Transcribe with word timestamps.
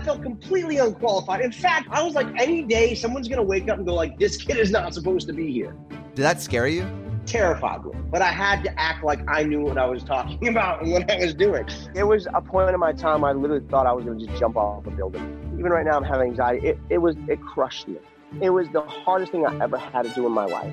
I 0.00 0.02
felt 0.02 0.22
completely 0.22 0.78
unqualified. 0.78 1.42
In 1.42 1.52
fact, 1.52 1.88
I 1.90 2.02
was 2.02 2.14
like, 2.14 2.26
any 2.40 2.62
day 2.62 2.94
someone's 2.94 3.28
gonna 3.28 3.42
wake 3.42 3.68
up 3.68 3.76
and 3.76 3.86
go 3.86 3.92
like, 3.92 4.18
"This 4.18 4.38
kid 4.38 4.56
is 4.56 4.70
not 4.70 4.94
supposed 4.94 5.26
to 5.26 5.34
be 5.34 5.52
here." 5.52 5.76
Did 6.14 6.22
that 6.22 6.40
scare 6.40 6.66
you? 6.68 6.90
Terrified 7.26 7.84
me, 7.84 7.92
but 8.10 8.22
I 8.22 8.32
had 8.32 8.64
to 8.64 8.80
act 8.80 9.04
like 9.04 9.20
I 9.28 9.42
knew 9.42 9.60
what 9.60 9.76
I 9.76 9.84
was 9.84 10.02
talking 10.02 10.48
about 10.54 10.80
and 10.80 10.90
what 10.90 11.10
I 11.10 11.18
was 11.18 11.34
doing. 11.34 11.68
It 11.94 12.04
was 12.04 12.26
a 12.32 12.40
point 12.40 12.70
in 12.70 12.80
my 12.80 12.94
time 12.94 13.24
I 13.24 13.32
literally 13.32 13.62
thought 13.68 13.86
I 13.86 13.92
was 13.92 14.06
gonna 14.06 14.18
just 14.18 14.40
jump 14.40 14.56
off 14.56 14.86
a 14.86 14.90
building. 14.90 15.54
Even 15.58 15.70
right 15.70 15.84
now, 15.84 15.98
I'm 15.98 16.02
having 16.02 16.30
anxiety. 16.30 16.68
It, 16.68 16.78
it 16.88 16.98
was 16.98 17.14
it 17.28 17.38
crushed 17.42 17.86
me. 17.86 17.98
It 18.40 18.48
was 18.48 18.70
the 18.70 18.80
hardest 18.80 19.32
thing 19.32 19.44
I 19.44 19.62
ever 19.62 19.76
had 19.76 20.06
to 20.06 20.14
do 20.14 20.24
in 20.26 20.32
my 20.32 20.46
life. 20.46 20.72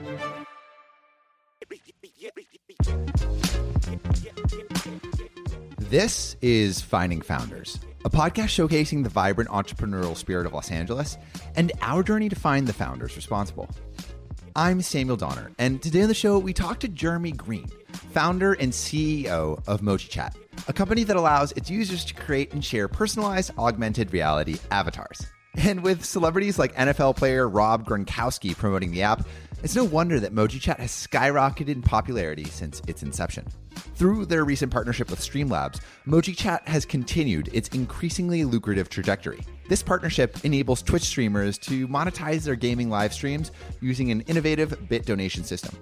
This 5.90 6.38
is 6.42 6.82
Finding 6.82 7.22
Founders, 7.22 7.80
a 8.08 8.10
podcast 8.10 8.56
showcasing 8.56 9.04
the 9.04 9.10
vibrant 9.10 9.50
entrepreneurial 9.50 10.16
spirit 10.16 10.46
of 10.46 10.54
Los 10.54 10.72
Angeles 10.72 11.18
and 11.58 11.74
our 11.82 12.02
journey 12.02 12.30
to 12.30 12.38
find 12.38 12.66
the 12.66 12.72
founders 12.72 13.18
responsible. 13.18 13.70
I'm 14.56 14.82
Samuel 14.82 15.18
Donner, 15.18 15.52
and 15.60 15.84
today 15.84 16.04
on 16.04 16.08
the 16.08 16.14
show, 16.14 16.40
we 16.40 16.54
talk 16.54 16.80
to 16.80 16.88
Jeremy 16.88 17.34
Green, 17.34 17.68
founder 18.14 18.54
and 18.54 18.72
CEO 18.72 19.62
of 19.68 19.82
Mochi 19.82 20.08
Chat, 20.08 20.38
a 20.70 20.74
company 20.74 21.04
that 21.04 21.18
allows 21.18 21.52
its 21.58 21.70
users 21.70 22.06
to 22.06 22.14
create 22.14 22.54
and 22.54 22.64
share 22.64 22.88
personalized 22.88 23.52
augmented 23.58 24.14
reality 24.14 24.56
avatars. 24.72 25.28
And 25.58 25.82
with 25.84 26.06
celebrities 26.06 26.60
like 26.60 26.76
NFL 26.76 27.16
player 27.18 27.50
Rob 27.50 27.86
Gronkowski 27.86 28.56
promoting 28.56 28.92
the 28.92 29.02
app, 29.02 29.28
it's 29.64 29.76
no 29.76 29.84
wonder 29.84 30.20
that 30.20 30.34
Mochi 30.34 30.60
Chat 30.60 30.80
has 30.80 30.92
skyrocketed 30.92 31.70
in 31.70 31.82
popularity 31.82 32.44
since 32.44 32.80
its 32.88 33.02
inception. 33.02 33.46
Through 33.96 34.28
their 34.28 34.46
recent 34.46 34.72
partnership 34.72 35.10
with 35.10 35.20
Streamlabs, 35.20 35.82
Mochi 36.06 36.34
Chat 36.34 36.68
has 36.68 36.86
continued 36.86 37.50
its 37.54 37.70
increasingly 37.70 38.46
lucrative 38.46 38.88
trajectory. 38.88 39.40
This 39.68 39.82
partnership 39.82 40.46
enables 40.46 40.84
Twitch 40.84 41.04
streamers 41.04 41.58
to 41.60 41.88
monetize 41.88 42.44
their 42.44 42.56
gaming 42.56 42.92
live 42.92 43.12
streams 43.12 43.52
using 43.82 44.12
an 44.12 44.22
innovative 44.22 44.88
bit 44.88 45.08
donation 45.08 45.44
system. 45.44 45.76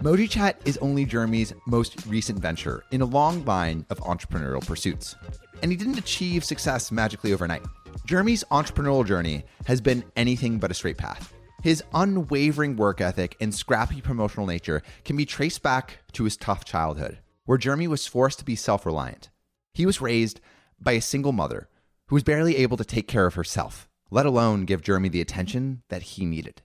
Mochi 0.00 0.26
Chat 0.26 0.58
is 0.64 0.78
only 0.78 1.04
Jeremy's 1.04 1.52
most 1.66 2.06
recent 2.06 2.38
venture 2.38 2.82
in 2.92 3.02
a 3.02 3.04
long 3.04 3.44
line 3.44 3.84
of 3.90 3.98
entrepreneurial 3.98 4.66
pursuits. 4.66 5.16
And 5.62 5.70
he 5.70 5.76
didn't 5.76 5.98
achieve 5.98 6.44
success 6.44 6.92
magically 6.92 7.32
overnight. 7.32 7.62
Jeremy's 8.06 8.44
entrepreneurial 8.50 9.06
journey 9.06 9.44
has 9.66 9.80
been 9.80 10.04
anything 10.16 10.58
but 10.58 10.70
a 10.70 10.74
straight 10.74 10.96
path. 10.96 11.32
His 11.62 11.82
unwavering 11.92 12.76
work 12.76 13.00
ethic 13.00 13.36
and 13.40 13.54
scrappy 13.54 14.00
promotional 14.00 14.46
nature 14.46 14.82
can 15.04 15.16
be 15.16 15.26
traced 15.26 15.62
back 15.62 15.98
to 16.12 16.24
his 16.24 16.36
tough 16.36 16.64
childhood, 16.64 17.18
where 17.44 17.58
Jeremy 17.58 17.88
was 17.88 18.06
forced 18.06 18.38
to 18.38 18.44
be 18.44 18.54
self 18.54 18.86
reliant. 18.86 19.30
He 19.74 19.84
was 19.84 20.00
raised 20.00 20.40
by 20.80 20.92
a 20.92 21.00
single 21.00 21.32
mother 21.32 21.68
who 22.06 22.14
was 22.14 22.22
barely 22.22 22.56
able 22.56 22.76
to 22.76 22.84
take 22.84 23.08
care 23.08 23.26
of 23.26 23.34
herself, 23.34 23.88
let 24.10 24.26
alone 24.26 24.64
give 24.64 24.82
Jeremy 24.82 25.08
the 25.08 25.20
attention 25.20 25.82
that 25.88 26.02
he 26.02 26.24
needed. 26.24 26.62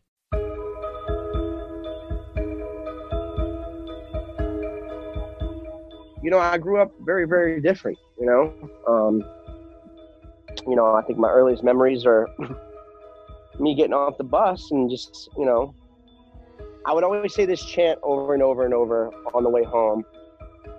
You 6.23 6.31
know, 6.31 6.39
I 6.39 6.57
grew 6.57 6.81
up 6.81 6.91
very, 7.01 7.25
very 7.25 7.59
different. 7.59 7.97
You 8.19 8.25
know, 8.25 8.69
um, 8.87 9.23
you 10.67 10.75
know, 10.75 10.95
I 10.95 11.01
think 11.01 11.19
my 11.19 11.29
earliest 11.29 11.63
memories 11.63 12.05
are 12.05 12.29
me 13.59 13.75
getting 13.75 13.93
off 13.93 14.17
the 14.17 14.23
bus 14.23 14.71
and 14.71 14.89
just, 14.89 15.29
you 15.37 15.45
know, 15.45 15.75
I 16.85 16.93
would 16.93 17.03
always 17.03 17.33
say 17.33 17.45
this 17.45 17.63
chant 17.63 17.99
over 18.03 18.33
and 18.33 18.41
over 18.41 18.63
and 18.65 18.73
over 18.73 19.07
on 19.33 19.43
the 19.43 19.49
way 19.49 19.63
home. 19.63 20.05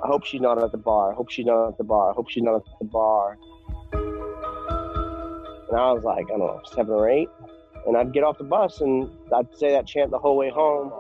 I 0.03 0.07
hope 0.07 0.25
she's 0.25 0.41
not 0.41 0.63
at 0.63 0.73
the 0.73 0.79
bar. 0.79 1.13
I 1.13 1.15
hope 1.15 1.31
she's 1.31 1.47
not 1.47 1.69
at 1.69 1.79
the 1.79 1.85
bar. 1.85 2.11
I 2.11 2.15
hope 2.15 2.31
she's 2.31 2.43
not 2.43 2.57
at 2.57 2.63
the 2.79 2.87
bar. 2.87 3.39
And 3.93 5.79
I 5.79 5.93
was 5.93 6.05
like, 6.05 6.27
I 6.27 6.37
don't 6.37 6.41
know, 6.41 6.63
seven 6.75 6.95
or 6.95 7.09
eight. 7.09 7.29
And 7.87 7.97
I'd 7.97 8.13
get 8.13 8.23
off 8.23 8.39
the 8.39 8.45
bus 8.45 8.81
and 8.81 9.11
I'd 9.35 9.55
say 9.57 9.73
that 9.73 9.87
chant 9.87 10.11
the 10.11 10.19
whole 10.19 10.37
way 10.37 10.51
home. 10.51 10.91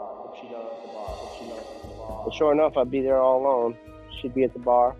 But 2.24 2.34
sure 2.34 2.52
enough, 2.52 2.76
I'd 2.76 2.90
be 2.90 3.00
there 3.00 3.20
all 3.20 3.40
alone. 3.40 3.76
She'd 4.20 4.34
be 4.34 4.44
at 4.44 4.52
the 4.52 4.58
bar. 4.58 4.94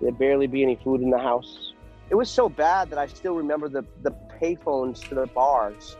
There'd 0.00 0.18
barely 0.18 0.46
be 0.46 0.62
any 0.62 0.76
food 0.76 1.00
in 1.00 1.10
the 1.10 1.18
house 1.18 1.72
it 2.12 2.14
was 2.14 2.28
so 2.28 2.46
bad 2.46 2.90
that 2.90 2.98
I 2.98 3.06
still 3.06 3.34
remember 3.34 3.70
the 3.70 3.86
the 4.02 4.12
payphones 4.38 5.00
to 5.08 5.14
the 5.14 5.26
bars, 5.28 5.96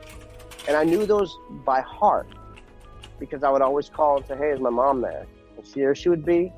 and 0.69 0.77
I 0.77 0.85
knew 0.85 1.07
those 1.07 1.35
by 1.65 1.81
heart 1.81 2.29
because 3.19 3.43
I 3.43 3.49
would 3.49 3.63
always 3.63 3.89
call 3.89 4.19
and 4.19 4.27
say, 4.27 4.37
"Hey, 4.37 4.51
is 4.51 4.61
my 4.61 4.69
mom 4.69 5.01
there?" 5.01 5.27
And 5.57 5.67
she, 5.67 5.81
there 5.81 5.95
she 5.95 6.11
would 6.11 6.27
be. 6.27 6.53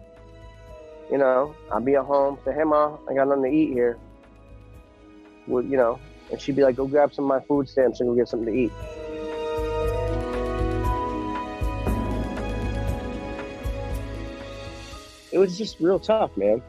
You 1.09 1.19
know, 1.19 1.55
I'd 1.71 1.85
be 1.85 1.95
at 1.95 2.05
home, 2.05 2.37
say, 2.45 2.53
"Hey, 2.53 2.65
mom, 2.65 2.99
I 3.09 3.15
got 3.15 3.29
nothing 3.29 3.45
to 3.45 3.51
eat 3.51 3.73
here." 3.73 3.97
Would 5.47 5.67
you 5.67 5.77
know? 5.77 6.01
And 6.33 6.41
she'd 6.41 6.57
be 6.57 6.63
like, 6.63 6.75
"Go 6.75 6.89
grab 6.89 7.15
some 7.15 7.27
of 7.27 7.29
my 7.29 7.47
food 7.47 7.69
stamps 7.69 8.01
and 8.01 8.09
go 8.09 8.17
get 8.17 8.27
something 8.27 8.53
to 8.53 8.59
eat." 8.59 8.73
It 15.35 15.39
was 15.39 15.59
just 15.59 15.81
real 15.81 15.99
tough, 15.99 16.37
man. 16.37 16.63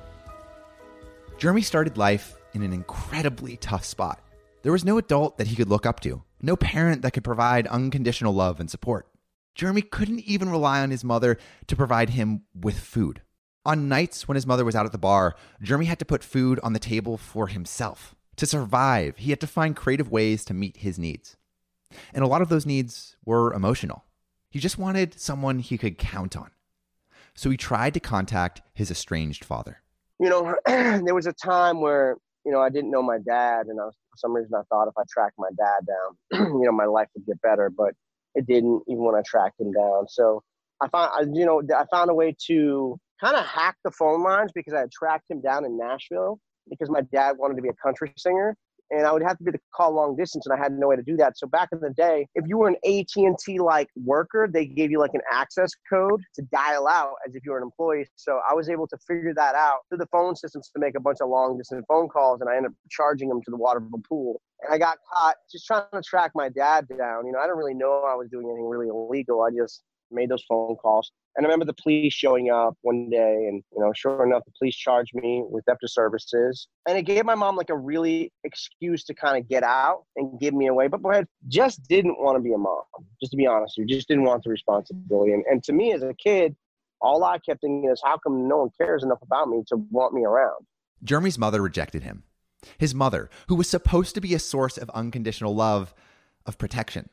Jeremy 1.37 1.61
started 1.61 1.99
life 1.99 2.35
in 2.53 2.63
an 2.63 2.73
incredibly 2.73 3.57
tough 3.57 3.85
spot. 3.85 4.19
There 4.63 4.71
was 4.71 4.83
no 4.83 4.97
adult 4.97 5.37
that 5.37 5.45
he 5.45 5.55
could 5.55 5.69
look 5.69 5.85
up 5.85 5.99
to, 5.99 6.23
no 6.41 6.55
parent 6.55 7.03
that 7.03 7.11
could 7.11 7.23
provide 7.23 7.67
unconditional 7.67 8.33
love 8.33 8.59
and 8.59 8.67
support. 8.67 9.07
Jeremy 9.53 9.83
couldn't 9.83 10.21
even 10.21 10.49
rely 10.49 10.81
on 10.81 10.89
his 10.89 11.03
mother 11.03 11.37
to 11.67 11.75
provide 11.75 12.09
him 12.09 12.41
with 12.59 12.79
food. 12.79 13.21
On 13.67 13.87
nights 13.87 14.27
when 14.27 14.33
his 14.33 14.47
mother 14.47 14.65
was 14.65 14.75
out 14.75 14.87
at 14.87 14.91
the 14.91 14.97
bar, 14.97 15.35
Jeremy 15.61 15.85
had 15.85 15.99
to 15.99 16.05
put 16.05 16.23
food 16.23 16.59
on 16.63 16.73
the 16.73 16.79
table 16.79 17.17
for 17.17 17.45
himself. 17.45 18.15
To 18.37 18.47
survive, 18.47 19.17
he 19.17 19.29
had 19.29 19.41
to 19.41 19.47
find 19.47 19.75
creative 19.75 20.09
ways 20.09 20.43
to 20.45 20.55
meet 20.55 20.77
his 20.77 20.97
needs. 20.97 21.37
And 22.15 22.23
a 22.23 22.27
lot 22.27 22.41
of 22.41 22.49
those 22.49 22.65
needs 22.65 23.15
were 23.23 23.53
emotional. 23.53 24.05
He 24.49 24.57
just 24.57 24.79
wanted 24.79 25.19
someone 25.19 25.59
he 25.59 25.77
could 25.77 25.99
count 25.99 26.35
on. 26.35 26.49
So 27.35 27.50
he 27.50 27.57
tried 27.57 27.94
to 27.94 28.00
contact 28.00 28.62
his 28.73 28.90
estranged 28.90 29.46
father. 29.46 29.81
You 30.19 30.29
know, 30.29 30.56
there 30.66 31.16
was 31.16 31.28
a 31.28 31.34
time 31.34 31.81
where 31.81 32.18
you 32.46 32.51
know, 32.51 32.62
I 32.62 32.69
didn't 32.69 32.91
know 32.91 33.01
my 33.01 33.18
dad, 33.18 33.66
and 33.68 33.79
I 33.81 33.85
was, 33.85 33.96
for 34.12 34.18
some 34.18 34.34
reason 34.34 34.53
I 34.53 34.62
thought 34.69 34.88
if 34.88 34.94
I 34.97 35.03
tracked 35.09 35.35
my 35.38 35.50
dad 35.57 35.85
down, 35.88 36.53
you 36.59 36.66
know, 36.66 36.72
my 36.72 36.85
life 36.85 37.07
would 37.16 37.25
get 37.25 37.41
better. 37.41 37.72
But 37.75 37.94
it 38.35 38.45
didn't, 38.45 38.84
even 38.88 39.03
when 39.03 39.16
I 39.16 39.24
tracked 39.25 39.59
him 39.59 39.72
down. 39.72 40.07
So 40.07 40.44
I 40.81 40.88
found, 40.90 41.35
you 41.35 41.45
know, 41.45 41.62
I 41.75 41.85
found 41.90 42.12
a 42.12 42.13
way 42.13 42.35
to 42.47 43.00
kind 43.19 43.35
of 43.35 43.45
hack 43.45 43.78
the 43.84 43.91
phone 43.91 44.22
lines 44.22 44.51
because 44.53 44.74
I 44.74 44.79
had 44.79 44.91
tracked 44.91 45.29
him 45.29 45.41
down 45.41 45.66
in 45.66 45.78
Nashville 45.78 46.40
because 46.69 46.90
my 46.90 47.01
dad 47.13 47.38
wanted 47.38 47.56
to 47.56 47.62
be 47.62 47.69
a 47.69 47.74
country 47.74 48.13
singer, 48.18 48.56
and 48.91 49.06
I 49.06 49.12
would 49.12 49.23
have 49.23 49.38
to 49.38 49.44
be 49.44 49.51
the 49.51 49.59
call 49.73 49.94
long 49.94 50.16
distance, 50.16 50.46
and 50.46 50.57
I 50.57 50.62
had 50.62 50.73
no 50.73 50.88
way 50.88 50.96
to 50.96 51.03
do 51.03 51.18
that. 51.18 51.38
So 51.38 51.47
back 51.47 51.69
in 51.72 51.79
the 51.79 51.91
day, 51.91 52.28
if 52.35 52.46
you 52.47 52.57
were 52.57 52.68
an 52.68 52.75
AT 52.85 53.16
and 53.16 53.38
T 53.38 53.59
like 53.59 53.90
worker, 53.96 54.47
they 54.51 54.66
gave 54.66 54.91
you 54.91 55.00
like 55.00 55.13
an 55.13 55.22
access 55.31 55.72
code 55.91 56.22
to 56.35 56.41
dial 56.51 56.88
out 56.88 57.13
as 57.28 57.35
if 57.35 57.44
you 57.45 57.51
were 57.51 57.57
an 57.57 57.63
employee. 57.63 58.07
So 58.16 58.40
I 58.50 58.53
was 58.53 58.69
able 58.69 58.88
to 58.88 58.97
figure 59.07 59.34
that 59.35 59.56
out 59.56 59.79
through 59.90 60.00
the 60.00 60.07
phone 60.07 60.35
systems 60.35 60.69
to 60.74 60.79
make 60.79 60.95
a 60.95 61.00
bunch 61.00 61.18
of 61.22 61.29
long 61.29 61.57
distance 61.57 61.85
phone 61.88 62.09
calls, 62.09 62.41
and 62.41 62.50
I 62.50 62.56
ended 62.57 62.72
up 62.72 62.78
charging 62.90 63.29
them 63.29 63.41
to 63.41 63.51
the 63.51 63.57
Waterville 63.57 64.01
pool. 64.07 64.42
And 64.62 64.74
I 64.74 64.77
got 64.77 64.98
caught 65.12 65.36
just 65.51 65.65
trying 65.65 65.83
to 65.94 66.01
track 66.01 66.31
my 66.36 66.50
dad 66.50 66.88
down. 66.88 67.25
You 67.25 67.33
know, 67.33 67.39
I 67.39 67.44
didn't 67.44 67.57
really 67.57 67.74
know 67.74 68.04
I 68.07 68.15
was 68.15 68.30
doing 68.30 68.45
anything 68.45 68.68
really 68.68 68.88
illegal. 68.88 69.42
I 69.42 69.50
just 69.50 69.83
made 70.15 70.29
those 70.29 70.44
phone 70.47 70.75
calls. 70.77 71.12
And 71.35 71.45
I 71.45 71.47
remember 71.47 71.65
the 71.65 71.73
police 71.81 72.13
showing 72.13 72.50
up 72.50 72.75
one 72.81 73.09
day, 73.09 73.47
and 73.50 73.63
you 73.71 73.79
know, 73.79 73.91
sure 73.94 74.25
enough, 74.25 74.44
the 74.45 74.51
police 74.57 74.75
charged 74.75 75.13
me 75.13 75.44
with 75.47 75.65
theft 75.65 75.83
of 75.83 75.91
services, 75.91 76.67
and 76.88 76.97
it 76.97 77.03
gave 77.03 77.25
my 77.25 77.35
mom 77.35 77.56
like 77.56 77.69
a 77.69 77.77
really 77.77 78.31
excuse 78.44 79.03
to 79.06 79.13
kind 79.13 79.38
of 79.38 79.47
get 79.50 79.63
out 79.63 80.03
and 80.15 80.39
give 80.39 80.53
me 80.53 80.67
away. 80.67 80.88
But 80.88 81.01
I 81.06 81.25
just 81.47 81.83
didn't 81.88 82.17
want 82.19 82.38
to 82.38 82.41
be 82.41 82.53
a 82.53 82.57
mom, 82.57 82.83
just 83.19 83.31
to 83.31 83.38
be 83.38 83.45
honest. 83.45 83.77
You 83.77 83.85
just 83.85 84.07
didn't 84.07 84.23
want 84.23 84.44
the 84.44 84.50
responsibility. 84.50 85.33
And 85.33 85.44
and 85.50 85.63
to 85.65 85.73
me 85.73 85.94
as 85.94 86.03
a 86.03 86.13
kid, 86.13 86.56
all 87.01 87.23
I 87.23 87.38
kept 87.39 87.61
thinking 87.61 87.89
is, 87.91 88.01
how 88.03 88.18
come 88.18 88.47
no 88.47 88.57
one 88.57 88.69
cares 88.79 89.03
enough 89.03 89.21
about 89.21 89.50
me 89.50 89.63
to 89.68 89.77
want 89.91 90.13
me 90.13 90.23
around? 90.23 90.65
Jeremy's 91.03 91.38
mother 91.38 91.61
rejected 91.61 92.03
him. 92.03 92.23
His 92.77 92.95
mother, 92.95 93.29
who 93.47 93.56
was 93.56 93.69
supposed 93.69 94.15
to 94.15 94.21
be 94.21 94.33
a 94.33 94.39
source 94.39 94.77
of 94.77 94.89
unconditional 94.91 95.53
love, 95.53 95.94
of 96.45 96.57
protection. 96.57 97.09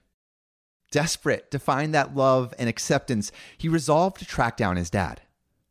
Desperate 0.93 1.51
to 1.51 1.59
find 1.59 1.95
that 1.95 2.15
love 2.15 2.53
and 2.59 2.69
acceptance, 2.69 3.33
he 3.57 3.67
resolved 3.67 4.19
to 4.19 4.27
track 4.27 4.59
down 4.59 4.77
his 4.77 4.91
dad. 4.91 5.23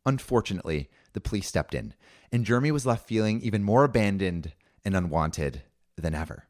Unfortunately, 0.04 0.90
the 1.12 1.20
police 1.20 1.46
stepped 1.46 1.74
in, 1.74 1.94
and 2.32 2.44
Jeremy 2.44 2.72
was 2.72 2.84
left 2.84 3.06
feeling 3.06 3.40
even 3.40 3.62
more 3.62 3.84
abandoned 3.84 4.52
and 4.84 4.96
unwanted 4.96 5.62
than 5.96 6.12
ever. 6.12 6.48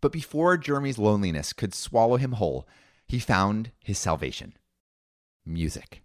But 0.00 0.12
before 0.12 0.56
Jeremy's 0.58 0.96
loneliness 0.96 1.52
could 1.52 1.74
swallow 1.74 2.18
him 2.18 2.32
whole, 2.32 2.68
he 3.08 3.18
found 3.18 3.72
his 3.82 3.98
salvation 3.98 4.54
music. 5.44 6.04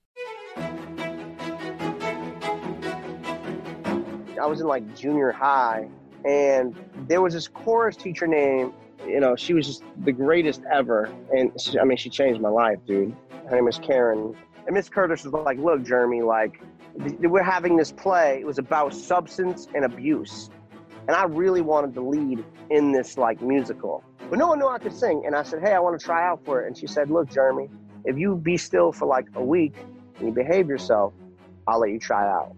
I 4.42 4.48
was 4.48 4.62
in 4.62 4.68
like 4.68 4.96
junior 4.96 5.32
high, 5.32 5.88
and 6.26 6.76
there 7.08 7.22
was 7.22 7.36
this 7.36 7.48
chorus 7.48 7.96
teacher 7.96 8.26
named, 8.26 8.74
you 9.08 9.20
know, 9.20 9.36
she 9.36 9.54
was 9.54 9.68
just 9.68 9.84
the 10.04 10.12
greatest 10.12 10.62
ever. 10.72 11.14
And 11.36 11.60
she, 11.60 11.80
I 11.80 11.84
mean, 11.84 11.98
she 11.98 12.10
changed 12.10 12.42
my 12.42 12.50
life, 12.50 12.78
dude. 12.86 13.16
Her 13.50 13.56
name 13.56 13.68
is 13.68 13.78
Karen. 13.80 14.36
And 14.66 14.76
Miss 14.76 14.90
Curtis 14.90 15.24
was 15.24 15.34
like, 15.34 15.60
look, 15.60 15.84
Jeremy, 15.84 16.22
like, 16.22 16.62
we're 16.96 17.44
having 17.44 17.78
this 17.78 17.92
play. 17.92 18.40
It 18.40 18.46
was 18.46 18.58
about 18.58 18.94
substance 18.94 19.68
and 19.76 19.86
abuse. 19.86 20.50
And 21.08 21.16
I 21.16 21.26
really 21.26 21.62
wanted 21.62 21.94
to 21.96 22.02
lead 22.02 22.44
in 22.70 22.92
this 22.92 23.18
like 23.18 23.42
musical. 23.42 24.04
But 24.30 24.40
no 24.40 24.48
one 24.48 24.60
knew 24.60 24.68
I 24.68 24.80
could 24.80 24.94
sing. 24.94 25.24
And 25.26 25.36
I 25.36 25.44
said, 25.44 25.62
hey, 25.62 25.74
I 25.74 25.80
want 25.80 26.00
to 26.00 26.04
try 26.04 26.28
out 26.28 26.44
for 26.46 26.64
it. 26.64 26.68
And 26.68 26.78
she 26.78 26.88
said, 26.88 27.12
look, 27.12 27.30
Jeremy, 27.30 27.70
if 28.06 28.18
you 28.18 28.36
be 28.36 28.58
still 28.58 28.92
for 28.92 29.06
like 29.06 29.28
a 29.36 29.44
week 29.44 29.76
and 30.18 30.28
you 30.28 30.34
behave 30.34 30.68
yourself, 30.68 31.14
I'll 31.68 31.80
let 31.80 31.92
you 31.92 32.00
try 32.00 32.28
out. 32.28 32.56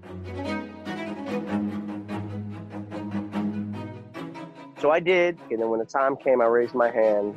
So 4.79 4.91
I 4.91 4.99
did, 4.99 5.37
and 5.49 5.61
then 5.61 5.69
when 5.69 5.79
the 5.79 5.85
time 5.85 6.15
came, 6.23 6.41
I 6.41 6.45
raised 6.45 6.75
my 6.75 6.91
hand, 6.91 7.33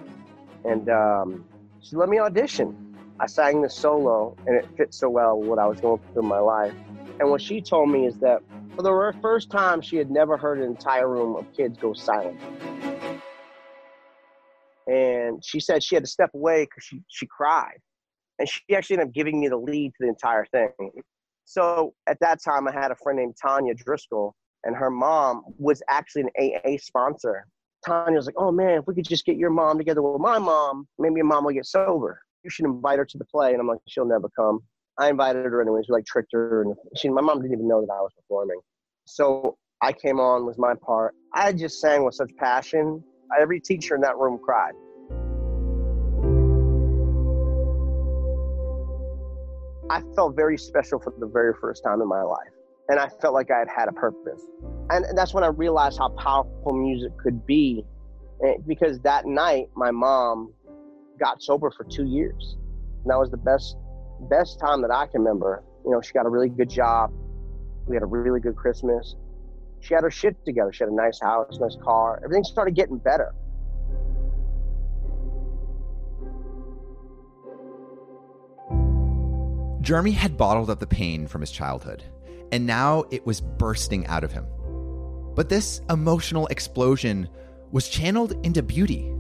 and 0.64 0.88
um, 0.90 1.44
she 1.81 1.96
let 1.96 2.08
me 2.08 2.19
audition. 2.19 2.75
I 3.19 3.26
sang 3.26 3.62
the 3.62 3.70
solo, 3.70 4.37
and 4.46 4.56
it 4.56 4.66
fit 4.76 4.92
so 4.92 5.08
well 5.08 5.38
with 5.38 5.48
what 5.48 5.58
I 5.58 5.66
was 5.66 5.81
going 5.81 6.00
through 6.12 6.22
in 6.22 6.28
my 6.28 6.38
life. 6.38 6.75
And 7.19 7.31
what 7.31 7.40
she 7.40 7.62
told 7.62 7.90
me 7.90 8.06
is 8.06 8.19
that 8.20 8.40
for 8.76 8.82
the 8.82 9.14
first 9.20 9.50
time, 9.50 9.81
she 9.81 9.96
had 9.96 10.10
never 10.10 10.37
heard 10.37 10.58
an 10.58 10.64
entire 10.64 11.08
room 11.08 11.37
of 11.37 11.46
kids 11.56 11.78
go 11.78 11.92
silent. 11.92 12.38
And 14.87 15.44
she 15.44 15.60
said 15.60 15.82
she 15.82 15.94
had 15.94 16.04
to 16.04 16.10
step 16.10 16.31
away 16.34 16.64
because 16.64 16.84
she, 16.84 17.02
she 17.08 17.26
cried. 17.26 17.78
And 18.38 18.48
she 18.48 18.60
actually 18.75 18.94
ended 18.94 19.08
up 19.08 19.14
giving 19.14 19.38
me 19.40 19.48
the 19.48 19.56
lead 19.56 19.90
to 19.90 19.96
the 20.00 20.08
entire 20.08 20.46
thing. 20.46 20.90
So 21.44 21.94
at 22.06 22.19
that 22.20 22.42
time, 22.42 22.69
I 22.69 22.72
had 22.72 22.90
a 22.90 22.96
friend 22.96 23.19
named 23.19 23.34
Tanya 23.40 23.75
Driscoll, 23.75 24.34
and 24.64 24.76
her 24.76 24.90
mom 24.90 25.42
was 25.58 25.82
actually 25.88 26.22
an 26.22 26.30
AA 26.38 26.76
sponsor. 26.78 27.46
Tanya 27.84 28.16
was 28.16 28.26
like, 28.26 28.34
"Oh 28.38 28.52
man, 28.52 28.78
if 28.78 28.86
we 28.86 28.94
could 28.94 29.08
just 29.08 29.24
get 29.24 29.36
your 29.36 29.50
mom 29.50 29.78
together 29.78 30.02
with 30.02 30.20
my 30.20 30.38
mom, 30.38 30.86
maybe 30.98 31.16
your 31.16 31.24
mom 31.24 31.44
will 31.44 31.52
get 31.52 31.66
sober. 31.66 32.20
You 32.42 32.50
should 32.50 32.66
invite 32.66 32.98
her 32.98 33.04
to 33.04 33.18
the 33.18 33.24
play." 33.24 33.52
And 33.52 33.60
I'm 33.60 33.66
like, 33.66 33.80
"She'll 33.88 34.04
never 34.04 34.28
come." 34.28 34.60
I 34.98 35.08
invited 35.08 35.44
her 35.46 35.62
anyways. 35.62 35.86
We 35.88 35.94
like 35.94 36.04
tricked 36.04 36.32
her, 36.32 36.62
and 36.62 36.74
she, 36.96 37.08
my 37.08 37.22
mom 37.22 37.40
didn't 37.40 37.54
even 37.54 37.68
know 37.68 37.80
that 37.80 37.92
I 37.92 38.00
was 38.00 38.12
performing. 38.14 38.60
So 39.06 39.56
I 39.80 39.92
came 39.92 40.20
on 40.20 40.44
was 40.44 40.58
my 40.58 40.74
part. 40.74 41.14
I 41.34 41.52
just 41.52 41.80
sang 41.80 42.04
with 42.04 42.14
such 42.14 42.30
passion. 42.36 43.02
Every 43.38 43.60
teacher 43.60 43.94
in 43.94 44.00
that 44.02 44.18
room 44.18 44.38
cried. 44.38 44.72
I 49.88 50.02
felt 50.14 50.36
very 50.36 50.58
special 50.58 51.00
for 51.00 51.14
the 51.18 51.26
very 51.26 51.54
first 51.60 51.82
time 51.82 52.02
in 52.02 52.08
my 52.08 52.22
life 52.22 52.52
and 52.90 52.98
I 52.98 53.08
felt 53.22 53.34
like 53.34 53.52
I 53.52 53.58
had 53.60 53.69
had 53.69 53.88
a 53.88 53.92
purpose. 53.92 54.44
And 54.90 55.06
that's 55.16 55.32
when 55.32 55.44
I 55.44 55.46
realized 55.46 55.98
how 55.98 56.08
powerful 56.08 56.72
music 56.72 57.16
could 57.19 57.46
be. 57.46 57.84
Eh, 58.44 58.54
because 58.66 58.98
that 59.00 59.26
night, 59.26 59.69
my 59.76 59.92
mom 59.92 60.52
got 61.20 61.40
sober 61.40 61.70
for 61.70 61.84
two 61.84 62.04
years. 62.04 62.56
And 63.02 63.10
that 63.10 63.19
was 63.19 63.31
the 63.31 63.37
best, 63.37 63.76
best 64.28 64.58
time 64.58 64.82
that 64.82 64.90
I 64.90 65.06
can 65.06 65.20
remember. 65.20 65.62
You 65.84 65.92
know, 65.92 66.00
she 66.00 66.12
got 66.12 66.26
a 66.26 66.28
really 66.28 66.48
good 66.48 66.69
job. 66.69 67.12
We 67.87 67.94
had 67.94 68.02
a 68.02 68.06
really 68.06 68.40
good 68.40 68.56
Christmas. 68.56 69.14
She 69.78 69.94
had 69.94 70.02
her 70.02 70.10
shit 70.10 70.44
together. 70.44 70.72
She 70.72 70.82
had 70.82 70.90
a 70.90 70.94
nice 70.94 71.20
house, 71.20 71.58
nice 71.60 71.76
car. 71.81 72.20
Everything 72.25 72.42
started 72.42 72.75
getting 72.75 72.98
better. 72.98 73.32
Jeremy 79.81 80.10
had 80.10 80.37
bottled 80.37 80.70
up 80.70 80.81
the 80.81 80.88
pain 80.88 81.28
from 81.28 81.40
his 81.40 81.52
childhood 81.52 82.02
and 82.52 82.67
now 82.67 83.05
it 83.11 83.26
was 83.26 83.41
bursting 83.41 84.06
out 84.06 84.25
of 84.25 84.32
him. 84.32 84.47
But 85.35 85.49
this 85.49 85.81
emotional 85.88 86.47
explosion 86.49 87.29
was 87.70 87.88
channeled 87.88 88.32
into 88.44 88.62
beauty. 88.62 89.12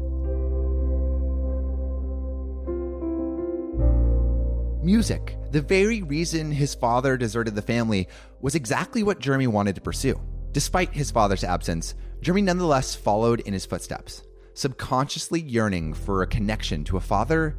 Music, 4.82 5.36
the 5.52 5.60
very 5.60 6.02
reason 6.02 6.50
his 6.50 6.74
father 6.74 7.16
deserted 7.16 7.54
the 7.54 7.62
family, 7.62 8.08
was 8.40 8.54
exactly 8.54 9.02
what 9.02 9.20
Jeremy 9.20 9.46
wanted 9.46 9.74
to 9.74 9.80
pursue. 9.80 10.20
Despite 10.52 10.92
his 10.92 11.10
father's 11.10 11.44
absence, 11.44 11.94
Jeremy 12.22 12.42
nonetheless 12.42 12.94
followed 12.94 13.40
in 13.40 13.52
his 13.52 13.66
footsteps, 13.66 14.22
subconsciously 14.54 15.40
yearning 15.42 15.94
for 15.94 16.22
a 16.22 16.26
connection 16.26 16.82
to 16.84 16.96
a 16.96 17.00
father 17.00 17.56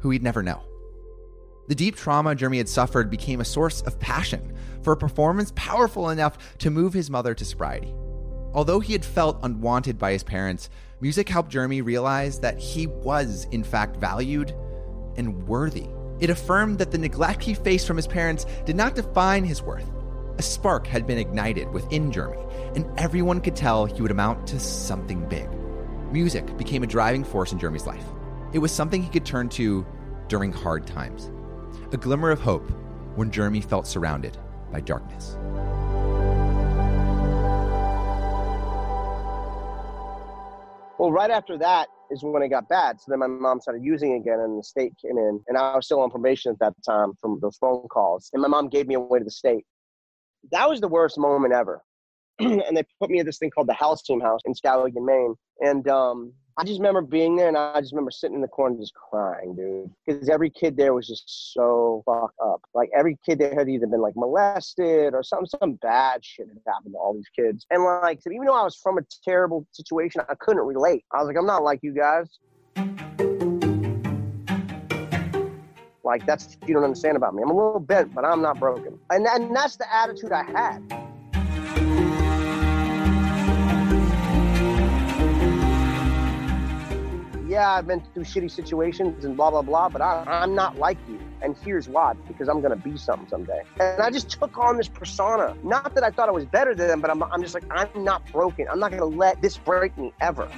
who 0.00 0.10
he'd 0.10 0.22
never 0.22 0.42
know. 0.42 0.62
The 1.66 1.74
deep 1.74 1.96
trauma 1.96 2.34
Jeremy 2.34 2.58
had 2.58 2.68
suffered 2.68 3.08
became 3.08 3.40
a 3.40 3.44
source 3.44 3.80
of 3.82 3.98
passion 3.98 4.52
for 4.82 4.92
a 4.92 4.98
performance 4.98 5.50
powerful 5.56 6.10
enough 6.10 6.58
to 6.58 6.70
move 6.70 6.92
his 6.92 7.08
mother 7.08 7.34
to 7.34 7.44
sobriety. 7.44 7.94
Although 8.52 8.80
he 8.80 8.92
had 8.92 9.04
felt 9.04 9.40
unwanted 9.42 9.98
by 9.98 10.12
his 10.12 10.22
parents, 10.22 10.68
music 11.00 11.26
helped 11.28 11.50
Jeremy 11.50 11.80
realize 11.80 12.40
that 12.40 12.58
he 12.58 12.86
was, 12.86 13.46
in 13.50 13.64
fact, 13.64 13.96
valued 13.96 14.54
and 15.16 15.48
worthy. 15.48 15.86
It 16.20 16.28
affirmed 16.28 16.78
that 16.78 16.90
the 16.90 16.98
neglect 16.98 17.42
he 17.42 17.54
faced 17.54 17.86
from 17.86 17.96
his 17.96 18.06
parents 18.06 18.44
did 18.66 18.76
not 18.76 18.94
define 18.94 19.44
his 19.44 19.62
worth. 19.62 19.90
A 20.36 20.42
spark 20.42 20.86
had 20.86 21.06
been 21.06 21.18
ignited 21.18 21.72
within 21.72 22.12
Jeremy, 22.12 22.44
and 22.76 22.86
everyone 22.98 23.40
could 23.40 23.56
tell 23.56 23.86
he 23.86 24.02
would 24.02 24.10
amount 24.10 24.46
to 24.48 24.60
something 24.60 25.26
big. 25.28 25.48
Music 26.12 26.56
became 26.58 26.82
a 26.82 26.86
driving 26.86 27.24
force 27.24 27.52
in 27.52 27.58
Jeremy's 27.58 27.86
life. 27.86 28.04
It 28.52 28.58
was 28.58 28.70
something 28.70 29.02
he 29.02 29.10
could 29.10 29.24
turn 29.24 29.48
to 29.50 29.86
during 30.28 30.52
hard 30.52 30.86
times 30.86 31.30
a 31.94 31.96
glimmer 31.96 32.30
of 32.30 32.40
hope 32.40 32.68
when 33.14 33.30
Jeremy 33.30 33.60
felt 33.60 33.86
surrounded 33.86 34.36
by 34.72 34.80
darkness. 34.80 35.36
Well, 40.98 41.12
right 41.12 41.30
after 41.30 41.56
that 41.58 41.88
is 42.10 42.22
when 42.22 42.42
it 42.42 42.48
got 42.48 42.68
bad. 42.68 43.00
So 43.00 43.06
then 43.08 43.20
my 43.20 43.28
mom 43.28 43.60
started 43.60 43.84
using 43.84 44.14
again, 44.14 44.40
and 44.40 44.58
the 44.58 44.64
state 44.64 44.92
came 45.00 45.18
in, 45.18 45.40
and 45.46 45.56
I 45.56 45.76
was 45.76 45.86
still 45.86 46.00
on 46.00 46.10
probation 46.10 46.50
at 46.50 46.58
that 46.58 46.74
time 46.84 47.12
from 47.20 47.38
those 47.40 47.56
phone 47.58 47.86
calls. 47.88 48.30
And 48.32 48.42
my 48.42 48.48
mom 48.48 48.68
gave 48.68 48.86
me 48.88 48.94
away 48.94 49.20
to 49.20 49.24
the 49.24 49.30
state. 49.30 49.64
That 50.50 50.68
was 50.68 50.80
the 50.80 50.88
worst 50.88 51.16
moment 51.16 51.54
ever. 51.54 51.82
and 52.38 52.76
they 52.76 52.82
put 53.00 53.10
me 53.10 53.20
at 53.20 53.26
this 53.26 53.38
thing 53.38 53.50
called 53.50 53.68
the 53.68 53.74
Halcyon 53.74 54.20
House 54.20 54.40
in 54.46 54.54
Skowhegan, 54.54 55.04
Maine. 55.04 55.34
And 55.60 55.86
um, 55.88 56.32
I 56.56 56.62
just 56.62 56.78
remember 56.78 57.02
being 57.02 57.34
there 57.34 57.48
and 57.48 57.56
I 57.56 57.80
just 57.80 57.92
remember 57.92 58.12
sitting 58.12 58.36
in 58.36 58.40
the 58.40 58.48
corner 58.48 58.76
just 58.78 58.94
crying, 58.94 59.56
dude. 59.56 59.90
Because 60.06 60.28
every 60.28 60.50
kid 60.50 60.76
there 60.76 60.94
was 60.94 61.08
just 61.08 61.52
so 61.52 62.04
fucked 62.06 62.38
up. 62.40 62.60
Like 62.74 62.90
every 62.96 63.18
kid 63.26 63.40
there 63.40 63.52
had 63.52 63.68
either 63.68 63.88
been 63.88 64.00
like 64.00 64.14
molested 64.14 65.14
or 65.14 65.24
some 65.24 65.46
some 65.46 65.72
bad 65.82 66.24
shit 66.24 66.46
had 66.46 66.58
happened 66.72 66.94
to 66.94 66.98
all 66.98 67.12
these 67.12 67.28
kids. 67.34 67.66
And 67.70 67.82
like 67.82 68.20
even 68.26 68.44
though 68.46 68.58
I 68.58 68.62
was 68.62 68.76
from 68.76 68.98
a 68.98 69.02
terrible 69.24 69.66
situation, 69.72 70.20
I 70.28 70.34
couldn't 70.36 70.62
relate. 70.62 71.04
I 71.12 71.18
was 71.18 71.26
like, 71.26 71.36
I'm 71.36 71.46
not 71.46 71.64
like 71.64 71.80
you 71.82 71.92
guys. 71.92 72.28
Like 76.04 76.24
that's 76.24 76.56
you 76.68 76.74
don't 76.74 76.84
understand 76.84 77.16
about 77.16 77.34
me. 77.34 77.42
I'm 77.42 77.50
a 77.50 77.56
little 77.56 77.80
bent, 77.80 78.14
but 78.14 78.24
I'm 78.24 78.42
not 78.42 78.60
broken. 78.60 78.96
And, 79.10 79.26
and 79.26 79.56
that's 79.56 79.74
the 79.74 79.92
attitude 79.92 80.30
I 80.30 80.44
had. 80.44 81.03
Yeah, 87.54 87.70
I've 87.70 87.86
been 87.86 88.02
through 88.12 88.24
shitty 88.24 88.50
situations 88.50 89.24
and 89.24 89.36
blah, 89.36 89.48
blah, 89.48 89.62
blah, 89.62 89.88
but 89.88 90.02
I, 90.02 90.24
I'm 90.26 90.56
not 90.56 90.76
like 90.76 90.98
you. 91.08 91.20
And 91.40 91.54
here's 91.64 91.88
why 91.88 92.14
because 92.26 92.48
I'm 92.48 92.60
going 92.60 92.76
to 92.76 92.88
be 92.88 92.96
something 92.96 93.28
someday. 93.28 93.62
And 93.78 94.02
I 94.02 94.10
just 94.10 94.28
took 94.28 94.58
on 94.58 94.76
this 94.76 94.88
persona. 94.88 95.56
Not 95.62 95.94
that 95.94 96.02
I 96.02 96.10
thought 96.10 96.28
I 96.28 96.32
was 96.32 96.46
better 96.46 96.74
than 96.74 96.88
them, 96.88 97.00
but 97.00 97.10
I'm, 97.10 97.22
I'm 97.22 97.40
just 97.42 97.54
like, 97.54 97.64
I'm 97.70 97.88
not 98.02 98.26
broken. 98.32 98.66
I'm 98.68 98.80
not 98.80 98.90
going 98.90 99.08
to 99.08 99.16
let 99.16 99.40
this 99.40 99.56
break 99.56 99.96
me 99.96 100.12
ever. 100.20 100.50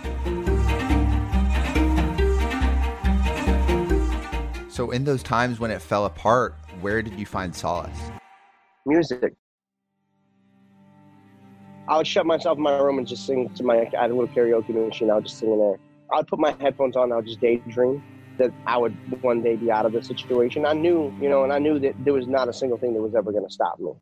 So, 4.70 4.90
in 4.90 5.04
those 5.04 5.22
times 5.22 5.60
when 5.60 5.70
it 5.70 5.82
fell 5.82 6.06
apart, 6.06 6.54
where 6.80 7.02
did 7.02 7.18
you 7.18 7.26
find 7.26 7.54
solace? 7.54 8.10
Music. 8.86 9.34
I 11.88 11.98
would 11.98 12.06
shut 12.06 12.24
myself 12.24 12.56
in 12.56 12.62
my 12.62 12.78
room 12.78 12.98
and 12.98 13.06
just 13.06 13.26
sing 13.26 13.50
to 13.50 13.62
my. 13.62 13.80
I 13.80 14.00
had 14.00 14.10
a 14.10 14.14
little 14.14 14.28
karaoke 14.28 14.70
machine. 14.70 15.10
I 15.10 15.16
would 15.16 15.24
just 15.26 15.38
sing 15.38 15.52
in 15.52 15.58
there. 15.58 15.78
I'd 16.12 16.26
put 16.26 16.38
my 16.38 16.54
headphones 16.60 16.96
on. 16.96 17.12
I 17.12 17.16
would 17.16 17.26
just 17.26 17.40
daydream 17.40 18.02
that 18.38 18.52
I 18.66 18.76
would 18.76 18.94
one 19.22 19.42
day 19.42 19.56
be 19.56 19.70
out 19.70 19.86
of 19.86 19.92
the 19.92 20.02
situation. 20.02 20.66
I 20.66 20.75
knew, 20.75 21.14
you 21.20 21.28
know, 21.28 21.44
and 21.44 21.52
I 21.52 21.58
knew 21.58 21.78
that 21.78 21.94
there 22.04 22.12
was 22.12 22.26
not 22.26 22.48
a 22.48 22.52
single 22.52 22.78
thing 22.78 22.92
that 22.94 23.00
was 23.00 23.14
ever 23.14 23.32
going 23.32 23.46
to 23.46 23.52
stop 23.52 23.78
me. 23.80 23.92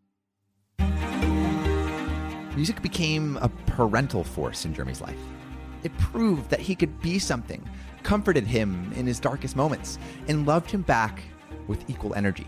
Music 2.57 2.83
became 2.83 3.37
a 3.39 3.49
parental 3.67 4.25
force 4.25 4.65
in 4.65 4.75
Jeremy's 4.75 5.01
life. 5.01 5.19
It 5.83 5.97
proved 5.99 6.51
that 6.51 6.61
he 6.61 6.75
could 6.75 7.01
be 7.01 7.19
something, 7.19 7.69
comforted 8.03 8.47
him 8.47 8.93
in 8.97 9.07
his 9.07 9.21
darkest 9.21 9.57
moments, 9.57 9.99
and 10.29 10.47
loved 10.47 10.71
him 10.71 10.83
back 10.83 11.23
with 11.67 11.89
equal 11.89 12.15
energy. 12.15 12.47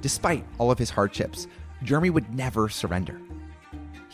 Despite 0.00 0.44
all 0.58 0.70
of 0.70 0.78
his 0.78 0.90
hardships, 0.90 1.46
Jeremy 1.82 2.10
would 2.10 2.34
never 2.34 2.68
surrender. 2.68 3.20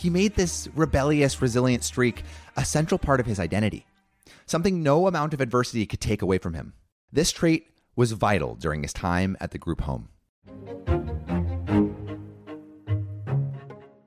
he 0.02 0.11
made 0.11 0.35
this 0.35 0.69
rebellious, 0.75 1.40
resilient 1.40 1.85
streak 1.85 2.25
a 2.57 2.64
central 2.64 2.99
part 2.99 3.21
of 3.21 3.26
his 3.26 3.38
identity, 3.38 3.87
something 4.52 4.82
no 4.82 5.06
amount 5.06 5.32
of 5.32 5.40
adversity 5.40 5.87
could 5.87 6.00
take 6.00 6.21
away 6.21 6.37
from 6.37 6.52
him. 6.52 6.75
This 7.11 7.32
trait 7.32 7.68
was 7.97 8.12
vital 8.12 8.54
during 8.54 8.82
his 8.82 8.92
time 8.92 9.35
at 9.40 9.50
the 9.50 9.56
group 9.56 9.80
home. 9.80 10.11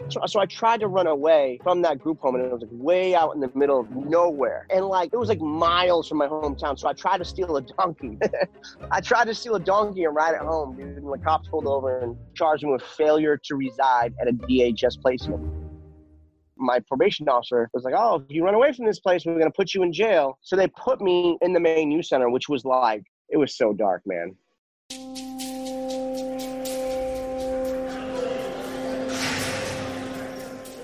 So, 0.10 0.22
so 0.28 0.40
I 0.40 0.46
tried 0.46 0.82
to 0.82 0.88
run 0.88 1.08
away 1.08 1.60
from 1.64 1.82
that 1.82 1.98
group 1.98 2.20
home, 2.20 2.36
and 2.36 2.46
it 2.46 2.52
was 2.52 2.62
like 2.62 2.70
way 2.74 3.16
out 3.16 3.34
in 3.34 3.42
the 3.42 3.50
middle 3.56 3.80
of 3.80 3.90
nowhere, 3.90 4.68
and 4.70 4.86
like 4.86 5.10
it 5.12 5.18
was 5.18 5.30
like 5.30 5.42
miles 5.42 6.08
from 6.08 6.20
my 6.20 6.28
hometown. 6.28 6.78
So 6.78 6.88
I 6.88 6.94
tried 6.94 7.18
to 7.18 7.26
steal 7.26 7.58
a 7.58 7.62
donkey. 7.62 8.20
I 8.92 9.02
tried 9.02 9.26
to 9.26 9.34
steal 9.34 9.56
a 9.56 9.60
donkey 9.60 10.04
and 10.04 10.16
ride 10.16 10.36
it 10.36 10.42
home, 10.42 10.78
dude. 10.78 10.98
And 10.98 11.12
the 11.12 11.18
cops 11.18 11.48
pulled 11.48 11.66
over 11.66 12.02
and 12.02 12.16
charged 12.36 12.64
me 12.64 12.72
with 12.72 12.84
failure 12.84 13.36
to 13.46 13.56
reside 13.56 14.14
at 14.22 14.28
a 14.28 14.34
DHS 14.34 15.02
placement. 15.02 15.65
My 16.58 16.80
probation 16.80 17.28
officer 17.28 17.70
was 17.74 17.84
like, 17.84 17.94
"Oh, 17.98 18.16
if 18.16 18.24
you 18.30 18.44
run 18.44 18.56
away 18.56 18.72
from 18.72 18.86
this 18.86 19.00
place, 19.00 19.26
we're 19.26 19.38
gonna 19.38 19.52
put 19.52 19.74
you 19.74 19.84
in 19.84 19.92
jail." 19.92 20.38
So 20.42 20.56
they 20.56 20.68
put 20.68 21.02
me 21.02 21.38
in 21.42 21.54
the 21.54 21.60
Maine 21.60 21.92
Youth 21.92 22.06
Center, 22.06 22.30
which 22.30 22.50
was 22.50 22.66
like 22.66 23.04
it 23.30 23.38
was 23.38 23.58
so 23.58 23.74
dark, 23.74 24.04
man. 24.06 24.36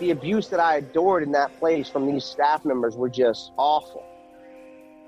the 0.01 0.09
abuse 0.09 0.47
that 0.47 0.59
I 0.59 0.77
adored 0.77 1.21
in 1.21 1.31
that 1.33 1.57
place 1.59 1.87
from 1.87 2.11
these 2.11 2.25
staff 2.25 2.65
members 2.65 2.97
were 2.97 3.07
just 3.07 3.51
awful. 3.55 4.03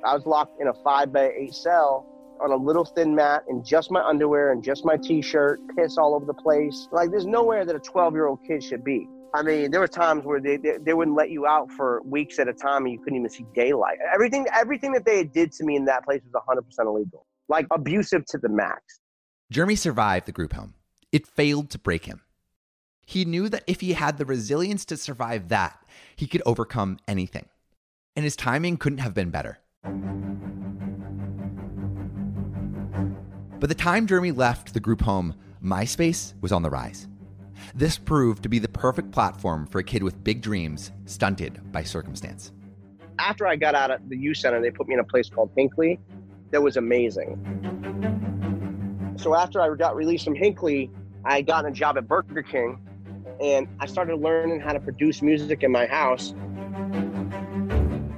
I 0.06 0.14
was 0.14 0.28
locked 0.28 0.62
in 0.62 0.68
a 0.68 0.74
five 0.84 1.12
by 1.12 1.32
eight 1.32 1.56
cell 1.56 2.06
on 2.40 2.52
a 2.52 2.56
little 2.56 2.86
thin 2.86 3.16
mat 3.16 3.44
in 3.50 3.64
just 3.64 3.90
my 3.90 4.04
underwear 4.04 4.52
and 4.52 4.64
just 4.64 4.86
my 4.86 4.96
t-shirt, 4.98 5.60
piss 5.76 5.98
all 5.98 6.14
over 6.14 6.26
the 6.26 6.34
place. 6.34 6.88
Like 6.92 7.10
there's 7.10 7.26
nowhere 7.26 7.66
that 7.66 7.76
a 7.76 7.80
12 7.80 8.14
year 8.14 8.28
old 8.28 8.40
kid 8.46 8.64
should 8.64 8.84
be. 8.84 9.08
I 9.36 9.42
mean, 9.42 9.72
there 9.72 9.80
were 9.80 9.88
times 9.88 10.26
where 10.26 10.40
they, 10.40 10.58
they, 10.58 10.78
they 10.78 10.94
wouldn't 10.94 11.18
let 11.18 11.32
you 11.32 11.48
out 11.48 11.72
for 11.72 12.02
weeks 12.04 12.38
at 12.38 12.48
a 12.48 12.54
time 12.54 12.84
and 12.86 12.94
you 12.94 13.00
couldn't 13.00 13.18
even 13.18 13.30
see 13.30 13.46
daylight. 13.56 13.98
Everything 14.14 14.46
everything 14.54 14.92
that 14.94 15.06
they 15.06 15.24
did 15.24 15.52
to 15.54 15.64
me 15.64 15.76
in 15.76 15.86
that 15.86 16.06
place 16.06 16.22
was 16.32 16.44
100% 16.48 16.86
illegal. 16.86 17.26
Like 17.50 17.66
abusive 17.72 18.26
to 18.28 18.38
the 18.38 18.50
max. 18.50 19.00
Jeremy 19.52 19.76
survived 19.76 20.28
the 20.28 20.32
group 20.32 20.54
home. 20.54 20.76
It 21.12 21.26
failed 21.26 21.72
to 21.72 21.80
break 21.80 22.06
him. 22.06 22.22
He 23.06 23.26
knew 23.26 23.50
that 23.50 23.64
if 23.68 23.82
he 23.82 23.94
had 23.94 24.18
the 24.18 24.26
resilience 24.26 24.86
to 24.86 24.98
survive 24.98 25.50
that, 25.50 25.84
he 26.16 26.28
could 26.28 26.44
overcome 26.46 27.00
anything. 27.08 27.48
And 28.16 28.24
his 28.24 28.36
timing 28.36 28.78
couldn't 28.78 29.00
have 29.00 29.14
been 29.14 29.32
better. 29.32 29.60
By 33.60 33.68
the 33.68 33.76
time 33.76 34.08
Jeremy 34.08 34.32
left 34.32 34.74
the 34.74 34.80
group 34.80 35.02
home, 35.02 35.36
MySpace 35.64 36.34
was 36.42 36.52
on 36.52 36.62
the 36.62 36.70
rise. 36.70 37.08
This 37.76 37.98
proved 37.98 38.44
to 38.44 38.50
be 38.50 38.60
the 38.60 38.68
perfect 38.68 39.12
platform 39.12 39.66
for 39.66 39.80
a 39.80 39.84
kid 39.84 40.04
with 40.04 40.24
big 40.24 40.42
dreams 40.42 40.92
stunted 41.06 41.72
by 41.72 41.84
circumstance. 41.84 42.52
After 43.20 43.48
I 43.48 43.56
got 43.56 43.76
out 43.76 43.92
of 43.92 44.10
the 44.10 44.18
youth 44.18 44.38
center, 44.38 44.62
they 44.62 44.72
put 44.72 44.88
me 44.88 44.96
in 44.96 45.00
a 45.00 45.04
place 45.04 45.30
called 45.30 45.52
Hinckley 45.56 46.00
that 46.52 46.62
was 46.62 46.78
amazing. 46.78 47.40
So 49.18 49.36
after 49.36 49.62
I 49.62 49.74
got 49.76 49.96
released 49.96 50.26
from 50.26 50.36
Hinckley, 50.36 50.92
I 51.26 51.42
got 51.42 51.66
a 51.66 51.72
job 51.72 51.98
at 51.98 52.08
Burger 52.08 52.44
King 52.44 52.80
and 53.42 53.68
I 53.80 53.86
started 53.86 54.18
learning 54.18 54.60
how 54.60 54.74
to 54.74 54.80
produce 54.80 55.22
music 55.22 55.64
in 55.64 55.72
my 55.72 55.86
house. 55.86 56.32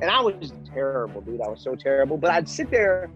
And 0.02 0.06
I 0.06 0.22
was 0.22 0.54
terrible, 0.74 1.22
dude. 1.22 1.42
I 1.42 1.48
was 1.48 1.62
so 1.62 1.76
terrible. 1.76 2.18
But 2.18 2.32
I'd 2.32 2.50
sit 2.50 2.70
there. 2.70 3.10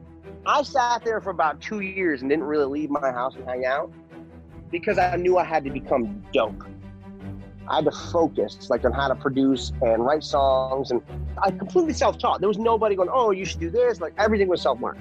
I 0.46 0.64
sat 0.64 1.04
there 1.04 1.20
for 1.22 1.32
about 1.32 1.60
two 1.60 1.82
years 1.82 2.22
and 2.22 2.30
didn't 2.30 2.46
really 2.46 2.66
leave 2.66 2.90
my 2.90 3.12
house 3.12 3.36
and 3.36 3.46
hang 3.46 3.66
out 3.66 3.92
because 4.72 4.98
I 4.98 5.16
knew 5.16 5.38
I 5.38 5.44
had 5.44 5.64
to 5.66 5.72
become 5.72 6.24
dope. 6.34 6.64
I 7.68 7.76
had 7.76 7.86
to 7.86 7.92
focus 7.92 8.70
like 8.70 8.84
on 8.84 8.92
how 8.92 9.08
to 9.08 9.16
produce 9.16 9.72
and 9.82 10.04
write 10.04 10.24
songs 10.24 10.92
and 10.92 11.02
I 11.42 11.52
completely 11.52 11.94
self-taught. 11.94 12.40
There 12.40 12.48
was 12.48 12.58
nobody 12.58 12.96
going, 12.96 13.10
"Oh, 13.12 13.32
you 13.32 13.46
should 13.46 13.60
do 13.60 13.70
this." 13.70 14.02
Like 14.02 14.14
everything 14.18 14.48
was 14.48 14.62
self-learned. 14.62 15.00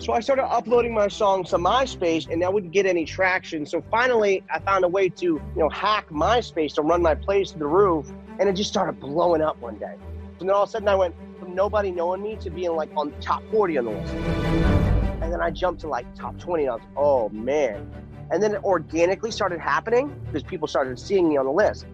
So 0.00 0.14
I 0.14 0.20
started 0.20 0.44
uploading 0.44 0.94
my 0.94 1.08
songs 1.08 1.50
to 1.50 1.58
MySpace 1.58 2.30
and 2.30 2.40
that 2.40 2.50
wouldn't 2.50 2.72
get 2.72 2.86
any 2.86 3.04
traction. 3.04 3.66
So 3.66 3.82
finally 3.90 4.42
I 4.50 4.58
found 4.60 4.84
a 4.84 4.88
way 4.88 5.10
to, 5.10 5.26
you 5.26 5.42
know, 5.56 5.68
hack 5.68 6.08
MySpace 6.08 6.72
to 6.76 6.82
run 6.82 7.02
my 7.02 7.14
plays 7.14 7.52
to 7.52 7.58
the 7.58 7.66
roof 7.66 8.10
and 8.38 8.48
it 8.48 8.54
just 8.54 8.70
started 8.70 8.98
blowing 8.98 9.42
up 9.42 9.60
one 9.60 9.76
day. 9.76 9.96
And 10.38 10.48
then 10.48 10.56
all 10.56 10.62
of 10.62 10.70
a 10.70 10.72
sudden 10.72 10.88
I 10.88 10.94
went 10.94 11.14
from 11.38 11.54
nobody 11.54 11.90
knowing 11.90 12.22
me 12.22 12.36
to 12.36 12.48
being 12.48 12.74
like 12.74 12.88
on 12.96 13.12
top 13.20 13.42
40 13.50 13.76
on 13.76 13.84
the 13.84 13.90
list. 13.90 14.14
And 15.20 15.30
then 15.30 15.42
I 15.42 15.50
jumped 15.50 15.82
to 15.82 15.88
like 15.88 16.06
top 16.14 16.38
20 16.38 16.62
and 16.62 16.72
I 16.72 16.74
was, 16.76 16.84
oh 16.96 17.28
man. 17.28 17.90
And 18.30 18.42
then 18.42 18.54
it 18.54 18.64
organically 18.64 19.30
started 19.30 19.60
happening 19.60 20.14
because 20.26 20.42
people 20.42 20.68
started 20.68 20.98
seeing 20.98 21.28
me 21.28 21.36
on 21.36 21.46
the 21.46 21.52
list. 21.52 21.86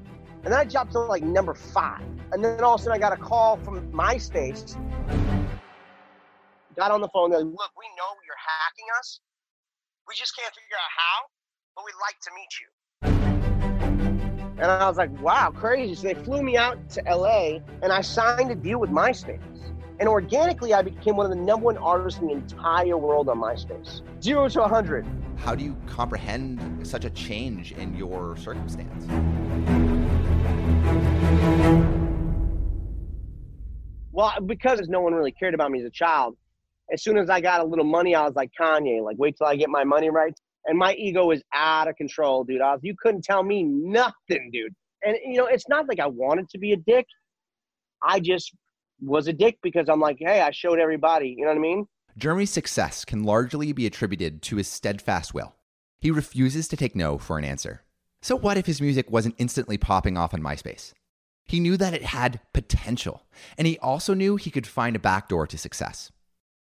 And 0.45 0.53
then 0.53 0.61
I 0.61 0.65
jumped 0.65 0.93
to 0.93 1.01
like 1.01 1.23
number 1.23 1.55
five. 1.55 2.03
And 2.33 2.45
then 2.45 2.63
all 2.63 2.75
of 2.75 2.81
a 2.81 2.85
sudden 2.85 2.97
I 2.97 2.99
got 2.99 3.13
a 3.13 3.21
call 3.21 3.57
from 3.59 3.91
MySpace 3.93 4.77
got 6.77 6.91
on 6.91 7.01
the 7.01 7.09
phone. 7.09 7.31
They're 7.31 7.41
like, 7.41 7.49
look, 7.49 7.71
we 7.77 7.87
know 7.97 8.13
you're 8.25 8.37
hacking 8.37 8.87
us. 8.99 9.21
We 10.07 10.15
just 10.15 10.37
can't 10.37 10.55
figure 10.55 10.77
out 10.77 10.91
how, 10.97 11.27
but 11.75 11.85
we'd 11.85 11.95
like 12.01 12.21
to 12.21 12.31
meet 12.37 12.53
you. 12.61 12.69
And 14.59 14.71
I 14.71 14.89
was 14.89 14.97
like, 14.97 15.11
wow, 15.21 15.51
crazy. 15.51 15.95
So 15.95 16.03
they 16.09 16.15
flew 16.15 16.43
me 16.43 16.57
out 16.57 16.89
to 16.91 17.03
LA 17.03 17.59
and 17.83 17.93
I 17.93 18.01
signed 18.01 18.51
a 18.51 18.55
deal 18.55 18.79
with 18.79 18.91
MySpace. 18.91 19.41
And 19.99 20.09
organically, 20.09 20.75
I 20.75 20.83
became 20.83 21.17
one 21.17 21.25
of 21.25 21.31
the 21.31 21.43
number 21.43 21.67
one 21.67 21.79
artists 21.79 22.21
in 22.21 22.29
the 22.29 22.35
entire 22.35 22.97
world 22.97 23.29
on 23.29 23.39
MySpace. 23.39 24.03
Zero 24.23 24.49
to 24.49 24.61
100. 24.61 25.07
How 25.37 25.55
do 25.55 25.63
you 25.63 25.77
comprehend 25.87 26.87
such 26.87 27.05
a 27.05 27.11
change 27.11 27.73
in 27.73 27.97
your 27.97 28.37
circumstance? 28.37 29.07
Well, 34.13 34.33
because 34.45 34.81
no 34.89 35.01
one 35.01 35.15
really 35.15 35.33
cared 35.33 35.55
about 35.55 35.71
me 35.71 35.81
as 35.81 35.85
a 35.85 35.91
child, 35.91 36.37
as 36.93 37.03
soon 37.03 37.19
as 37.19 37.29
I 37.29 37.41
got 37.41 37.61
a 37.61 37.65
little 37.65 37.85
money, 37.85 38.15
I 38.15 38.25
was 38.25 38.35
like 38.35 38.51
Kanye, 38.59 39.03
like 39.03 39.17
wait 39.19 39.37
till 39.37 39.47
I 39.47 39.57
get 39.57 39.69
my 39.69 39.85
money 39.85 40.11
right. 40.11 40.35
And 40.67 40.79
my 40.79 40.95
ego 40.95 41.27
was 41.27 41.43
out 41.55 41.89
of 41.89 41.97
control, 41.97 42.45
dude. 42.45 42.61
I 42.61 42.73
was, 42.73 42.81
you 42.83 42.95
couldn't 43.01 43.23
tell 43.23 43.43
me 43.43 43.63
nothing, 43.63 44.51
dude. 44.53 44.75
And 45.05 45.17
you 45.25 45.37
know, 45.37 45.47
it's 45.47 45.69
not 45.69 45.89
like 45.89 46.01
I 46.01 46.07
wanted 46.07 46.49
to 46.51 46.59
be 46.59 46.73
a 46.73 46.77
dick. 46.77 47.07
I 48.03 48.21
just 48.21 48.55
was 49.01 49.29
a 49.29 49.33
dick 49.33 49.59
because 49.63 49.89
I'm 49.89 50.01
like, 50.01 50.17
hey, 50.19 50.41
I 50.41 50.51
showed 50.51 50.79
everybody. 50.79 51.35
You 51.37 51.45
know 51.45 51.51
what 51.51 51.59
I 51.59 51.61
mean? 51.61 51.87
Jeremy's 52.19 52.51
success 52.51 53.05
can 53.05 53.25
largely 53.25 53.73
be 53.73 53.85
attributed 53.85 54.41
to 54.43 54.57
his 54.57 54.69
steadfast 54.69 55.35
will. 55.35 55.55
He 56.01 56.11
refuses 56.11 56.67
to 56.69 56.77
take 56.77 56.97
no 56.97 57.19
for 57.19 57.37
an 57.37 57.45
answer. 57.45 57.83
So, 58.23 58.37
what 58.37 58.57
if 58.57 58.65
his 58.65 58.81
music 58.81 59.11
wasn't 59.11 59.35
instantly 59.37 59.77
popping 59.77 60.17
off 60.17 60.33
on 60.33 60.41
MySpace? 60.41 60.95
He 61.45 61.61
knew 61.61 61.77
that 61.77 61.93
it 61.93 62.05
had 62.05 62.41
potential, 62.55 63.27
and 63.59 63.67
he 63.67 63.79
also 63.79 64.15
knew 64.15 64.37
he 64.37 64.51
could 64.51 64.67
find 64.67 64.97
a 64.97 65.01
backdoor 65.01 65.47
to 65.47 65.59
success. 65.59 66.11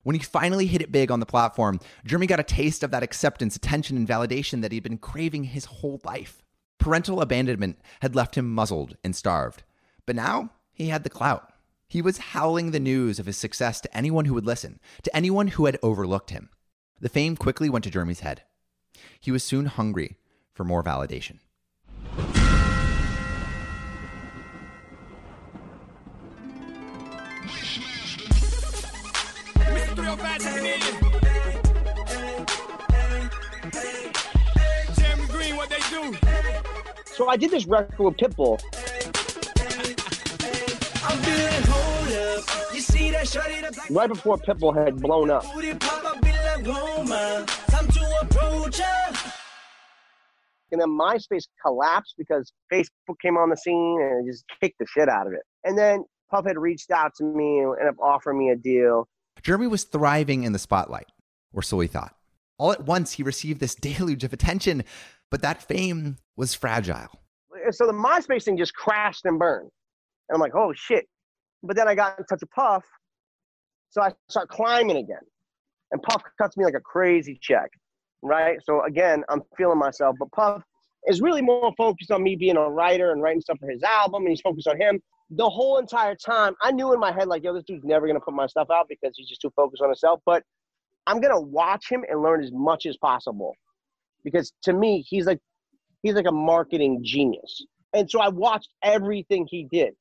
When 0.05 0.15
he 0.15 0.23
finally 0.23 0.67
hit 0.67 0.81
it 0.81 0.93
big 0.93 1.11
on 1.11 1.21
the 1.21 1.27
platform, 1.27 1.81
Jeremy 2.07 2.29
got 2.29 2.41
a 2.41 2.45
taste 2.45 2.83
of 2.83 2.93
that 2.93 3.03
acceptance, 3.03 3.57
attention, 3.57 3.97
and 3.97 4.09
validation 4.09 4.63
that 4.63 4.73
he'd 4.73 4.85
been 4.85 4.99
craving 4.99 5.45
his 5.45 5.67
whole 5.67 6.01
life. 6.05 6.43
Parental 6.79 7.21
abandonment 7.21 7.79
had 8.01 8.15
left 8.15 8.37
him 8.37 8.55
muzzled 8.55 8.97
and 9.05 9.15
starved, 9.15 9.65
but 10.07 10.17
now 10.17 10.51
he 10.73 10.89
had 10.89 11.03
the 11.03 11.11
clout. 11.11 11.50
He 11.91 12.03
was 12.03 12.19
howling 12.19 12.71
the 12.71 12.79
news 12.79 13.19
of 13.19 13.27
his 13.27 13.37
success 13.37 13.81
to 13.81 13.97
anyone 13.97 14.27
who 14.27 14.35
would 14.35 14.47
listen, 14.47 14.79
to 15.03 15.17
anyone 15.17 15.49
who 15.49 15.67
had 15.67 15.77
overlooked 15.83 16.31
him. 16.31 16.49
The 17.01 17.09
fame 17.09 17.37
quickly 17.37 17.69
went 17.69 17.83
to 17.83 17.91
Jeremy's 17.91 18.21
head. 18.21 18.43
He 19.19 19.33
was 19.33 19.43
soon 19.43 19.67
hungry 19.67 20.17
for 20.55 20.63
more 20.63 20.85
validation. 20.85 21.41
So 37.05 37.29
I 37.29 37.37
did 37.37 37.51
this 37.51 37.67
record 37.67 37.99
with 37.99 38.17
Pitbull. 38.17 38.61
Right 43.91 44.09
before 44.09 44.39
Pitbull 44.39 44.75
had 44.77 45.01
blown 45.01 45.31
up. 45.31 45.45
And 50.73 50.81
then 50.81 50.89
MySpace 50.89 51.49
collapsed 51.65 52.15
because 52.17 52.53
Facebook 52.73 53.19
came 53.21 53.37
on 53.37 53.51
the 53.51 53.57
scene 53.57 54.01
and 54.01 54.27
it 54.27 54.31
just 54.31 54.45
kicked 54.61 54.79
the 54.79 54.87
shit 54.87 55.09
out 55.09 55.27
of 55.27 55.33
it. 55.33 55.43
And 55.65 55.77
then 55.77 56.05
Puff 56.31 56.47
had 56.47 56.59
reached 56.59 56.91
out 56.91 57.13
to 57.17 57.25
me 57.25 57.59
and 57.59 57.75
ended 57.81 57.95
up 57.95 58.01
offering 58.01 58.39
me 58.39 58.51
a 58.51 58.57
deal. 58.57 59.09
Jeremy 59.43 59.67
was 59.67 59.85
thriving 59.85 60.45
in 60.45 60.53
the 60.53 60.59
spotlight, 60.59 61.09
or 61.53 61.63
so 61.63 61.81
he 61.81 61.89
thought. 61.89 62.15
All 62.59 62.73
at 62.73 62.85
once, 62.85 63.13
he 63.13 63.23
received 63.23 63.61
this 63.61 63.75
deluge 63.87 64.23
of 64.23 64.33
attention, 64.33 64.85
but 65.31 65.43
that 65.43 65.63
fame 65.63 66.19
was 66.37 66.55
fragile. 66.55 67.09
So 67.71 67.87
the 67.87 67.93
MySpace 67.93 68.45
thing 68.45 68.57
just 68.57 68.75
crashed 68.75 69.25
and 69.25 69.39
burned. 69.39 69.71
And 70.29 70.35
I'm 70.35 70.41
like, 70.41 70.55
oh 70.55 70.73
shit. 70.75 71.07
But 71.63 71.77
then 71.77 71.89
I 71.89 71.95
got 71.95 72.19
in 72.19 72.25
touch 72.25 72.41
with 72.41 72.51
Puff. 72.51 72.85
So 73.91 74.01
I 74.03 74.13
start 74.29 74.49
climbing 74.49 74.97
again. 74.97 75.19
And 75.93 76.03
Puff 76.03 76.23
cuts 76.41 76.57
me 76.57 76.65
like 76.65 76.75
a 76.75 76.81
crazy 76.81 77.39
check. 77.41 77.71
Right. 78.23 78.59
So 78.65 78.85
again, 78.85 79.25
I'm 79.29 79.43
feeling 79.57 79.79
myself. 79.79 80.17
But 80.19 80.31
Puff 80.33 80.63
is 81.07 81.21
really 81.21 81.43
more 81.43 81.73
focused 81.77 82.11
on 82.11 82.23
me 82.23 82.37
being 82.37 82.57
a 82.57 82.69
writer 82.69 83.13
and 83.13 83.23
writing 83.23 83.41
stuff 83.41 83.59
for 83.59 83.71
his 83.71 83.83
album, 83.83 84.23
and 84.23 84.31
he's 84.31 84.41
focused 84.41 84.69
on 84.69 84.81
him. 84.81 85.01
The 85.31 85.49
whole 85.49 85.79
entire 85.79 86.15
time, 86.15 86.55
I 86.61 86.73
knew 86.73 86.93
in 86.93 87.01
my 87.01 87.13
head, 87.13 87.29
like, 87.29 87.45
yo, 87.45 87.55
this 87.55 87.65
dude's 87.65 87.85
never 87.85 88.07
gonna 88.07 88.21
put 88.21 88.35
my 88.35 88.47
stuff 88.47 88.69
out 88.73 88.87
because 88.89 89.15
he's 89.17 89.29
just 89.29 89.41
too 89.41 89.53
focused 89.57 89.83
on 89.83 89.89
himself. 89.89 90.21
But 90.27 90.43
I'm 91.07 91.21
gonna 91.21 91.41
watch 91.41 91.91
him 91.91 92.05
and 92.09 92.23
learn 92.23 92.43
as 92.43 92.53
much 92.53 92.87
as 92.87 92.97
possible 92.99 93.55
because 94.25 94.53
to 94.63 94.73
me, 94.73 95.05
he's 95.09 95.27
like 95.27 95.41
he's 96.03 96.15
like 96.15 96.27
a 96.27 96.33
marketing 96.33 97.01
genius. 97.03 97.65
And 97.95 98.11
so 98.11 98.21
I 98.21 98.29
watched 98.29 98.69
everything 98.83 99.47
he 99.51 99.67
did 99.71 99.95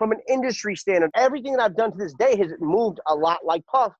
from 0.00 0.12
an 0.12 0.20
industry 0.30 0.74
standard. 0.74 1.10
Everything 1.14 1.52
that 1.52 1.62
I've 1.62 1.76
done 1.76 1.92
to 1.92 1.98
this 1.98 2.14
day 2.14 2.34
has 2.38 2.52
moved 2.58 3.00
a 3.06 3.14
lot 3.14 3.44
like 3.44 3.66
Puff. 3.66 3.92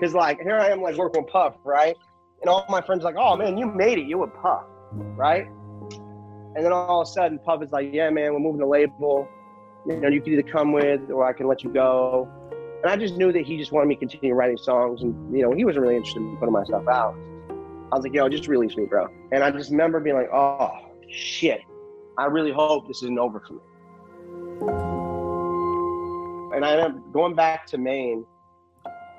Cause 0.00 0.14
like 0.14 0.40
here 0.40 0.60
I 0.60 0.68
am 0.68 0.80
like 0.80 0.96
working 0.96 1.24
with 1.24 1.32
Puff, 1.32 1.56
right? 1.64 1.96
And 2.40 2.48
all 2.48 2.64
my 2.68 2.80
friends 2.80 3.02
like, 3.02 3.16
oh 3.18 3.36
man, 3.36 3.58
you 3.58 3.66
made 3.66 3.98
it, 3.98 4.06
you 4.06 4.18
were 4.18 4.28
Puff, 4.28 4.62
right? 4.92 5.48
And 6.54 6.64
then 6.64 6.72
all 6.72 7.02
of 7.02 7.08
a 7.08 7.10
sudden 7.10 7.40
Puff 7.40 7.64
is 7.64 7.72
like, 7.72 7.92
yeah 7.92 8.08
man, 8.10 8.32
we're 8.32 8.38
moving 8.38 8.60
the 8.60 8.66
label. 8.66 9.26
You 9.88 9.96
know, 9.96 10.08
you 10.08 10.20
can 10.20 10.34
either 10.34 10.48
come 10.48 10.72
with 10.72 11.10
or 11.10 11.26
I 11.26 11.32
can 11.32 11.48
let 11.48 11.64
you 11.64 11.72
go. 11.72 12.28
And 12.84 12.92
I 12.92 12.96
just 12.96 13.16
knew 13.16 13.32
that 13.32 13.44
he 13.44 13.56
just 13.56 13.72
wanted 13.72 13.88
me 13.88 13.96
to 13.96 13.98
continue 13.98 14.34
writing 14.34 14.56
songs 14.56 15.02
and 15.02 15.36
you 15.36 15.42
know, 15.42 15.50
he 15.50 15.64
wasn't 15.64 15.82
really 15.82 15.96
interested 15.96 16.20
in 16.22 16.36
putting 16.36 16.52
my 16.52 16.62
stuff 16.62 16.86
out. 16.86 17.16
I 17.90 17.96
was 17.96 18.04
like, 18.04 18.14
yo, 18.14 18.28
just 18.28 18.46
release 18.46 18.76
me, 18.76 18.84
bro. 18.84 19.08
And 19.32 19.42
I 19.42 19.50
just 19.50 19.72
remember 19.72 19.98
being 19.98 20.14
like, 20.14 20.30
oh 20.32 20.89
shit. 21.10 21.62
I 22.18 22.26
really 22.26 22.52
hope 22.52 22.86
this 22.88 23.02
isn't 23.02 23.18
over 23.18 23.40
for 23.40 23.54
me. 23.54 23.60
And 26.56 26.64
I 26.64 26.72
ended 26.72 26.86
up 26.86 27.12
going 27.12 27.34
back 27.34 27.66
to 27.68 27.78
Maine 27.78 28.24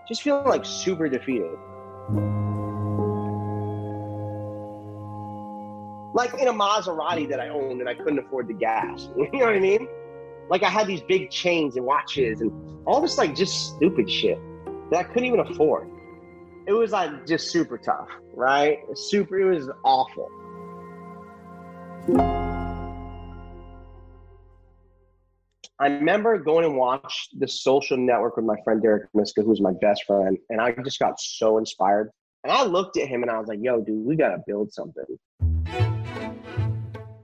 just 0.08 0.22
feeling 0.22 0.46
like 0.46 0.66
super 0.66 1.08
defeated. 1.08 1.52
Like 6.14 6.34
in 6.34 6.48
a 6.50 6.54
Maserati 6.54 7.30
that 7.30 7.40
I 7.40 7.50
owned 7.50 7.80
and 7.80 7.88
I 7.88 7.96
couldn't 7.96 8.20
afford 8.20 8.48
the 8.48 8.54
gas. 8.54 9.10
You 9.18 9.30
know 9.32 9.46
what 9.46 9.56
I 9.56 9.60
mean? 9.60 9.88
Like 10.50 10.64
I 10.64 10.70
had 10.70 10.88
these 10.88 11.02
big 11.02 11.30
chains 11.32 11.78
and 11.78 11.86
watches 11.86 12.42
and 12.42 12.52
all 12.86 13.00
this 13.00 13.18
like 13.18 13.36
just 13.36 13.76
stupid 13.76 14.10
shit 14.10 14.38
that 14.92 15.00
I 15.00 15.04
couldn't 15.04 15.26
even 15.26 15.40
afford. 15.40 15.90
It 16.68 16.74
was 16.74 16.92
like 16.92 17.26
just 17.26 17.50
super 17.50 17.78
tough, 17.78 18.10
right? 18.34 18.80
Super, 18.94 19.40
it 19.40 19.56
was 19.56 19.70
awful. 19.84 20.30
I 25.80 25.88
remember 25.88 26.38
going 26.38 26.66
and 26.66 26.78
watched 26.78 27.40
the 27.40 27.48
social 27.48 27.98
network 27.98 28.36
with 28.36 28.46
my 28.46 28.56
friend 28.64 28.82
Derek 28.82 29.10
Miska, 29.14 29.42
who's 29.42 29.62
my 29.62 29.74
best 29.82 30.04
friend, 30.06 30.38
and 30.50 30.62
I 30.62 30.74
just 30.84 31.00
got 31.00 31.20
so 31.20 31.58
inspired. 31.58 32.12
And 32.44 32.52
I 32.52 32.64
looked 32.64 32.98
at 32.98 33.08
him 33.08 33.24
and 33.24 33.32
I 33.32 33.40
was 33.40 33.48
like, 33.48 33.60
yo, 33.62 33.82
dude, 33.82 34.06
we 34.06 34.16
gotta 34.16 34.44
build 34.46 34.74
something. 34.74 35.06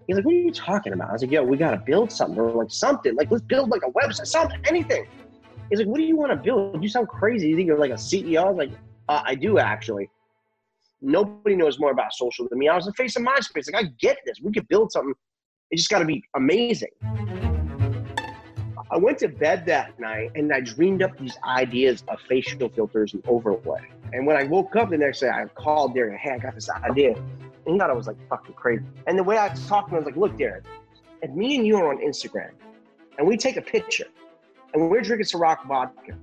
He's 0.07 0.15
like, 0.15 0.25
what 0.25 0.33
are 0.33 0.37
you 0.37 0.51
talking 0.51 0.93
about? 0.93 1.09
I 1.09 1.13
was 1.13 1.21
like, 1.21 1.31
yo, 1.31 1.43
we 1.43 1.57
gotta 1.57 1.81
build 1.85 2.11
something. 2.11 2.39
Or 2.39 2.51
like 2.51 2.71
something. 2.71 3.15
Like, 3.15 3.29
let's 3.29 3.43
build 3.43 3.69
like 3.69 3.81
a 3.85 3.91
website, 3.91 4.27
something, 4.27 4.59
anything. 4.67 5.05
He's 5.69 5.79
like, 5.79 5.87
what 5.87 5.97
do 5.97 6.03
you 6.03 6.15
want 6.15 6.31
to 6.31 6.37
build? 6.37 6.81
You 6.81 6.87
sound 6.87 7.09
crazy. 7.09 7.49
You 7.49 7.55
think 7.55 7.67
you're 7.67 7.77
like 7.77 7.91
a 7.91 7.95
CEO? 7.95 8.41
I 8.41 8.49
was 8.49 8.57
like, 8.57 8.71
uh, 9.09 9.21
I 9.25 9.35
do 9.35 9.59
actually. 9.59 10.09
Nobody 11.01 11.55
knows 11.55 11.79
more 11.79 11.91
about 11.91 12.13
social 12.13 12.47
than 12.49 12.57
me. 12.59 12.67
I 12.67 12.75
was 12.75 12.85
the 12.85 12.93
face 12.93 13.15
of 13.15 13.23
MySpace. 13.23 13.71
Like, 13.71 13.85
I 13.85 13.89
get 13.99 14.17
this. 14.25 14.41
We 14.41 14.51
could 14.51 14.67
build 14.67 14.91
something. 14.91 15.13
It 15.69 15.77
just 15.77 15.89
got 15.89 15.99
to 15.99 16.05
be 16.05 16.23
amazing. 16.35 16.89
I 18.89 18.97
went 18.97 19.17
to 19.19 19.27
bed 19.27 19.65
that 19.65 19.99
night 19.99 20.31
and 20.35 20.51
I 20.53 20.61
dreamed 20.61 21.03
up 21.03 21.17
these 21.19 21.37
ideas 21.43 22.03
of 22.07 22.21
facial 22.21 22.69
filters 22.69 23.13
and 23.13 23.21
overlay. 23.27 23.81
And 24.13 24.25
when 24.25 24.37
I 24.37 24.43
woke 24.43 24.75
up 24.77 24.89
the 24.89 24.97
next 24.97 25.19
day, 25.19 25.29
I 25.29 25.45
called 25.45 25.93
Derek, 25.93 26.19
hey, 26.19 26.31
I 26.31 26.37
got 26.37 26.55
this 26.55 26.69
idea. 26.69 27.15
And 27.15 27.73
he 27.73 27.77
thought 27.77 27.89
I 27.89 27.93
was 27.93 28.07
like 28.07 28.15
fucking 28.29 28.55
crazy. 28.55 28.85
And 29.05 29.19
the 29.19 29.23
way 29.23 29.37
I 29.37 29.49
talked 29.67 29.89
to 29.89 29.97
him, 29.97 30.03
I 30.03 30.05
was 30.05 30.05
like, 30.05 30.15
look, 30.15 30.37
Derek, 30.37 30.63
if 31.21 31.31
me 31.31 31.57
and 31.57 31.67
you 31.67 31.75
are 31.77 31.89
on 31.89 31.97
Instagram 31.97 32.51
and 33.17 33.27
we 33.27 33.35
take 33.35 33.57
a 33.57 33.61
picture 33.61 34.07
and 34.73 34.89
we're 34.89 35.01
drinking 35.01 35.25
Ciroc 35.25 35.67
vodka 35.67 36.17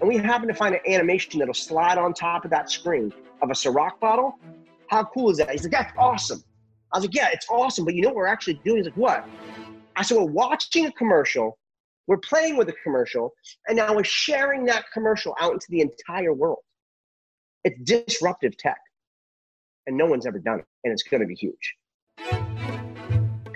and 0.00 0.08
we 0.08 0.16
happen 0.16 0.48
to 0.48 0.54
find 0.54 0.74
an 0.74 0.80
animation 0.86 1.38
that'll 1.38 1.54
slide 1.54 1.98
on 1.98 2.14
top 2.14 2.44
of 2.44 2.50
that 2.50 2.70
screen 2.70 3.12
of 3.42 3.50
a 3.50 3.54
Ciroc 3.54 4.00
bottle, 4.00 4.38
how 4.88 5.04
cool 5.04 5.30
is 5.30 5.38
that? 5.38 5.50
He's 5.50 5.62
like, 5.62 5.72
that's 5.72 5.92
awesome. 5.98 6.42
I 6.92 6.98
was 6.98 7.04
like, 7.04 7.14
yeah, 7.14 7.28
it's 7.32 7.46
awesome. 7.48 7.84
But 7.84 7.94
you 7.94 8.02
know 8.02 8.08
what 8.08 8.16
we're 8.16 8.26
actually 8.26 8.60
doing? 8.64 8.78
He's 8.78 8.86
like, 8.86 8.96
what? 8.96 9.28
I 9.96 10.02
said, 10.02 10.16
we're 10.16 10.24
watching 10.24 10.86
a 10.86 10.92
commercial 10.92 11.58
we're 12.10 12.16
playing 12.16 12.56
with 12.56 12.68
a 12.68 12.74
commercial, 12.82 13.32
and 13.68 13.76
now 13.76 13.94
we're 13.94 14.02
sharing 14.02 14.64
that 14.64 14.84
commercial 14.92 15.36
out 15.40 15.52
into 15.52 15.66
the 15.68 15.80
entire 15.80 16.34
world. 16.34 16.58
It's 17.62 17.78
disruptive 17.84 18.56
tech, 18.56 18.80
and 19.86 19.96
no 19.96 20.06
one's 20.06 20.26
ever 20.26 20.40
done 20.40 20.58
it, 20.58 20.64
and 20.82 20.92
it's 20.92 21.04
going 21.04 21.20
to 21.20 21.26
be 21.28 21.36
huge. 21.36 21.76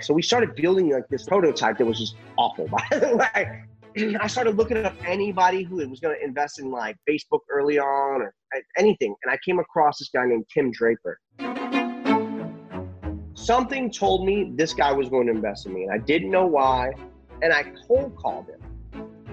So 0.01 0.13
we 0.13 0.21
started 0.21 0.55
building 0.55 0.89
like 0.89 1.09
this 1.09 1.25
prototype 1.25 1.77
that 1.79 1.85
was 1.85 1.99
just 1.99 2.15
awful, 2.37 2.67
by 2.69 2.81
the 2.91 3.17
way. 3.17 3.63
I 4.19 4.27
started 4.27 4.57
looking 4.57 4.77
up 4.83 4.93
anybody 5.05 5.63
who 5.63 5.77
was 5.87 5.99
going 5.99 6.15
to 6.17 6.23
invest 6.23 6.59
in 6.59 6.69
like 6.69 6.97
Facebook 7.09 7.39
early 7.49 7.79
on 7.79 8.21
or 8.21 8.33
anything, 8.77 9.15
and 9.23 9.31
I 9.31 9.37
came 9.45 9.59
across 9.59 9.99
this 9.99 10.09
guy 10.13 10.25
named 10.25 10.45
Tim 10.53 10.71
Draper. 10.71 11.19
Something 13.35 13.91
told 13.91 14.25
me 14.25 14.51
this 14.55 14.73
guy 14.73 14.91
was 14.91 15.07
going 15.07 15.27
to 15.27 15.33
invest 15.33 15.65
in 15.65 15.73
me, 15.73 15.83
and 15.83 15.93
I 15.93 15.99
didn't 15.99 16.29
know 16.29 16.45
why 16.45 16.91
and 17.41 17.53
I 17.53 17.71
cold 17.87 18.15
called 18.17 18.47
him. 18.47 18.59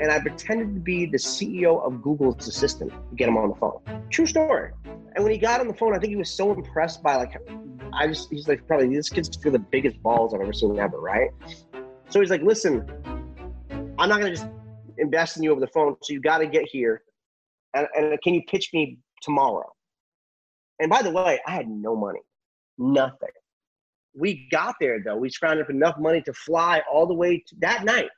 And 0.01 0.11
I 0.11 0.21
pretended 0.21 0.75
to 0.75 0.81
be 0.81 1.07
the 1.07 1.19
CEO 1.19 1.85
of 1.85 2.03
Google's 2.03 2.47
assistant 2.49 2.91
to 2.91 3.17
get 3.17 3.29
him 3.29 3.37
on 3.37 3.51
the 3.51 3.55
phone. 3.57 3.81
True 4.11 4.27
story. 4.27 4.73
And 5.15 5.23
when 5.23 5.33
he 5.33 5.39
got 5.39 5.61
on 5.61 5.69
the 5.69 5.75
phone, 5.75 5.95
I 5.95 5.99
think 5.99 6.11
he 6.11 6.17
was 6.17 6.31
so 6.31 6.53
impressed 6.53 7.03
by 7.03 7.17
like, 7.17 7.37
I 7.93 8.07
just, 8.07 8.31
he's 8.31 8.49
like, 8.49 8.67
probably 8.67 8.95
this 8.95 9.09
kid's 9.09 9.29
the 9.29 9.59
biggest 9.59 10.03
balls 10.03 10.35
I've 10.35 10.41
ever 10.41 10.53
seen 10.53 10.79
ever, 10.79 10.99
right? 10.99 11.31
So 12.09 12.21
he's 12.21 12.31
like, 12.31 12.43
listen, 12.43 12.87
I'm 14.03 14.09
not 14.09 14.19
gonna 14.19 14.35
just 14.35 14.49
invest 14.99 15.37
in 15.37 15.45
you 15.45 15.53
over 15.53 15.61
the 15.61 15.69
phone. 15.69 15.95
So 16.03 16.13
you 16.13 16.21
got 16.21 16.39
to 16.39 16.47
get 16.49 16.65
here, 16.69 17.03
and, 17.73 17.87
and 17.95 18.21
can 18.21 18.35
you 18.35 18.43
pitch 18.49 18.71
me 18.75 18.99
tomorrow? 19.23 19.71
And 20.81 20.91
by 20.91 21.03
the 21.03 21.11
way, 21.13 21.39
I 21.47 21.53
had 21.53 21.69
no 21.69 21.95
money, 21.95 22.19
nothing. 22.79 23.29
We 24.13 24.49
got 24.51 24.75
there 24.81 25.01
though. 25.05 25.15
We 25.15 25.31
scrounged 25.31 25.63
up 25.63 25.71
enough 25.71 25.95
money 26.01 26.21
to 26.23 26.33
fly 26.33 26.83
all 26.93 27.07
the 27.07 27.15
way 27.15 27.45
to, 27.47 27.55
that 27.61 27.85
night 27.85 28.09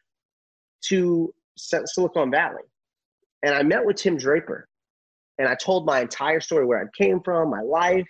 to 0.87 1.35
Silicon 1.59 2.31
Valley. 2.31 2.63
And 3.43 3.55
I 3.55 3.63
met 3.63 3.85
with 3.85 3.97
Tim 3.97 4.17
Draper 4.17 4.67
and 5.39 5.47
I 5.47 5.55
told 5.55 5.85
my 5.85 6.01
entire 6.01 6.41
story 6.41 6.65
where 6.65 6.81
I 6.81 6.85
came 6.97 7.21
from, 7.21 7.51
my 7.51 7.61
life, 7.61 8.09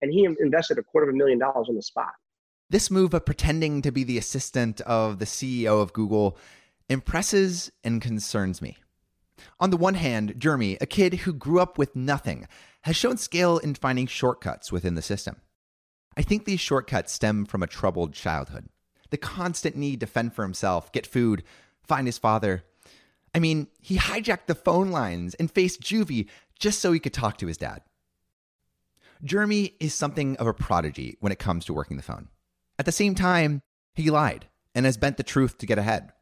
and 0.00 0.10
he 0.10 0.24
invested 0.24 0.78
a 0.78 0.82
quarter 0.82 1.10
of 1.10 1.14
a 1.14 1.18
million 1.18 1.38
dollars 1.38 1.66
on 1.68 1.74
the 1.74 1.82
spot. 1.82 2.12
This 2.70 2.90
move 2.90 3.12
of 3.12 3.26
pretending 3.26 3.82
to 3.82 3.92
be 3.92 4.02
the 4.02 4.16
assistant 4.16 4.80
of 4.82 5.18
the 5.18 5.24
CEO 5.26 5.82
of 5.82 5.92
Google 5.92 6.38
impresses 6.90 7.70
and 7.84 8.02
concerns 8.02 8.60
me. 8.60 8.76
On 9.58 9.70
the 9.70 9.76
one 9.76 9.94
hand, 9.94 10.34
Jeremy, 10.36 10.76
a 10.80 10.86
kid 10.86 11.14
who 11.14 11.32
grew 11.32 11.60
up 11.60 11.78
with 11.78 11.96
nothing, 11.96 12.46
has 12.82 12.96
shown 12.96 13.16
skill 13.16 13.58
in 13.58 13.74
finding 13.74 14.06
shortcuts 14.06 14.70
within 14.72 14.96
the 14.96 15.02
system. 15.02 15.36
I 16.16 16.22
think 16.22 16.44
these 16.44 16.60
shortcuts 16.60 17.12
stem 17.12 17.46
from 17.46 17.62
a 17.62 17.68
troubled 17.68 18.12
childhood. 18.12 18.68
The 19.10 19.16
constant 19.16 19.76
need 19.76 20.00
to 20.00 20.06
fend 20.06 20.34
for 20.34 20.42
himself, 20.42 20.92
get 20.92 21.06
food, 21.06 21.44
find 21.82 22.06
his 22.06 22.18
father. 22.18 22.64
I 23.34 23.38
mean, 23.38 23.68
he 23.80 23.96
hijacked 23.96 24.46
the 24.46 24.54
phone 24.54 24.90
lines 24.90 25.34
and 25.34 25.50
faced 25.50 25.80
juvie 25.80 26.28
just 26.58 26.80
so 26.80 26.92
he 26.92 27.00
could 27.00 27.14
talk 27.14 27.38
to 27.38 27.46
his 27.46 27.56
dad. 27.56 27.82
Jeremy 29.22 29.74
is 29.78 29.94
something 29.94 30.36
of 30.38 30.46
a 30.46 30.54
prodigy 30.54 31.16
when 31.20 31.32
it 31.32 31.38
comes 31.38 31.64
to 31.66 31.74
working 31.74 31.96
the 31.96 32.02
phone. 32.02 32.28
At 32.78 32.86
the 32.86 32.92
same 32.92 33.14
time, 33.14 33.62
he 33.94 34.10
lied 34.10 34.46
and 34.74 34.86
has 34.86 34.96
bent 34.96 35.16
the 35.16 35.22
truth 35.22 35.58
to 35.58 35.66
get 35.66 35.78
ahead. 35.78 36.12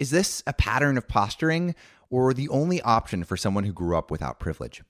Is 0.00 0.10
this 0.10 0.42
a 0.44 0.52
pattern 0.52 0.98
of 0.98 1.06
posturing 1.06 1.76
or 2.10 2.34
the 2.34 2.48
only 2.48 2.82
option 2.82 3.22
for 3.22 3.36
someone 3.36 3.62
who 3.62 3.72
grew 3.72 3.96
up 3.96 4.10
without 4.10 4.40
privilege? 4.40 4.82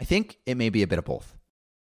I 0.00 0.04
think 0.04 0.38
it 0.46 0.56
may 0.56 0.68
be 0.68 0.82
a 0.82 0.86
bit 0.88 0.98
of 0.98 1.04
both. 1.04 1.36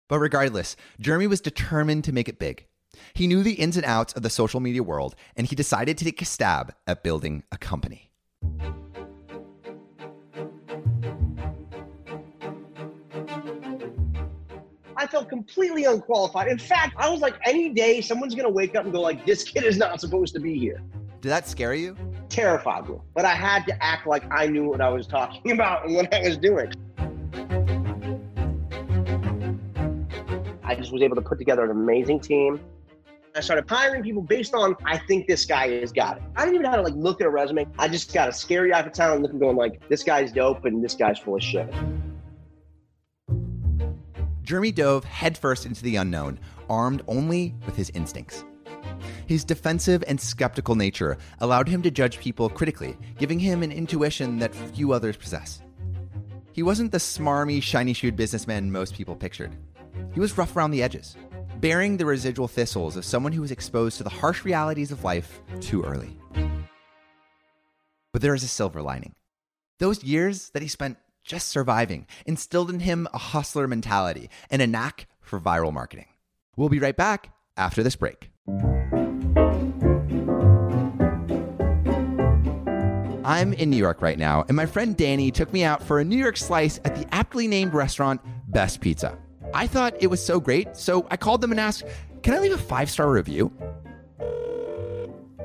But 0.09 0.19
regardless, 0.19 0.75
Jeremy 0.99 1.29
was 1.29 1.41
determined 1.41 2.03
to 2.05 2.13
make 2.13 2.29
it 2.29 2.41
big. 2.41 2.67
He 3.15 3.29
knew 3.29 3.45
the 3.45 3.53
ins 3.53 3.77
and 3.77 3.87
outs 3.87 4.15
of 4.15 4.25
the 4.25 4.31
social 4.31 4.59
media 4.59 4.83
world, 4.83 5.15
and 5.37 5.47
he 5.47 5.55
decided 5.55 5.97
to 5.99 6.05
take 6.05 6.21
a 6.21 6.25
stab 6.25 6.75
at 6.89 7.05
building 7.05 7.45
a 7.53 7.57
company. 7.57 8.11
I 14.97 15.07
felt 15.07 15.29
completely 15.29 15.85
unqualified. 15.85 16.49
In 16.49 16.59
fact, 16.59 16.97
I 16.99 17.09
was 17.09 17.21
like, 17.21 17.37
any 17.47 17.69
day 17.69 18.01
someone's 18.01 18.35
gonna 18.35 18.51
wake 18.51 18.75
up 18.75 18.85
and 18.85 18.93
go 18.93 19.01
like, 19.01 19.25
"This 19.25 19.45
kid 19.45 19.63
is 19.63 19.79
not 19.79 20.01
supposed 20.01 20.35
to 20.35 20.41
be 20.41 20.59
here." 20.59 20.83
Did 21.21 21.29
that 21.29 21.47
scare 21.47 21.75
you? 21.75 21.97
Terrified 22.31 22.89
me. 22.89 22.97
But 23.15 23.25
I 23.25 23.35
had 23.35 23.67
to 23.67 23.85
act 23.85 24.07
like 24.07 24.23
I 24.31 24.47
knew 24.47 24.65
what 24.65 24.81
I 24.81 24.89
was 24.89 25.07
talking 25.07 25.51
about 25.53 25.85
and 25.85 25.95
what 25.95 26.13
I 26.15 26.27
was 26.27 26.39
doing. 26.39 26.73
I 30.63 30.77
just 30.77 30.93
was 30.93 31.03
able 31.03 31.17
to 31.17 31.23
put 31.23 31.39
together 31.39 31.65
an 31.65 31.73
amazing 31.73 32.21
team. 32.21 32.61
I 33.35 33.41
started 33.41 33.69
hiring 33.69 34.03
people 34.03 34.23
based 34.23 34.55
on 34.55 34.77
I 34.85 34.99
think 34.99 35.27
this 35.27 35.45
guy 35.45 35.69
has 35.81 35.93
got 35.93 36.17
it. 36.17 36.23
I 36.37 36.41
didn't 36.41 36.55
even 36.55 36.65
know 36.65 36.71
how 36.71 36.77
to 36.77 36.83
like 36.83 36.95
look 36.95 37.21
at 37.21 37.27
a 37.27 37.31
resume. 37.31 37.67
I 37.79 37.89
just 37.89 38.13
got 38.13 38.29
a 38.29 38.33
scary 38.33 38.73
eye 38.73 38.83
for 38.83 38.91
talent 38.91 39.23
looking 39.23 39.39
going 39.39 39.57
like 39.57 39.89
this 39.89 40.03
guy's 40.03 40.33
dope 40.33 40.65
and 40.65 40.83
this 40.83 40.95
guy's 40.95 41.19
full 41.19 41.37
of 41.37 41.43
shit. 41.43 41.73
Jeremy 44.43 44.73
dove 44.73 45.05
headfirst 45.05 45.65
into 45.65 45.83
the 45.83 45.97
unknown, 45.97 46.41
armed 46.69 47.03
only 47.07 47.55
with 47.67 47.77
his 47.77 47.91
instincts. 47.91 48.45
His 49.27 49.45
defensive 49.45 50.05
and 50.07 50.21
skeptical 50.21 50.75
nature 50.75 51.19
allowed 51.41 51.69
him 51.69 51.83
to 51.83 51.91
judge 51.91 52.19
people 52.19 52.49
critically, 52.49 52.97
giving 53.19 53.39
him 53.39 53.63
an 53.63 53.73
intuition 53.73 54.39
that 54.39 54.55
few 54.55 54.93
others 54.93 55.17
possess. 55.17 55.63
He 56.53 56.63
wasn't 56.63 56.93
the 56.93 56.99
smarmy, 56.99 57.63
shiny 57.63 57.93
shoed 57.93 58.17
businessman 58.17 58.73
most 58.73 58.95
people 58.95 59.15
pictured. 59.15 59.57
He 60.13 60.21
was 60.21 60.37
rough 60.37 60.57
around 60.57 60.73
the 60.73 60.83
edges, 60.83 61.17
bearing 61.61 61.97
the 61.97 62.07
residual 62.07 62.49
thistles 62.49 62.97
of 62.97 63.05
someone 63.05 63.33
who 63.33 63.43
was 63.43 63.51
exposed 63.51 63.99
to 63.99 64.03
the 64.03 64.11
harsh 64.11 64.45
realities 64.45 64.91
of 64.91 65.05
life 65.05 65.41
too 65.61 65.83
early. 65.85 66.17
But 68.13 68.23
there 68.23 68.35
is 68.35 68.43
a 68.43 68.49
silver 68.49 68.83
lining. 68.83 69.15
Those 69.79 70.03
years 70.03 70.51
that 70.51 70.63
he 70.63 70.69
spent 70.69 70.99
just 71.25 71.49
surviving 71.49 72.07
instilled 72.27 72.71
in 72.71 72.81
him 72.81 73.07
a 73.13 73.19
hustler 73.19 73.69
mentality 73.69 74.31
and 74.51 74.61
a 74.61 74.67
knack 74.67 75.07
for 75.21 75.39
viral 75.39 75.73
marketing. 75.73 76.07
We'll 76.57 76.69
be 76.69 76.81
right 76.81 76.97
back 76.97 77.33
after 77.57 77.83
this 77.83 77.97
break. 77.97 78.31
I'm 83.31 83.53
in 83.53 83.71
New 83.71 83.77
York 83.77 84.03
right 84.03 84.19
now, 84.19 84.45
and 84.49 84.57
my 84.57 84.67
friend 84.67 84.97
Danny 84.97 85.31
took 85.31 85.53
me 85.53 85.63
out 85.63 85.85
for 85.85 86.01
a 86.01 86.05
New 86.05 86.17
York 86.17 86.37
slice 86.37 86.81
at 86.85 86.97
the 86.97 87.07
aptly 87.15 87.47
named 87.47 87.75
restaurant 87.75 88.21
Best 88.49 88.81
Pizza. 88.81 89.17
I 89.55 89.69
thought 89.69 89.95
it 90.01 90.09
was 90.09 90.21
so 90.21 90.41
great, 90.41 90.77
so 90.77 91.07
I 91.13 91.17
called 91.17 91.41
them 91.41 91.53
and 91.53 91.61
asked, 91.61 91.85
Can 92.25 92.35
I 92.35 92.41
leave 92.41 92.53
a 92.53 92.59
five 92.59 92.91
star 92.91 93.09
review? 93.09 93.53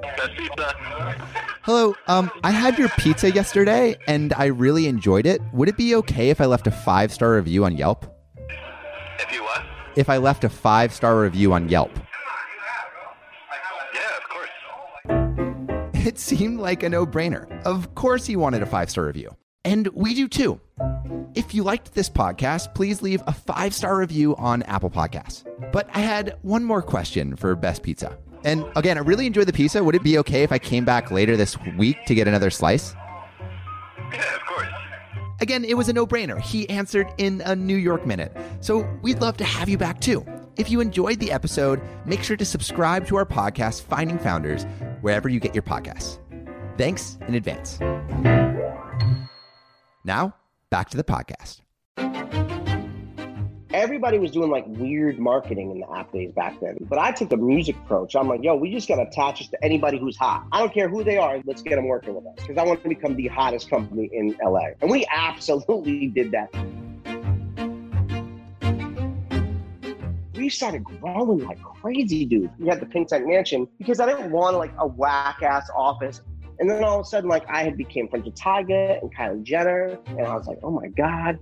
Best 0.02 0.32
pizza. 0.36 0.76
Hello, 1.62 1.93
um, 2.08 2.32
I 2.43 2.50
had 2.50 2.80
your 2.80 2.89
pizza 2.98 3.32
yesterday 3.32 3.95
and 4.08 4.34
I 4.34 4.45
really 4.45 4.88
enjoyed 4.88 5.28
it. 5.28 5.39
Would 5.54 5.69
it 5.69 5.78
be 5.78 5.93
okay 5.98 6.32
if 6.32 6.41
I 6.41 6.45
left 6.45 6.65
a 6.65 6.71
five 6.71 7.13
star 7.13 7.36
review 7.36 7.65
on 7.65 7.78
Yelp? 7.78 8.08
If 9.19 9.32
you 9.32 9.43
what? 9.43 9.63
If 9.95 10.10
I 10.10 10.17
left 10.17 10.43
a 10.43 10.50
five 10.50 10.91
star 10.91 11.21
review 11.21 11.54
on 11.54 11.69
Yelp? 11.69 11.91
It 16.06 16.20
seemed 16.20 16.60
like 16.60 16.84
a 16.84 16.89
no 16.89 17.04
brainer. 17.08 17.50
Of 17.63 17.96
course, 17.96 18.28
he 18.28 18.36
wanted 18.36 18.62
a 18.62 18.68
five 18.68 18.91
star 18.91 19.06
review. 19.06 19.36
And 19.63 19.88
we 19.88 20.13
do 20.13 20.28
too. 20.28 20.62
If 21.34 21.56
you 21.56 21.63
liked 21.63 21.96
this 21.96 22.12
podcast, 22.12 22.76
please 22.76 23.02
leave 23.02 23.24
a 23.26 23.34
five 23.34 23.74
star 23.74 23.98
review 23.98 24.36
on 24.36 24.62
Apple 24.63 24.91
Podcasts. 24.91 25.44
But 25.72 25.89
I 25.96 26.02
had 26.02 26.38
one 26.44 26.63
more 26.63 26.84
question 26.84 27.36
for 27.36 27.56
Best 27.56 27.82
Pizza. 27.82 28.20
And 28.44 28.63
again, 28.76 29.00
I 29.00 29.02
really 29.02 29.26
enjoyed 29.26 29.48
the 29.48 29.54
pizza. 29.54 29.84
Would 29.84 29.96
it 29.96 30.04
be 30.04 30.20
okay 30.20 30.44
if 30.44 30.52
I 30.52 30.60
came 30.60 30.86
back 30.86 31.10
later 31.10 31.36
this 31.36 31.58
week 31.76 31.98
to 32.06 32.13
get 32.13 32.28
another 32.28 32.52
slice? 32.52 32.94
Yeah, 34.13 34.36
of 34.36 34.46
course. 34.46 34.68
Again, 35.41 35.65
it 35.65 35.76
was 35.76 35.89
a 35.89 35.94
no 35.94 36.06
brainer. 36.06 36.39
He 36.39 36.70
answered 36.70 37.08
in 37.18 37.41
a 37.41 37.56
New 37.56 37.78
York 37.78 38.06
minute. 38.06 38.38
So 38.62 38.88
we'd 39.02 39.22
love 39.22 39.38
to 39.38 39.44
have 39.44 39.70
you 39.70 39.80
back 39.80 40.02
too. 40.02 40.24
If 40.58 40.70
you 40.70 40.80
enjoyed 40.80 41.20
the 41.20 41.32
episode, 41.32 41.82
make 42.06 42.24
sure 42.24 42.38
to 42.38 42.46
subscribe 42.46 43.06
to 43.08 43.18
our 43.18 43.26
podcast, 43.26 43.82
Finding 43.84 44.18
Founders, 44.20 44.63
wherever 45.02 45.28
you 45.28 45.39
get 45.39 45.54
your 45.54 45.63
podcasts. 45.63 46.18
Thanks 46.78 47.18
in 47.28 47.36
advance. 47.36 47.80
Now, 50.06 50.36
back 50.70 50.89
to 50.91 50.98
the 50.98 51.04
podcast. 51.04 51.62
Everybody 53.74 54.20
was 54.20 54.32
doing 54.32 54.50
like 54.50 54.63
weird 54.68 55.20
marketing 55.20 55.72
in 55.72 55.82
the 55.82 55.91
app 55.91 56.13
days 56.13 56.32
back 56.32 56.58
then. 56.62 56.78
But 56.80 56.98
I 56.98 57.12
took 57.12 57.28
the 57.30 57.36
music 57.36 57.76
approach. 57.76 58.15
I'm 58.15 58.30
like, 58.30 58.41
yo, 58.41 58.56
we 58.56 58.72
just 58.72 58.88
got 58.88 58.96
to 58.96 59.02
attach 59.02 59.41
us 59.41 59.50
to 59.50 59.62
anybody 59.62 59.98
who's 59.98 60.15
hot. 60.15 60.48
I 60.54 60.60
don't 60.60 60.74
care 60.74 60.88
who 60.88 61.04
they 61.04 61.18
are. 61.18 61.41
Let's 61.46 61.62
get 61.62 61.76
them 61.76 61.88
working 61.88 62.15
with 62.15 62.26
us 62.26 62.36
because 62.38 62.58
I 62.58 62.63
want 62.63 62.82
to 62.84 62.89
become 62.89 63.18
the 63.18 63.28
hottest 63.28 63.70
company 63.70 64.10
in 64.13 64.38
LA. 64.41 64.68
And 64.82 64.89
we 64.89 65.06
absolutely 65.13 66.08
did 66.15 66.32
that. 66.32 66.54
We 70.36 70.50
started 70.50 70.84
growing 70.84 71.39
like 71.45 71.62
crazy, 71.62 72.26
dude. 72.26 72.52
We 72.60 72.67
had 72.67 72.80
the 72.80 72.86
Pink 72.86 73.08
Tank 73.08 73.26
Mansion 73.26 73.67
because 73.78 74.00
I 74.00 74.06
didn't 74.06 74.32
want 74.32 74.58
like 74.58 74.74
a 74.78 74.88
whack 74.88 75.41
ass 75.41 75.69
office. 75.76 76.21
And 76.60 76.69
then 76.69 76.84
all 76.84 77.00
of 77.00 77.06
a 77.06 77.10
sudden, 77.10 77.30
like 77.30 77.45
I 77.50 77.63
had 77.63 77.78
became 77.78 78.08
friends 78.08 78.26
with 78.26 78.36
Tyga 78.36 79.02
and 79.02 79.13
Kylie 79.13 79.43
Jenner, 79.43 79.98
and 80.08 80.21
I 80.21 80.36
was 80.36 80.48
like, 80.48 80.60
oh 80.63 80.71
my 80.71 80.88
god. 80.88 81.39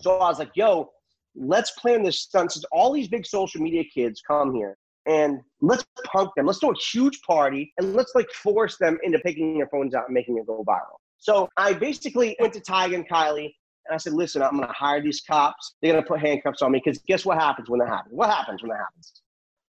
So 0.00 0.18
I 0.18 0.28
was 0.28 0.38
like, 0.38 0.50
yo, 0.54 0.90
let's 1.36 1.70
plan 1.72 2.02
this 2.02 2.20
stunt 2.20 2.52
since 2.52 2.64
all 2.72 2.92
these 2.92 3.08
big 3.08 3.24
social 3.24 3.60
media 3.60 3.84
kids 3.84 4.20
come 4.26 4.54
here 4.54 4.76
and 5.06 5.40
let's 5.60 5.84
punk 6.04 6.30
them. 6.36 6.46
Let's 6.46 6.58
do 6.58 6.70
a 6.70 6.74
huge 6.74 7.20
party 7.22 7.72
and 7.78 7.94
let's 7.94 8.12
like 8.14 8.28
force 8.30 8.76
them 8.78 8.98
into 9.02 9.18
picking 9.20 9.58
their 9.58 9.68
phones 9.68 9.94
out 9.94 10.06
and 10.06 10.14
making 10.14 10.38
it 10.38 10.46
go 10.46 10.64
viral. 10.66 10.98
So 11.22 11.48
I 11.56 11.72
basically 11.72 12.36
went 12.40 12.52
to 12.54 12.60
Tyga 12.60 12.96
and 12.96 13.08
Kylie 13.08 13.54
and 13.86 13.94
I 13.94 13.96
said, 13.96 14.12
listen, 14.12 14.42
I'm 14.42 14.56
going 14.56 14.66
to 14.66 14.74
hire 14.74 15.00
these 15.00 15.20
cops. 15.20 15.74
They're 15.80 15.92
going 15.92 16.02
to 16.02 16.08
put 16.08 16.18
handcuffs 16.18 16.62
on 16.62 16.72
me 16.72 16.82
because 16.84 17.00
guess 17.06 17.24
what 17.24 17.38
happens 17.38 17.70
when 17.70 17.78
that 17.78 17.86
happens? 17.86 18.12
What 18.12 18.28
happens 18.28 18.60
when 18.60 18.70
that 18.70 18.78
happens? 18.78 19.22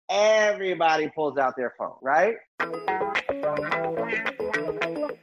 Everybody 0.09 1.11
pulls 1.13 1.39
out 1.39 1.55
their 1.57 1.75
phone, 1.77 1.97
right? 2.01 2.37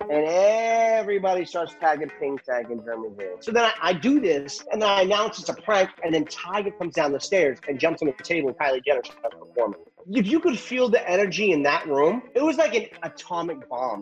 And 0.10 0.26
everybody 0.26 1.46
starts 1.46 1.74
tagging 1.80 2.12
Pink 2.20 2.44
Tank 2.44 2.68
and 2.70 2.84
Jeremy 2.84 3.12
Hill. 3.18 3.38
So 3.40 3.54
then 3.54 3.64
I, 3.64 3.74
I, 3.82 3.94
do 3.94 4.20
this, 4.20 4.66
and 4.74 4.82
then 4.82 4.90
I 4.90 5.04
announce 5.04 5.40
it's 5.40 5.48
a 5.48 5.54
prank, 5.54 5.90
and 6.04 6.14
then 6.14 6.26
Tyga 6.26 6.78
comes 6.78 6.96
down 6.96 7.14
the 7.14 7.20
stairs 7.22 7.60
and 7.70 7.80
jumps 7.80 8.02
on 8.02 8.08
the 8.10 8.24
table, 8.24 8.50
and 8.50 8.58
Kylie 8.58 8.84
Jenner 8.84 9.04
starts 9.06 9.38
performing. 9.40 9.80
If 10.12 10.28
you 10.28 10.42
could 10.42 10.60
feel 10.60 10.90
the 10.90 11.10
energy 11.10 11.54
in 11.54 11.64
that 11.64 11.88
room, 11.88 12.24
it 12.36 12.44
was 12.44 12.58
like 12.58 12.76
an 12.76 12.88
atomic 13.04 13.70
bomb. 13.70 14.02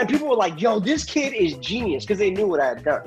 And 0.00 0.08
people 0.08 0.28
were 0.28 0.36
like, 0.36 0.58
yo, 0.58 0.80
this 0.80 1.04
kid 1.04 1.34
is 1.34 1.58
genius 1.58 2.06
because 2.06 2.18
they 2.18 2.30
knew 2.30 2.46
what 2.46 2.58
I 2.58 2.68
had 2.68 2.82
done. 2.82 3.04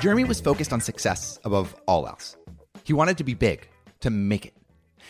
Jeremy 0.00 0.22
was 0.22 0.40
focused 0.40 0.72
on 0.72 0.80
success 0.80 1.40
above 1.44 1.74
all 1.88 2.06
else. 2.06 2.36
He 2.84 2.92
wanted 2.92 3.18
to 3.18 3.24
be 3.24 3.34
big, 3.34 3.68
to 3.98 4.10
make 4.10 4.46
it. 4.46 4.54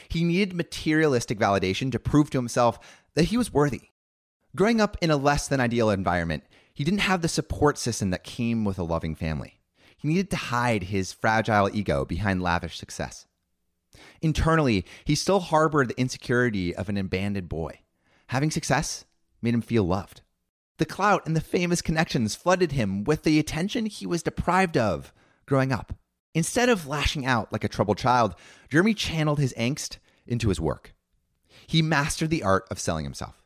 He 0.09 0.25
needed 0.25 0.55
materialistic 0.55 1.39
validation 1.39 1.93
to 1.93 1.99
prove 1.99 2.31
to 2.31 2.39
himself 2.39 2.79
that 3.17 3.25
he 3.25 3.37
was 3.37 3.53
worthy. 3.53 3.83
Growing 4.57 4.81
up 4.81 4.97
in 5.03 5.11
a 5.11 5.19
less 5.19 5.47
than 5.49 5.61
ideal 5.61 5.91
environment, 5.91 6.45
he 6.73 6.85
didn't 6.85 7.01
have 7.01 7.21
the 7.21 7.29
support 7.29 7.77
system 7.77 8.09
that 8.11 8.25
came 8.25 8.65
with 8.65 8.79
a 8.79 8.83
loving 8.83 9.15
family. 9.15 9.61
He 9.99 10.09
needed 10.09 10.31
to 10.31 10.37
hide 10.37 10.85
his 10.85 11.13
fragile 11.13 11.69
ego 11.71 12.07
behind 12.07 12.41
lavish 12.41 12.79
success. 12.79 13.27
Internally, 14.23 14.87
he 15.05 15.17
still 15.17 15.41
harbored 15.41 15.89
the 15.89 16.01
insecurity 16.01 16.75
of 16.75 16.89
an 16.89 16.97
abandoned 16.97 17.49
boy. 17.49 17.81
Having 18.29 18.53
success 18.53 19.05
made 19.43 19.53
him 19.53 19.61
feel 19.61 19.85
loved. 19.85 20.23
The 20.79 20.87
clout 20.87 21.27
and 21.27 21.37
the 21.37 21.41
famous 21.41 21.83
connections 21.83 22.35
flooded 22.35 22.73
him 22.73 23.05
with 23.05 23.25
the 23.25 23.39
attention 23.39 23.87
he 23.87 24.07
was 24.07 24.23
deprived 24.23 24.77
of 24.77 25.13
growing 25.45 25.73
up. 25.73 25.93
Instead 26.35 26.69
of 26.69 26.87
lashing 26.87 27.27
out 27.27 27.53
like 27.53 27.65
a 27.65 27.69
troubled 27.69 27.99
child, 27.99 28.35
Jeremy 28.71 28.95
channeled 28.95 29.39
his 29.39 29.53
angst 29.55 29.99
into 30.27 30.49
his 30.49 30.61
work. 30.61 30.95
He 31.67 31.83
mastered 31.83 32.31
the 32.31 32.43
art 32.43 32.65
of 32.71 32.79
selling 32.79 33.05
himself. 33.05 33.43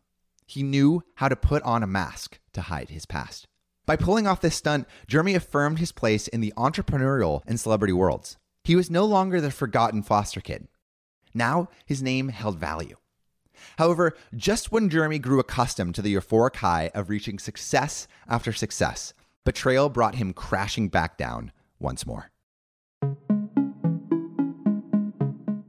He 0.46 0.62
knew 0.62 1.02
how 1.16 1.28
to 1.28 1.36
put 1.36 1.62
on 1.64 1.82
a 1.82 1.88
mask 1.88 2.38
to 2.52 2.60
hide 2.62 2.90
his 2.90 3.06
past. 3.06 3.48
By 3.86 3.96
pulling 3.96 4.26
off 4.26 4.40
this 4.40 4.54
stunt, 4.54 4.86
Jeremy 5.06 5.34
affirmed 5.34 5.78
his 5.78 5.92
place 5.92 6.28
in 6.28 6.40
the 6.40 6.52
entrepreneurial 6.56 7.42
and 7.46 7.58
celebrity 7.58 7.92
worlds. 7.92 8.36
He 8.66 8.74
was 8.74 8.90
no 8.90 9.04
longer 9.04 9.40
the 9.40 9.52
forgotten 9.52 10.02
foster 10.02 10.40
kid. 10.40 10.66
Now 11.32 11.68
his 11.84 12.02
name 12.02 12.30
held 12.30 12.58
value. 12.58 12.96
However, 13.78 14.16
just 14.34 14.72
when 14.72 14.90
Jeremy 14.90 15.20
grew 15.20 15.38
accustomed 15.38 15.94
to 15.94 16.02
the 16.02 16.12
euphoric 16.12 16.56
high 16.56 16.90
of 16.92 17.08
reaching 17.08 17.38
success 17.38 18.08
after 18.26 18.52
success, 18.52 19.14
betrayal 19.44 19.88
brought 19.88 20.16
him 20.16 20.32
crashing 20.32 20.88
back 20.88 21.16
down 21.16 21.52
once 21.78 22.04
more. 22.04 22.32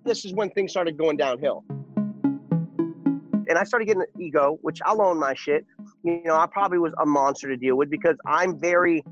This 0.04 0.26
is 0.26 0.34
when 0.34 0.50
things 0.50 0.72
started 0.72 0.98
going 0.98 1.18
downhill. 1.18 1.66
And 1.70 3.60
I 3.60 3.64
started 3.64 3.86
getting 3.86 4.02
an 4.02 4.22
ego, 4.22 4.58
which 4.64 4.80
I'll 4.84 5.04
own 5.04 5.20
my 5.20 5.36
shit. 5.36 5.68
You 6.04 6.24
know, 6.26 6.36
I 6.36 6.48
probably 6.48 6.80
was 6.80 6.94
a 7.00 7.06
monster 7.06 7.48
to 7.48 7.58
deal 7.58 7.76
with 7.76 7.92
because 7.92 8.16
I'm 8.26 8.60
very, 8.60 9.06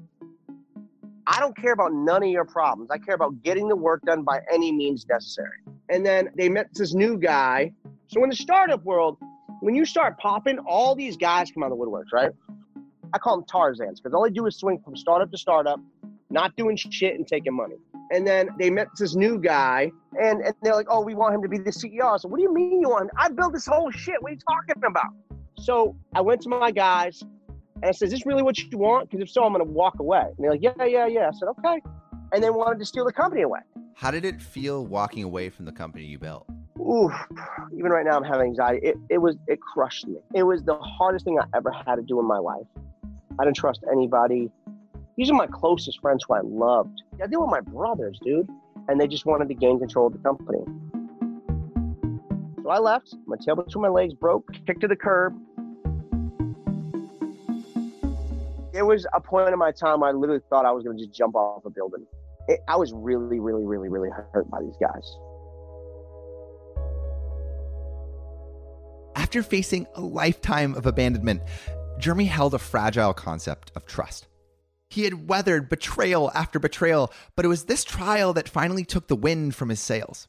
I 1.27 1.39
don't 1.39 1.57
care 1.57 1.73
about 1.73 1.93
none 1.93 2.23
of 2.23 2.29
your 2.29 2.45
problems. 2.45 2.91
I 2.91 2.97
care 2.97 3.15
about 3.15 3.41
getting 3.43 3.67
the 3.67 3.75
work 3.75 4.01
done 4.03 4.23
by 4.23 4.41
any 4.51 4.71
means 4.71 5.05
necessary. 5.07 5.57
And 5.89 6.05
then 6.05 6.29
they 6.35 6.49
met 6.49 6.67
this 6.73 6.93
new 6.93 7.17
guy. 7.17 7.71
So 8.07 8.23
in 8.23 8.29
the 8.29 8.35
startup 8.35 8.83
world, 8.83 9.17
when 9.61 9.73
you 9.73 9.85
start 9.85 10.17
popping, 10.19 10.59
all 10.59 10.95
these 10.95 11.17
guys 11.17 11.51
come 11.51 11.63
out 11.63 11.71
of 11.71 11.77
the 11.77 11.83
woodworks, 11.83 12.13
right? 12.13 12.31
I 13.13 13.17
call 13.17 13.37
them 13.37 13.45
Tarzans 13.45 13.97
because 13.97 14.13
all 14.13 14.23
they 14.23 14.29
do 14.29 14.45
is 14.45 14.57
swing 14.57 14.79
from 14.83 14.95
startup 14.95 15.31
to 15.31 15.37
startup, 15.37 15.79
not 16.29 16.55
doing 16.55 16.75
shit 16.75 17.15
and 17.15 17.27
taking 17.27 17.53
money. 17.53 17.75
And 18.11 18.27
then 18.27 18.49
they 18.59 18.69
met 18.69 18.89
this 18.99 19.15
new 19.15 19.39
guy, 19.39 19.91
and, 20.21 20.41
and 20.41 20.53
they're 20.61 20.75
like, 20.75 20.87
oh, 20.89 21.01
we 21.01 21.15
want 21.15 21.33
him 21.33 21.41
to 21.41 21.49
be 21.49 21.57
the 21.57 21.71
CEO. 21.71 22.19
So, 22.19 22.27
what 22.27 22.37
do 22.37 22.43
you 22.43 22.53
mean 22.53 22.81
you 22.81 22.89
want 22.89 23.05
him? 23.05 23.11
I 23.17 23.29
built 23.29 23.53
this 23.53 23.65
whole 23.65 23.89
shit. 23.89 24.21
What 24.21 24.29
are 24.29 24.33
you 24.35 24.39
talking 24.47 24.83
about? 24.85 25.11
So 25.57 25.95
I 26.13 26.21
went 26.21 26.41
to 26.41 26.49
my 26.49 26.71
guys, 26.71 27.23
and 27.75 27.85
I 27.85 27.91
said, 27.91 28.07
is 28.07 28.11
this 28.11 28.25
really 28.25 28.43
what 28.43 28.57
you 28.57 28.77
want? 28.77 29.09
Because 29.09 29.23
if 29.23 29.29
so, 29.29 29.43
I'm 29.43 29.53
going 29.53 29.65
to 29.65 29.71
walk 29.71 29.99
away. 29.99 30.21
And 30.21 30.35
they're 30.39 30.51
like, 30.51 30.63
yeah, 30.63 30.85
yeah, 30.85 31.07
yeah. 31.07 31.29
I 31.29 31.31
said, 31.37 31.49
okay. 31.59 31.81
And 32.31 32.43
they 32.43 32.49
wanted 32.49 32.79
to 32.79 32.85
steal 32.85 33.05
the 33.05 33.13
company 33.13 33.41
away. 33.41 33.59
How 33.93 34.11
did 34.11 34.25
it 34.25 34.41
feel 34.41 34.85
walking 34.85 35.23
away 35.23 35.49
from 35.49 35.65
the 35.65 35.71
company 35.71 36.05
you 36.05 36.17
built? 36.17 36.45
ooh, 36.85 37.11
even 37.77 37.91
right 37.91 38.05
now 38.05 38.15
I'm 38.15 38.23
having 38.23 38.47
anxiety. 38.47 38.85
It, 38.87 38.95
it 39.09 39.17
was, 39.17 39.35
it 39.47 39.59
crushed 39.61 40.07
me. 40.07 40.17
It 40.33 40.43
was 40.43 40.63
the 40.63 40.75
hardest 40.75 41.25
thing 41.25 41.39
I 41.39 41.45
ever 41.55 41.71
had 41.71 41.95
to 41.95 42.01
do 42.01 42.19
in 42.19 42.25
my 42.25 42.37
life. 42.37 42.65
I 43.39 43.43
didn't 43.43 43.57
trust 43.57 43.81
anybody. 43.91 44.49
These 45.17 45.29
are 45.29 45.33
my 45.33 45.47
closest 45.47 45.99
friends 46.01 46.25
who 46.27 46.35
I 46.35 46.41
loved. 46.41 47.01
I 47.21 47.27
deal 47.27 47.41
with 47.41 47.49
my 47.49 47.61
brothers, 47.61 48.19
dude. 48.23 48.49
And 48.87 48.99
they 48.99 49.07
just 49.07 49.25
wanted 49.25 49.47
to 49.47 49.53
gain 49.55 49.79
control 49.79 50.07
of 50.07 50.13
the 50.13 50.19
company. 50.19 50.59
So 52.61 52.69
I 52.69 52.79
left. 52.79 53.15
My 53.25 53.35
tail 53.43 53.55
between 53.55 53.81
my 53.81 53.89
legs 53.89 54.13
broke, 54.13 54.51
kicked 54.67 54.81
to 54.81 54.87
the 54.87 54.95
curb. 54.95 55.35
There 58.75 58.85
was 58.85 59.07
a 59.13 59.21
point 59.21 59.53
in 59.53 59.57
my 59.57 59.71
time 59.71 60.03
I 60.03 60.11
literally 60.11 60.41
thought 60.49 60.65
I 60.65 60.71
was 60.73 60.83
going 60.83 60.97
to 60.97 61.05
just 61.05 61.17
jump 61.17 61.33
off 61.33 61.63
a 61.63 61.69
building. 61.69 62.05
It, 62.49 62.59
I 62.67 62.75
was 62.75 62.91
really, 62.91 63.39
really, 63.39 63.63
really, 63.63 63.87
really 63.87 64.09
hurt 64.09 64.51
by 64.51 64.59
these 64.59 64.75
guys. 64.81 65.15
After 69.15 69.41
facing 69.41 69.87
a 69.95 70.01
lifetime 70.01 70.75
of 70.75 70.85
abandonment, 70.85 71.41
Jeremy 71.99 72.25
held 72.25 72.53
a 72.53 72.59
fragile 72.59 73.13
concept 73.13 73.71
of 73.77 73.85
trust. 73.85 74.27
He 74.89 75.05
had 75.05 75.29
weathered 75.29 75.69
betrayal 75.69 76.29
after 76.35 76.59
betrayal, 76.59 77.13
but 77.37 77.45
it 77.45 77.47
was 77.47 77.63
this 77.63 77.85
trial 77.85 78.33
that 78.33 78.49
finally 78.49 78.83
took 78.83 79.07
the 79.07 79.15
wind 79.15 79.55
from 79.55 79.69
his 79.69 79.79
sails. 79.79 80.27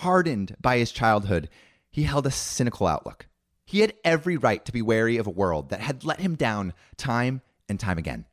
Hardened 0.00 0.54
by 0.60 0.76
his 0.76 0.92
childhood, 0.92 1.48
he 1.90 2.02
held 2.02 2.26
a 2.26 2.30
cynical 2.30 2.86
outlook. 2.86 3.26
He 3.64 3.80
had 3.80 3.94
every 4.04 4.36
right 4.36 4.62
to 4.66 4.72
be 4.72 4.82
wary 4.82 5.16
of 5.16 5.26
a 5.26 5.30
world 5.30 5.70
that 5.70 5.80
had 5.80 6.04
let 6.04 6.20
him 6.20 6.34
down 6.34 6.74
time 6.98 7.40
and 7.68 7.78
time 7.78 7.98
again. 7.98 8.26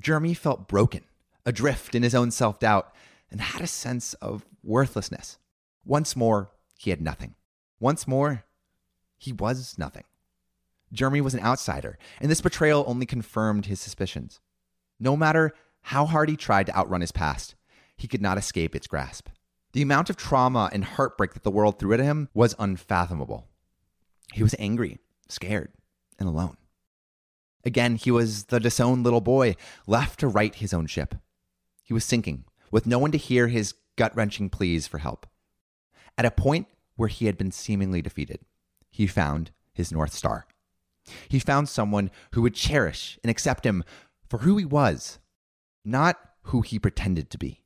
Jeremy 0.00 0.34
felt 0.34 0.68
broken, 0.68 1.02
adrift 1.44 1.94
in 1.94 2.02
his 2.02 2.14
own 2.14 2.30
self 2.30 2.58
doubt, 2.58 2.92
and 3.30 3.40
had 3.40 3.62
a 3.62 3.66
sense 3.66 4.14
of 4.14 4.44
worthlessness. 4.62 5.38
Once 5.84 6.16
more, 6.16 6.50
he 6.78 6.90
had 6.90 7.00
nothing. 7.00 7.34
Once 7.78 8.06
more, 8.06 8.44
he 9.18 9.32
was 9.32 9.76
nothing. 9.78 10.04
Jeremy 10.92 11.20
was 11.20 11.34
an 11.34 11.40
outsider, 11.40 11.98
and 12.20 12.30
this 12.30 12.40
betrayal 12.40 12.84
only 12.86 13.06
confirmed 13.06 13.66
his 13.66 13.80
suspicions. 13.80 14.40
No 14.98 15.16
matter 15.16 15.52
how 15.82 16.04
hard 16.06 16.28
he 16.28 16.36
tried 16.36 16.66
to 16.66 16.76
outrun 16.76 17.00
his 17.00 17.12
past, 17.12 17.54
he 17.96 18.08
could 18.08 18.22
not 18.22 18.38
escape 18.38 18.74
its 18.74 18.86
grasp. 18.86 19.28
The 19.72 19.82
amount 19.82 20.10
of 20.10 20.16
trauma 20.16 20.68
and 20.72 20.84
heartbreak 20.84 21.34
that 21.34 21.44
the 21.44 21.50
world 21.50 21.78
threw 21.78 21.92
at 21.92 22.00
him 22.00 22.28
was 22.34 22.56
unfathomable. 22.58 23.46
He 24.32 24.42
was 24.42 24.54
angry, 24.58 24.98
scared, 25.28 25.72
and 26.18 26.28
alone. 26.28 26.56
Again, 27.64 27.96
he 27.96 28.10
was 28.10 28.44
the 28.44 28.60
disowned 28.60 29.04
little 29.04 29.20
boy 29.20 29.56
left 29.86 30.20
to 30.20 30.28
right 30.28 30.54
his 30.54 30.72
own 30.72 30.86
ship. 30.86 31.14
He 31.82 31.92
was 31.92 32.04
sinking, 32.04 32.44
with 32.70 32.86
no 32.86 32.98
one 32.98 33.12
to 33.12 33.18
hear 33.18 33.48
his 33.48 33.74
gut 33.96 34.14
wrenching 34.16 34.48
pleas 34.48 34.86
for 34.86 34.98
help. 34.98 35.26
At 36.16 36.24
a 36.24 36.30
point 36.30 36.68
where 36.96 37.08
he 37.08 37.26
had 37.26 37.36
been 37.36 37.50
seemingly 37.50 38.02
defeated, 38.02 38.40
he 38.90 39.06
found 39.06 39.50
his 39.72 39.92
North 39.92 40.12
Star. 40.12 40.46
He 41.28 41.38
found 41.38 41.68
someone 41.68 42.10
who 42.32 42.42
would 42.42 42.54
cherish 42.54 43.18
and 43.22 43.30
accept 43.30 43.66
him 43.66 43.84
for 44.28 44.38
who 44.38 44.56
he 44.56 44.64
was, 44.64 45.18
not 45.84 46.18
who 46.44 46.62
he 46.62 46.78
pretended 46.78 47.30
to 47.30 47.38
be. 47.38 47.62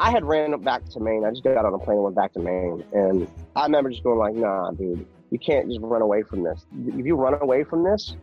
I 0.00 0.10
had 0.10 0.24
ran 0.24 0.58
back 0.62 0.88
to 0.90 1.00
Maine. 1.00 1.24
I 1.24 1.30
just 1.30 1.42
got 1.42 1.64
on 1.64 1.74
a 1.74 1.78
plane 1.78 1.96
and 1.96 2.04
went 2.04 2.16
back 2.16 2.32
to 2.34 2.38
Maine. 2.38 2.84
And 2.92 3.28
I 3.56 3.64
remember 3.64 3.90
just 3.90 4.04
going 4.04 4.18
like, 4.18 4.34
nah, 4.34 4.70
dude, 4.70 5.06
you 5.30 5.38
can't 5.38 5.68
just 5.68 5.80
run 5.80 6.02
away 6.02 6.22
from 6.22 6.42
this. 6.42 6.64
If 6.86 7.04
you 7.04 7.16
run 7.16 7.34
away 7.40 7.64
from 7.64 7.84
this, 7.84 8.16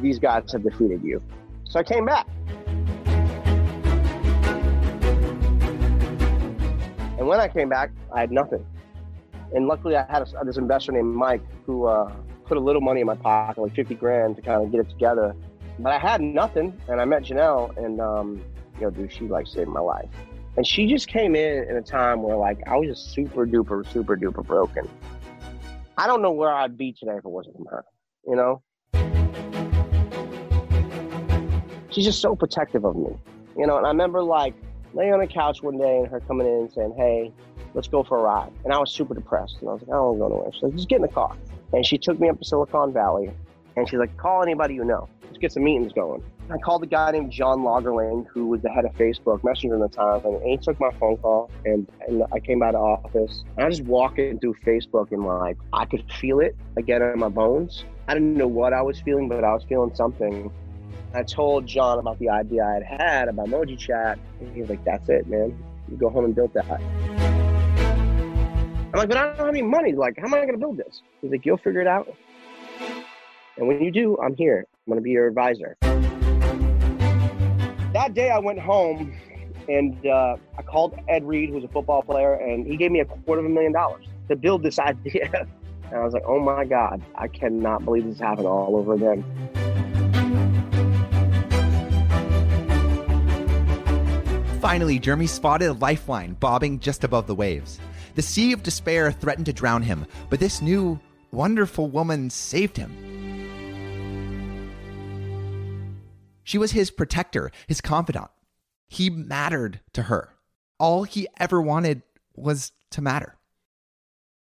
these 0.00 0.18
guys 0.18 0.52
have 0.52 0.62
defeated 0.62 1.02
you. 1.02 1.22
So 1.64 1.80
I 1.80 1.82
came 1.82 2.04
back. 2.04 2.26
And 7.18 7.28
when 7.28 7.40
I 7.40 7.48
came 7.48 7.68
back, 7.68 7.90
I 8.12 8.20
had 8.20 8.30
nothing. 8.30 8.64
And 9.54 9.66
luckily, 9.66 9.96
I 9.96 10.04
had 10.10 10.22
a, 10.22 10.44
this 10.44 10.56
investor 10.56 10.92
named 10.92 11.14
Mike 11.14 11.42
who 11.64 11.86
uh, 11.86 12.12
put 12.44 12.56
a 12.56 12.60
little 12.60 12.82
money 12.82 13.00
in 13.00 13.06
my 13.06 13.14
pocket, 13.14 13.60
like 13.60 13.74
50 13.74 13.94
grand 13.94 14.36
to 14.36 14.42
kind 14.42 14.62
of 14.62 14.70
get 14.70 14.80
it 14.80 14.90
together. 14.90 15.34
But 15.78 15.92
I 15.92 15.98
had 15.98 16.20
nothing. 16.20 16.78
And 16.88 17.00
I 17.00 17.04
met 17.04 17.22
Janelle, 17.22 17.76
and, 17.76 18.00
um, 18.00 18.42
you 18.76 18.82
know, 18.82 18.90
dude, 18.90 19.12
she 19.12 19.26
like 19.26 19.46
saved 19.46 19.68
my 19.68 19.80
life. 19.80 20.08
And 20.56 20.66
she 20.66 20.86
just 20.86 21.08
came 21.08 21.34
in 21.34 21.68
in 21.68 21.76
a 21.76 21.82
time 21.82 22.22
where 22.22 22.36
like 22.36 22.58
I 22.66 22.76
was 22.76 22.88
just 22.88 23.12
super 23.12 23.44
duper, 23.46 23.90
super 23.92 24.16
duper 24.16 24.46
broken. 24.46 24.88
I 25.96 26.06
don't 26.08 26.22
know 26.22 26.32
where 26.32 26.52
I'd 26.52 26.76
be 26.76 26.92
today 26.92 27.12
if 27.12 27.24
it 27.24 27.30
wasn't 27.30 27.56
for 27.56 27.70
her, 27.70 27.84
you 28.26 28.34
know? 28.34 28.62
She's 31.90 32.04
just 32.04 32.20
so 32.20 32.34
protective 32.34 32.84
of 32.84 32.96
me, 32.96 33.16
you 33.56 33.66
know? 33.66 33.76
And 33.76 33.86
I 33.86 33.90
remember 33.90 34.22
like 34.22 34.54
laying 34.92 35.12
on 35.12 35.20
the 35.20 35.28
couch 35.28 35.62
one 35.62 35.78
day 35.78 35.98
and 35.98 36.08
her 36.08 36.18
coming 36.20 36.48
in 36.48 36.54
and 36.54 36.72
saying, 36.72 36.94
hey, 36.96 37.32
let's 37.74 37.86
go 37.86 38.02
for 38.02 38.18
a 38.18 38.22
ride. 38.22 38.50
And 38.64 38.72
I 38.72 38.78
was 38.78 38.90
super 38.90 39.14
depressed. 39.14 39.58
And 39.60 39.68
I 39.68 39.74
was 39.74 39.82
like, 39.82 39.90
I 39.90 39.94
don't 39.94 40.06
want 40.06 40.16
to 40.16 40.20
go 40.20 40.28
nowhere. 40.28 40.52
She's 40.52 40.62
like, 40.62 40.74
just 40.74 40.88
get 40.88 40.96
in 40.96 41.02
the 41.02 41.08
car. 41.08 41.36
And 41.72 41.86
she 41.86 41.96
took 41.96 42.18
me 42.18 42.28
up 42.28 42.38
to 42.38 42.44
Silicon 42.44 42.92
Valley 42.92 43.30
and 43.76 43.88
she's 43.88 43.98
like, 43.98 44.16
call 44.16 44.42
anybody 44.42 44.74
you 44.74 44.84
know. 44.84 45.08
Let's 45.24 45.38
get 45.38 45.52
some 45.52 45.62
meetings 45.62 45.92
going. 45.92 46.24
I 46.50 46.58
called 46.58 46.82
a 46.82 46.86
guy 46.86 47.10
named 47.10 47.32
John 47.32 47.60
Lagerling, 47.60 48.26
who 48.28 48.48
was 48.48 48.60
the 48.60 48.68
head 48.68 48.84
of 48.84 48.92
Facebook 48.96 49.42
Messenger 49.42 49.82
at 49.82 49.90
the 49.90 49.96
time, 49.96 50.26
and 50.26 50.42
he 50.42 50.58
took 50.58 50.78
my 50.78 50.90
phone 51.00 51.16
call. 51.16 51.50
And, 51.64 51.90
and 52.06 52.22
I 52.32 52.40
came 52.40 52.58
by 52.58 52.72
the 52.72 52.78
office. 52.78 53.44
I 53.56 53.64
was 53.64 53.80
walking 53.80 54.38
through 54.40 54.56
Facebook, 54.66 55.10
and 55.10 55.24
like 55.24 55.56
I 55.72 55.86
could 55.86 56.04
feel 56.20 56.40
it 56.40 56.54
again 56.76 57.00
in 57.00 57.18
my 57.18 57.30
bones. 57.30 57.86
I 58.08 58.14
didn't 58.14 58.34
know 58.34 58.46
what 58.46 58.74
I 58.74 58.82
was 58.82 59.00
feeling, 59.00 59.26
but 59.26 59.42
I 59.42 59.54
was 59.54 59.64
feeling 59.64 59.94
something. 59.94 60.52
I 61.14 61.22
told 61.22 61.64
John 61.66 61.98
about 61.98 62.18
the 62.18 62.28
idea 62.28 62.62
I 62.62 62.74
had 62.74 62.82
had 62.82 63.28
about 63.28 63.46
Emoji 63.46 63.78
Chat, 63.78 64.18
and 64.40 64.52
he 64.54 64.60
was 64.60 64.68
like, 64.68 64.84
"That's 64.84 65.08
it, 65.08 65.26
man. 65.26 65.56
You 65.90 65.96
go 65.96 66.10
home 66.10 66.26
and 66.26 66.34
build 66.34 66.52
that." 66.52 66.66
I'm 68.92 68.92
like, 68.92 69.08
"But 69.08 69.16
I 69.16 69.26
don't 69.28 69.36
have 69.38 69.48
any 69.48 69.62
money. 69.62 69.94
Like, 69.94 70.18
how 70.18 70.26
am 70.26 70.34
I 70.34 70.38
going 70.38 70.52
to 70.52 70.58
build 70.58 70.76
this?" 70.76 71.00
He's 71.22 71.30
like, 71.30 71.46
"You'll 71.46 71.56
figure 71.56 71.80
it 71.80 71.86
out." 71.86 72.14
And 73.56 73.66
when 73.66 73.80
you 73.80 73.90
do, 73.90 74.18
I'm 74.22 74.36
here. 74.36 74.66
I'm 74.86 74.90
going 74.90 74.98
to 74.98 75.02
be 75.02 75.12
your 75.12 75.26
advisor. 75.26 75.78
That 77.94 78.12
day 78.12 78.28
I 78.28 78.40
went 78.40 78.58
home 78.58 79.14
and 79.68 80.04
uh, 80.04 80.36
I 80.58 80.62
called 80.62 80.98
Ed 81.06 81.24
Reed, 81.24 81.50
who's 81.50 81.62
a 81.62 81.68
football 81.68 82.02
player, 82.02 82.34
and 82.34 82.66
he 82.66 82.76
gave 82.76 82.90
me 82.90 82.98
a 82.98 83.04
quarter 83.04 83.38
of 83.38 83.46
a 83.46 83.48
million 83.48 83.72
dollars 83.72 84.04
to 84.28 84.34
build 84.34 84.64
this 84.64 84.78
idea. 84.80 85.46
And 85.84 85.94
I 85.94 86.02
was 86.02 86.12
like, 86.12 86.24
oh 86.26 86.40
my 86.40 86.64
God, 86.64 87.00
I 87.14 87.28
cannot 87.28 87.84
believe 87.84 88.04
this 88.04 88.18
happened 88.18 88.48
all 88.48 88.74
over 88.74 88.94
again. 88.94 89.22
Finally, 94.60 94.98
Jeremy 94.98 95.28
spotted 95.28 95.68
a 95.68 95.74
lifeline 95.74 96.32
bobbing 96.32 96.80
just 96.80 97.04
above 97.04 97.28
the 97.28 97.34
waves. 97.36 97.78
The 98.16 98.22
sea 98.22 98.52
of 98.52 98.64
despair 98.64 99.12
threatened 99.12 99.46
to 99.46 99.52
drown 99.52 99.82
him, 99.82 100.04
but 100.30 100.40
this 100.40 100.60
new, 100.60 100.98
wonderful 101.30 101.86
woman 101.86 102.28
saved 102.28 102.76
him. 102.76 103.23
She 106.44 106.58
was 106.58 106.72
his 106.72 106.90
protector, 106.90 107.50
his 107.66 107.80
confidant. 107.80 108.28
He 108.88 109.10
mattered 109.10 109.80
to 109.94 110.04
her. 110.04 110.30
All 110.78 111.04
he 111.04 111.26
ever 111.38 111.60
wanted 111.60 112.02
was 112.36 112.72
to 112.90 113.02
matter. 113.02 113.36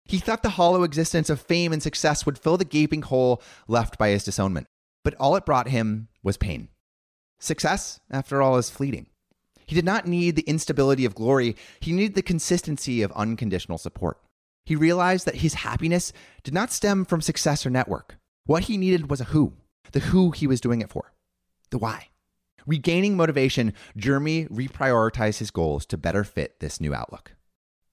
He 0.05 0.19
thought 0.19 0.43
the 0.43 0.51
hollow 0.51 0.85
existence 0.85 1.29
of 1.29 1.41
fame 1.41 1.73
and 1.73 1.83
success 1.83 2.25
would 2.25 2.39
fill 2.39 2.57
the 2.57 2.65
gaping 2.65 3.03
hole 3.03 3.43
left 3.67 3.99
by 3.99 4.09
his 4.09 4.25
disownment, 4.25 4.69
but 5.05 5.15
all 5.17 5.37
it 5.37 5.45
brought 5.45 5.69
him 5.69 6.09
was 6.23 6.39
pain. 6.39 6.69
Success, 7.39 8.01
after 8.11 8.41
all, 8.41 8.57
is 8.57 8.71
fleeting. 8.71 9.07
He 9.67 9.75
did 9.75 9.85
not 9.85 10.07
need 10.07 10.35
the 10.35 10.43
instability 10.43 11.05
of 11.05 11.15
glory, 11.15 11.57
he 11.81 11.93
needed 11.93 12.15
the 12.15 12.23
consistency 12.23 13.03
of 13.03 13.13
unconditional 13.13 13.77
support. 13.77 14.19
He 14.65 14.75
realized 14.77 15.27
that 15.27 15.37
his 15.37 15.55
happiness 15.55 16.13
did 16.43 16.55
not 16.55 16.73
stem 16.73 17.05
from 17.05 17.21
success 17.21 17.67
or 17.67 17.71
network. 17.71 18.17
What 18.47 18.65
he 18.65 18.79
needed 18.79 19.11
was 19.11 19.21
a 19.21 19.25
who, 19.25 19.53
the 19.93 20.01
who 20.01 20.31
he 20.31 20.47
was 20.47 20.61
doing 20.61 20.81
it 20.81 20.91
for, 20.91 21.13
the 21.71 21.79
why. 21.79 22.09
Regaining 22.67 23.17
motivation, 23.17 23.73
Jeremy 23.97 24.47
reprioritized 24.47 25.39
his 25.39 25.51
goals 25.51 25.87
to 25.87 25.97
better 25.97 26.23
fit 26.23 26.61
this 26.61 26.81
new 26.81 26.95
outlook. 26.95 27.33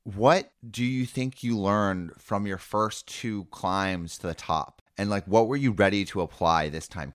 What 0.03 0.51
do 0.69 0.83
you 0.83 1.05
think 1.05 1.43
you 1.43 1.57
learned 1.57 2.11
from 2.19 2.45
your 2.45 2.57
first 2.57 3.07
two 3.07 3.45
climbs 3.45 4.17
to 4.19 4.27
the 4.27 4.35
top? 4.35 4.81
And 4.97 5.09
like 5.09 5.25
what 5.25 5.47
were 5.47 5.55
you 5.55 5.71
ready 5.71 6.05
to 6.05 6.21
apply 6.21 6.69
this 6.69 6.87
time? 6.87 7.13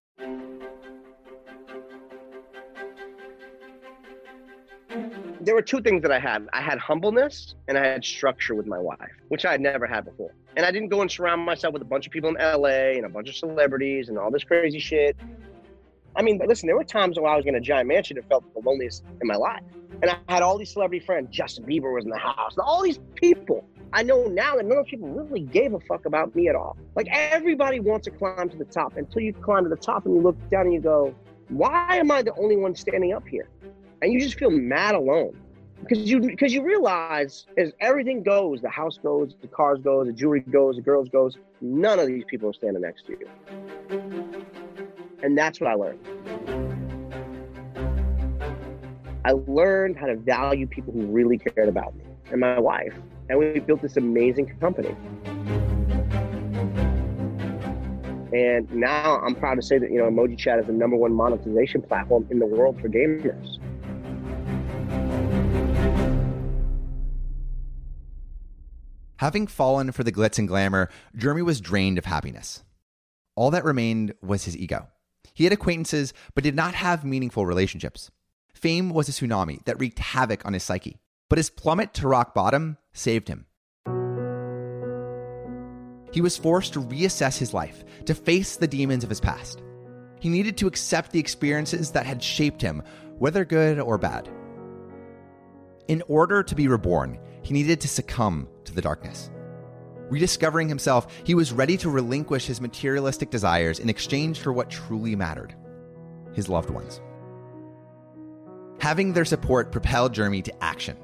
There 5.42 5.54
were 5.54 5.62
two 5.62 5.80
things 5.80 6.02
that 6.02 6.12
I 6.12 6.18
had. 6.18 6.48
I 6.52 6.60
had 6.60 6.78
humbleness 6.78 7.54
and 7.68 7.78
I 7.78 7.86
had 7.86 8.04
structure 8.04 8.54
with 8.54 8.66
my 8.66 8.78
wife, 8.78 8.98
which 9.28 9.44
I 9.44 9.52
had 9.52 9.60
never 9.60 9.86
had 9.86 10.04
before. 10.04 10.32
And 10.56 10.66
I 10.66 10.70
didn't 10.70 10.88
go 10.88 11.00
and 11.00 11.10
surround 11.10 11.42
myself 11.42 11.72
with 11.72 11.82
a 11.82 11.86
bunch 11.86 12.06
of 12.06 12.12
people 12.12 12.28
in 12.28 12.36
LA 12.36 12.96
and 12.96 13.06
a 13.06 13.08
bunch 13.08 13.28
of 13.28 13.36
celebrities 13.36 14.08
and 14.08 14.18
all 14.18 14.30
this 14.30 14.44
crazy 14.44 14.78
shit. 14.78 15.16
I 16.16 16.22
mean, 16.22 16.40
listen, 16.46 16.66
there 16.66 16.76
were 16.76 16.84
times 16.84 17.18
when 17.18 17.30
I 17.30 17.36
was 17.36 17.46
in 17.46 17.54
a 17.54 17.60
giant 17.60 17.88
mansion 17.88 18.16
that 18.16 18.28
felt 18.28 18.44
the 18.54 18.60
loneliest 18.60 19.04
in 19.20 19.26
my 19.28 19.36
life. 19.36 19.62
And 20.02 20.10
I 20.10 20.16
had 20.28 20.42
all 20.42 20.58
these 20.58 20.72
celebrity 20.72 21.04
friends. 21.04 21.28
Justin 21.30 21.64
Bieber 21.64 21.94
was 21.94 22.04
in 22.04 22.10
the 22.10 22.18
house. 22.18 22.56
All 22.58 22.82
these 22.82 22.98
people. 23.14 23.64
I 23.92 24.02
know 24.02 24.26
now 24.26 24.56
that 24.56 24.64
none 24.64 24.78
of 24.78 24.84
those 24.84 24.90
people 24.90 25.08
really 25.08 25.40
gave 25.40 25.74
a 25.74 25.80
fuck 25.80 26.06
about 26.06 26.34
me 26.34 26.48
at 26.48 26.54
all. 26.54 26.76
Like 26.94 27.08
everybody 27.10 27.80
wants 27.80 28.04
to 28.04 28.10
climb 28.12 28.48
to 28.48 28.56
the 28.56 28.64
top 28.64 28.96
until 28.96 29.22
you 29.22 29.32
climb 29.32 29.64
to 29.64 29.68
the 29.68 29.76
top 29.76 30.06
and 30.06 30.14
you 30.14 30.22
look 30.22 30.36
down 30.48 30.66
and 30.66 30.72
you 30.72 30.80
go, 30.80 31.14
why 31.48 31.96
am 31.96 32.10
I 32.10 32.22
the 32.22 32.34
only 32.36 32.56
one 32.56 32.74
standing 32.74 33.12
up 33.12 33.26
here? 33.26 33.48
And 34.00 34.12
you 34.12 34.20
just 34.20 34.38
feel 34.38 34.50
mad 34.50 34.94
alone. 34.94 35.36
because 35.80 36.10
you 36.10 36.20
because 36.20 36.52
you 36.52 36.62
realize 36.62 37.46
as 37.56 37.72
everything 37.80 38.22
goes, 38.22 38.60
the 38.60 38.68
house 38.68 38.98
goes, 39.02 39.34
the 39.40 39.48
cars 39.48 39.80
goes, 39.80 40.06
the 40.06 40.12
jewelry 40.12 40.40
goes, 40.40 40.76
the 40.76 40.82
girls 40.82 41.08
goes. 41.08 41.36
None 41.60 41.98
of 41.98 42.06
these 42.06 42.24
people 42.28 42.48
are 42.50 42.52
standing 42.54 42.82
next 42.82 43.06
to 43.06 43.12
you, 43.18 43.28
and 45.22 45.36
that's 45.36 45.60
what 45.60 45.70
I 45.70 45.74
learned. 45.74 46.00
I 49.24 49.32
learned 49.32 49.98
how 49.98 50.06
to 50.06 50.16
value 50.16 50.66
people 50.66 50.92
who 50.92 51.02
really 51.06 51.38
cared 51.38 51.68
about 51.68 51.94
me 51.94 52.04
and 52.30 52.40
my 52.40 52.58
wife, 52.58 52.94
and 53.28 53.38
we 53.38 53.60
built 53.60 53.82
this 53.82 53.96
amazing 53.96 54.56
company. 54.60 54.96
And 58.32 58.72
now 58.72 59.20
I'm 59.20 59.34
proud 59.34 59.56
to 59.56 59.62
say 59.62 59.78
that 59.78 59.90
you 59.90 59.98
know 59.98 60.10
Moji 60.10 60.38
Chat 60.38 60.58
is 60.60 60.66
the 60.66 60.72
number 60.72 60.96
one 60.96 61.12
monetization 61.12 61.82
platform 61.82 62.26
in 62.30 62.38
the 62.38 62.46
world 62.46 62.80
for 62.80 62.88
gamers. 62.88 63.58
Having 69.16 69.48
fallen 69.48 69.92
for 69.92 70.02
the 70.02 70.12
glitz 70.12 70.38
and 70.38 70.48
glamour, 70.48 70.88
Jeremy 71.14 71.42
was 71.42 71.60
drained 71.60 71.98
of 71.98 72.06
happiness. 72.06 72.62
All 73.36 73.50
that 73.50 73.64
remained 73.64 74.14
was 74.22 74.44
his 74.44 74.56
ego. 74.56 74.88
He 75.40 75.44
had 75.44 75.54
acquaintances, 75.54 76.12
but 76.34 76.44
did 76.44 76.54
not 76.54 76.74
have 76.74 77.02
meaningful 77.02 77.46
relationships. 77.46 78.10
Fame 78.52 78.90
was 78.90 79.08
a 79.08 79.12
tsunami 79.12 79.64
that 79.64 79.80
wreaked 79.80 79.98
havoc 79.98 80.44
on 80.44 80.52
his 80.52 80.62
psyche, 80.62 80.98
but 81.30 81.38
his 81.38 81.48
plummet 81.48 81.94
to 81.94 82.06
rock 82.06 82.34
bottom 82.34 82.76
saved 82.92 83.26
him. 83.28 83.46
He 86.12 86.20
was 86.20 86.36
forced 86.36 86.74
to 86.74 86.82
reassess 86.82 87.38
his 87.38 87.54
life, 87.54 87.84
to 88.04 88.14
face 88.14 88.56
the 88.56 88.68
demons 88.68 89.02
of 89.02 89.08
his 89.08 89.18
past. 89.18 89.62
He 90.20 90.28
needed 90.28 90.58
to 90.58 90.66
accept 90.66 91.10
the 91.10 91.20
experiences 91.20 91.90
that 91.92 92.04
had 92.04 92.22
shaped 92.22 92.60
him, 92.60 92.82
whether 93.18 93.46
good 93.46 93.80
or 93.80 93.96
bad. 93.96 94.28
In 95.88 96.02
order 96.06 96.42
to 96.42 96.54
be 96.54 96.68
reborn, 96.68 97.18
he 97.40 97.54
needed 97.54 97.80
to 97.80 97.88
succumb 97.88 98.46
to 98.66 98.74
the 98.74 98.82
darkness. 98.82 99.30
Rediscovering 100.10 100.68
himself, 100.68 101.06
he 101.24 101.36
was 101.36 101.52
ready 101.52 101.76
to 101.78 101.88
relinquish 101.88 102.44
his 102.44 102.60
materialistic 102.60 103.30
desires 103.30 103.78
in 103.78 103.88
exchange 103.88 104.40
for 104.40 104.52
what 104.52 104.68
truly 104.68 105.14
mattered 105.14 105.54
his 106.32 106.48
loved 106.48 106.70
ones. 106.70 107.00
Having 108.80 109.12
their 109.12 109.24
support 109.24 109.72
propelled 109.72 110.12
Jeremy 110.12 110.42
to 110.42 110.64
action. 110.64 110.96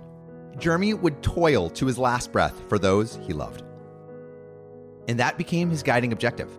Jeremy 0.59 0.95
would 0.95 1.23
toil 1.23 1.69
to 1.71 1.87
his 1.87 1.99
last 1.99 2.33
breath 2.33 2.55
for 2.69 2.79
those 2.79 3.19
he 3.23 3.33
loved. 3.33 3.62
And 5.09 5.21
that 5.21 5.38
became 5.38 5.71
his 5.71 5.83
guiding 5.83 6.12
objective. 6.12 6.51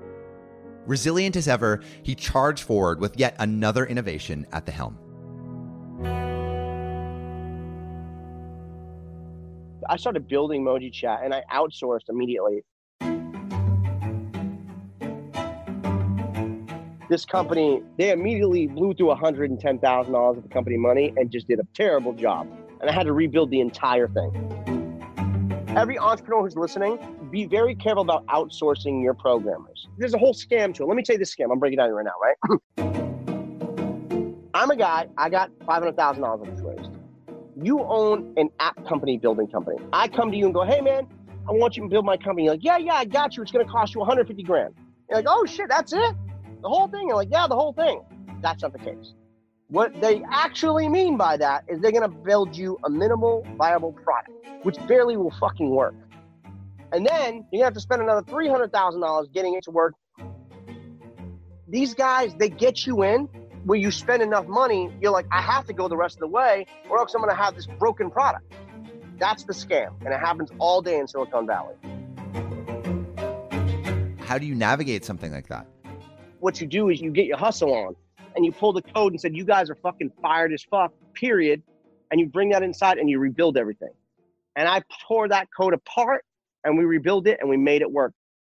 Resilient 0.85 1.35
as 1.35 1.47
ever, 1.47 1.81
he 2.03 2.15
charged 2.15 2.63
forward 2.63 2.99
with 2.99 3.19
yet 3.19 3.35
another 3.39 3.85
innovation 3.85 4.45
at 4.53 4.65
the 4.65 4.71
helm. 4.71 4.97
I 9.89 9.95
started 9.95 10.27
building 10.27 10.65
Moji 10.65 10.91
Chat 10.91 11.21
and 11.23 11.33
I 11.33 11.43
outsourced 11.53 12.09
immediately. 12.09 12.63
This 17.09 17.23
company, 17.23 17.81
they 17.97 18.11
immediately 18.11 18.67
blew 18.67 18.93
through 18.93 19.15
$110,000 19.15 20.37
of 20.37 20.43
the 20.43 20.49
company 20.49 20.75
money 20.75 21.13
and 21.15 21.31
just 21.31 21.47
did 21.47 21.59
a 21.59 21.67
terrible 21.73 22.11
job. 22.11 22.49
And 22.81 22.89
I 22.89 22.93
had 22.93 23.05
to 23.05 23.13
rebuild 23.13 23.49
the 23.49 23.61
entire 23.61 24.09
thing. 24.09 25.63
Every 25.69 25.97
entrepreneur 25.97 26.41
who's 26.43 26.57
listening, 26.57 26.99
be 27.31 27.45
very 27.45 27.73
careful 27.73 28.01
about 28.01 28.25
outsourcing 28.25 29.01
your 29.01 29.13
programmers. 29.13 29.87
There's 29.97 30.13
a 30.13 30.17
whole 30.17 30.33
scam 30.33 30.73
to 30.75 30.83
it. 30.83 30.87
Let 30.87 30.97
me 30.97 31.03
tell 31.03 31.13
you 31.13 31.19
this 31.19 31.33
scam. 31.33 31.49
I'm 31.49 31.59
breaking 31.59 31.77
down 31.77 31.91
right 31.91 32.05
now, 32.05 32.15
right? 32.21 32.35
I'm 34.53 34.69
a 34.69 34.75
guy, 34.75 35.07
I 35.17 35.29
got 35.29 35.49
$500,000 35.59 36.41
of 36.41 36.63
raised 36.63 36.96
you 37.63 37.81
own 37.81 38.33
an 38.37 38.49
app 38.59 38.85
company 38.87 39.17
building 39.17 39.47
company. 39.47 39.77
I 39.93 40.07
come 40.07 40.31
to 40.31 40.37
you 40.37 40.45
and 40.45 40.53
go, 40.53 40.63
hey 40.63 40.81
man, 40.81 41.07
I 41.47 41.51
want 41.51 41.77
you 41.77 41.83
to 41.83 41.89
build 41.89 42.05
my 42.05 42.17
company. 42.17 42.43
You're 42.43 42.53
like, 42.53 42.63
yeah, 42.63 42.77
yeah, 42.77 42.95
I 42.95 43.05
got 43.05 43.35
you. 43.35 43.43
It's 43.43 43.51
going 43.51 43.65
to 43.65 43.71
cost 43.71 43.95
you 43.95 43.99
150 43.99 44.43
grand. 44.43 44.73
You're 45.09 45.19
like, 45.19 45.25
oh 45.27 45.45
shit, 45.45 45.69
that's 45.69 45.93
it? 45.93 46.15
The 46.61 46.69
whole 46.69 46.87
thing? 46.87 47.07
You're 47.07 47.17
like, 47.17 47.29
yeah, 47.31 47.47
the 47.47 47.55
whole 47.55 47.73
thing. 47.73 48.01
That's 48.41 48.61
not 48.61 48.73
the 48.73 48.79
case. 48.79 49.13
What 49.69 49.99
they 50.01 50.23
actually 50.31 50.87
mean 50.87 51.17
by 51.17 51.37
that 51.37 51.65
is 51.67 51.79
they're 51.79 51.91
going 51.91 52.09
to 52.09 52.15
build 52.15 52.55
you 52.55 52.77
a 52.85 52.89
minimal 52.89 53.45
viable 53.57 53.91
product, 53.91 54.31
which 54.63 54.77
barely 54.87 55.17
will 55.17 55.33
fucking 55.39 55.69
work. 55.69 55.95
And 56.93 57.05
then 57.05 57.45
you're 57.51 57.59
going 57.59 57.59
to 57.59 57.63
have 57.65 57.73
to 57.73 57.81
spend 57.81 58.01
another 58.01 58.21
$300,000 58.23 59.33
getting 59.33 59.55
it 59.55 59.63
to 59.63 59.71
work. 59.71 59.93
These 61.67 61.95
guys, 61.95 62.33
they 62.37 62.49
get 62.49 62.85
you 62.85 63.03
in 63.03 63.27
where 63.65 63.77
you 63.77 63.91
spend 63.91 64.21
enough 64.23 64.47
money, 64.47 64.89
you're 65.01 65.11
like, 65.11 65.25
I 65.31 65.41
have 65.41 65.65
to 65.67 65.73
go 65.73 65.87
the 65.87 65.97
rest 65.97 66.15
of 66.17 66.21
the 66.21 66.27
way, 66.27 66.65
or 66.89 66.99
else 66.99 67.13
I'm 67.13 67.21
going 67.21 67.35
to 67.35 67.41
have 67.41 67.55
this 67.55 67.65
broken 67.65 68.09
product. 68.09 68.53
That's 69.17 69.43
the 69.43 69.53
scam, 69.53 69.93
and 70.05 70.13
it 70.13 70.19
happens 70.19 70.51
all 70.59 70.81
day 70.81 70.99
in 70.99 71.07
Silicon 71.07 71.47
Valley. 71.47 71.75
How 74.19 74.37
do 74.37 74.45
you 74.45 74.55
navigate 74.55 75.05
something 75.05 75.31
like 75.31 75.47
that? 75.47 75.65
What 76.39 76.61
you 76.61 76.67
do 76.67 76.89
is 76.89 77.01
you 77.01 77.11
get 77.11 77.25
your 77.25 77.37
hustle 77.37 77.73
on, 77.73 77.95
and 78.35 78.45
you 78.45 78.51
pull 78.51 78.73
the 78.73 78.81
code 78.83 79.13
and 79.13 79.19
said, 79.19 79.35
"You 79.35 79.43
guys 79.43 79.69
are 79.69 79.75
fucking 79.75 80.11
fired 80.21 80.53
as 80.53 80.63
fuck." 80.63 80.93
Period, 81.13 81.63
and 82.11 82.19
you 82.19 82.27
bring 82.27 82.49
that 82.49 82.61
inside 82.61 82.99
and 82.99 83.09
you 83.09 83.17
rebuild 83.19 83.57
everything. 83.57 83.93
And 84.55 84.67
I 84.67 84.83
tore 85.07 85.27
that 85.29 85.47
code 85.55 85.73
apart, 85.73 86.23
and 86.63 86.77
we 86.77 86.85
rebuilt 86.85 87.25
it, 87.25 87.39
and 87.39 87.49
we 87.49 87.57
made 87.57 87.81
it 87.81 87.91
work 87.91 88.13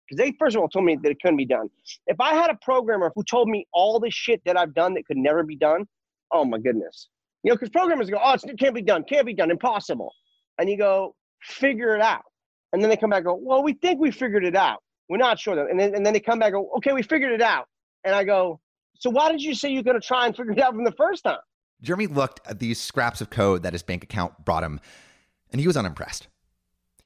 because 0.09 0.23
they 0.23 0.35
first 0.39 0.55
of 0.55 0.61
all 0.61 0.69
told 0.69 0.85
me 0.85 0.97
that 1.01 1.09
it 1.09 1.17
couldn't 1.21 1.37
be 1.37 1.45
done. 1.45 1.69
If 2.07 2.19
I 2.19 2.33
had 2.33 2.49
a 2.49 2.57
programmer 2.61 3.11
who 3.15 3.23
told 3.23 3.47
me 3.47 3.67
all 3.73 3.99
the 3.99 4.09
shit 4.09 4.41
that 4.45 4.57
I've 4.57 4.73
done 4.73 4.93
that 4.95 5.05
could 5.05 5.17
never 5.17 5.43
be 5.43 5.55
done, 5.55 5.85
oh 6.31 6.45
my 6.45 6.57
goodness. 6.57 7.09
You 7.43 7.49
know, 7.49 7.55
because 7.55 7.69
programmers 7.69 8.09
go, 8.09 8.19
oh, 8.21 8.33
it 8.43 8.59
can't 8.59 8.75
be 8.75 8.81
done, 8.81 9.03
can't 9.07 9.25
be 9.25 9.33
done, 9.33 9.51
impossible. 9.51 10.13
And 10.57 10.69
you 10.69 10.77
go, 10.77 11.15
figure 11.41 11.95
it 11.95 12.01
out. 12.01 12.23
And 12.73 12.81
then 12.81 12.89
they 12.89 12.97
come 12.97 13.09
back 13.09 13.19
and 13.19 13.27
go, 13.27 13.39
well, 13.41 13.63
we 13.63 13.73
think 13.73 13.99
we 13.99 14.11
figured 14.11 14.43
it 14.43 14.55
out. 14.55 14.83
We're 15.07 15.17
not 15.17 15.39
sure. 15.39 15.55
Though. 15.55 15.67
And 15.67 15.79
then, 15.79 15.95
and 15.95 16.05
then 16.05 16.13
they 16.13 16.19
come 16.19 16.39
back 16.39 16.53
and 16.53 16.65
go, 16.65 16.69
okay, 16.77 16.91
we 16.91 17.01
figured 17.01 17.31
it 17.31 17.41
out. 17.41 17.67
And 18.03 18.13
I 18.13 18.23
go, 18.23 18.59
so 18.95 19.09
why 19.09 19.31
did 19.31 19.41
you 19.41 19.55
say 19.55 19.69
you're 19.69 19.83
going 19.83 19.99
to 19.99 20.05
try 20.05 20.25
and 20.25 20.35
figure 20.35 20.51
it 20.51 20.59
out 20.59 20.73
from 20.73 20.83
the 20.83 20.91
first 20.91 21.23
time? 21.23 21.39
Jeremy 21.81 22.07
looked 22.07 22.45
at 22.45 22.59
these 22.59 22.79
scraps 22.79 23.21
of 23.21 23.29
code 23.29 23.63
that 23.63 23.71
his 23.73 23.83
bank 23.83 24.03
account 24.03 24.43
brought 24.43 24.63
him, 24.63 24.81
and 25.51 25.61
he 25.61 25.67
was 25.67 25.77
unimpressed. 25.77 26.27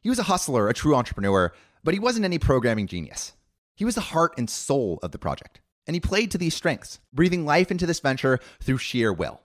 He 0.01 0.09
was 0.09 0.17
a 0.17 0.23
hustler, 0.23 0.67
a 0.67 0.73
true 0.73 0.95
entrepreneur, 0.95 1.53
but 1.83 1.93
he 1.93 1.99
wasn't 1.99 2.25
any 2.25 2.39
programming 2.39 2.87
genius. 2.87 3.33
He 3.75 3.85
was 3.85 3.95
the 3.95 4.01
heart 4.01 4.33
and 4.37 4.49
soul 4.49 4.99
of 5.03 5.11
the 5.11 5.17
project, 5.17 5.61
and 5.87 5.95
he 5.95 5.99
played 5.99 6.31
to 6.31 6.37
these 6.37 6.55
strengths, 6.55 6.99
breathing 7.11 7.45
life 7.45 7.71
into 7.71 7.85
this 7.85 7.99
venture 7.99 8.39
through 8.61 8.77
sheer 8.77 9.11
will. 9.11 9.41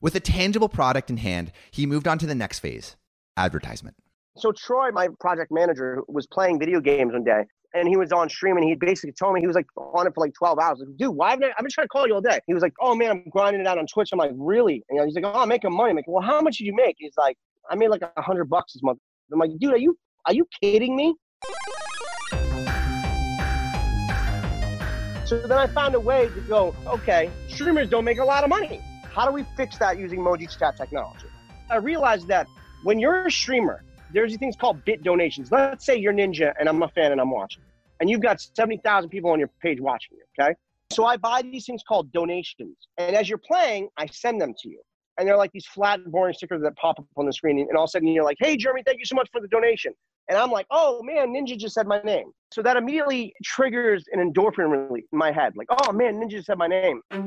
With 0.00 0.14
a 0.14 0.20
tangible 0.20 0.68
product 0.68 1.10
in 1.10 1.16
hand, 1.16 1.52
he 1.70 1.86
moved 1.86 2.06
on 2.06 2.18
to 2.18 2.26
the 2.26 2.34
next 2.34 2.60
phase 2.60 2.96
advertisement. 3.36 3.96
So, 4.36 4.52
Troy, 4.52 4.90
my 4.90 5.08
project 5.20 5.52
manager, 5.52 6.02
was 6.08 6.26
playing 6.26 6.58
video 6.58 6.80
games 6.80 7.12
one 7.12 7.24
day, 7.24 7.44
and 7.74 7.88
he 7.88 7.96
was 7.96 8.12
on 8.12 8.28
stream, 8.28 8.56
and 8.56 8.64
he 8.64 8.74
basically 8.74 9.12
told 9.12 9.34
me 9.34 9.40
he 9.40 9.46
was 9.46 9.56
like 9.56 9.66
on 9.76 10.06
it 10.06 10.14
for 10.14 10.24
like 10.24 10.34
12 10.34 10.58
hours. 10.58 10.78
Like, 10.80 10.96
Dude, 10.96 11.14
why 11.14 11.30
haven't 11.30 11.44
I, 11.44 11.48
I've 11.50 11.58
been 11.58 11.70
trying 11.70 11.84
to 11.84 11.88
call 11.88 12.06
you 12.06 12.14
all 12.14 12.20
day? 12.20 12.38
He 12.46 12.54
was 12.54 12.62
like, 12.62 12.74
Oh 12.80 12.94
man, 12.94 13.10
I'm 13.10 13.24
grinding 13.30 13.60
it 13.60 13.66
out 13.66 13.78
on 13.78 13.86
Twitch. 13.86 14.10
I'm 14.12 14.18
like, 14.18 14.32
Really? 14.34 14.82
And 14.88 15.04
he's 15.04 15.14
like, 15.14 15.24
Oh, 15.26 15.40
I'm 15.40 15.48
making 15.48 15.72
money. 15.72 15.90
I'm 15.90 15.96
like, 15.96 16.08
Well, 16.08 16.22
how 16.22 16.40
much 16.40 16.58
did 16.58 16.64
you 16.64 16.74
make? 16.74 16.96
He's 16.98 17.14
like, 17.16 17.36
I 17.70 17.76
made 17.76 17.88
like 17.88 18.02
a 18.02 18.22
hundred 18.22 18.46
bucks 18.46 18.72
this 18.72 18.82
month. 18.82 18.98
I'm 19.32 19.38
like, 19.38 19.50
Dude, 19.58 19.72
are 19.72 19.78
you 19.78 19.96
are 20.26 20.34
you 20.34 20.46
kidding 20.60 20.96
me? 20.96 21.14
So 25.26 25.38
then 25.38 25.58
I 25.58 25.66
found 25.66 25.94
a 25.94 26.00
way 26.00 26.28
to 26.28 26.40
go, 26.42 26.74
okay, 26.86 27.30
streamers 27.48 27.88
don't 27.88 28.04
make 28.04 28.18
a 28.18 28.24
lot 28.24 28.44
of 28.44 28.50
money. 28.50 28.80
How 29.04 29.26
do 29.26 29.32
we 29.32 29.44
fix 29.56 29.78
that 29.78 29.98
using 29.98 30.20
Moji 30.20 30.46
Chat 30.58 30.76
technology? 30.76 31.26
I 31.70 31.76
realized 31.76 32.28
that 32.28 32.46
when 32.82 32.98
you're 32.98 33.26
a 33.26 33.30
streamer, 33.30 33.82
there's 34.12 34.32
these 34.32 34.38
things 34.38 34.54
called 34.54 34.84
bit 34.84 35.02
donations. 35.02 35.50
Let's 35.50 35.86
say 35.86 35.96
you're 35.96 36.12
Ninja 36.12 36.52
and 36.60 36.68
I'm 36.68 36.82
a 36.82 36.88
fan 36.88 37.10
and 37.10 37.20
I'm 37.20 37.30
watching, 37.30 37.62
and 38.00 38.10
you've 38.10 38.20
got 38.20 38.40
70,000 38.40 39.08
people 39.08 39.30
on 39.30 39.38
your 39.38 39.50
page 39.62 39.80
watching 39.80 40.18
you, 40.18 40.24
okay? 40.38 40.54
So 40.92 41.06
I 41.06 41.16
buy 41.16 41.42
these 41.42 41.64
things 41.64 41.82
called 41.88 42.12
donations. 42.12 42.76
And 42.98 43.16
as 43.16 43.28
you're 43.28 43.38
playing, 43.38 43.88
I 43.96 44.06
send 44.06 44.40
them 44.40 44.54
to 44.62 44.68
you. 44.68 44.80
And 45.18 45.28
they're 45.28 45.36
like 45.36 45.52
these 45.52 45.66
flat, 45.66 46.00
boring 46.06 46.34
stickers 46.34 46.62
that 46.62 46.76
pop 46.76 46.98
up 46.98 47.06
on 47.16 47.26
the 47.26 47.32
screen. 47.32 47.58
And 47.58 47.76
all 47.76 47.84
of 47.84 47.88
a 47.88 47.90
sudden 47.90 48.08
you're 48.08 48.24
like, 48.24 48.38
hey, 48.40 48.56
Jeremy, 48.56 48.82
thank 48.84 48.98
you 48.98 49.04
so 49.04 49.14
much 49.14 49.28
for 49.30 49.40
the 49.40 49.48
donation. 49.48 49.92
And 50.28 50.38
I'm 50.38 50.50
like, 50.50 50.66
oh 50.70 51.02
man, 51.02 51.28
Ninja 51.28 51.56
just 51.56 51.74
said 51.74 51.86
my 51.86 52.00
name. 52.02 52.32
So 52.52 52.62
that 52.62 52.76
immediately 52.76 53.34
triggers 53.44 54.04
an 54.12 54.20
endorphin 54.20 54.70
release 54.70 55.04
in 55.12 55.18
my 55.18 55.30
head. 55.30 55.52
Like, 55.56 55.68
oh 55.70 55.92
man, 55.92 56.14
Ninja 56.14 56.30
just 56.30 56.46
said 56.46 56.58
my 56.58 56.66
name. 56.66 57.02
So 57.12 57.18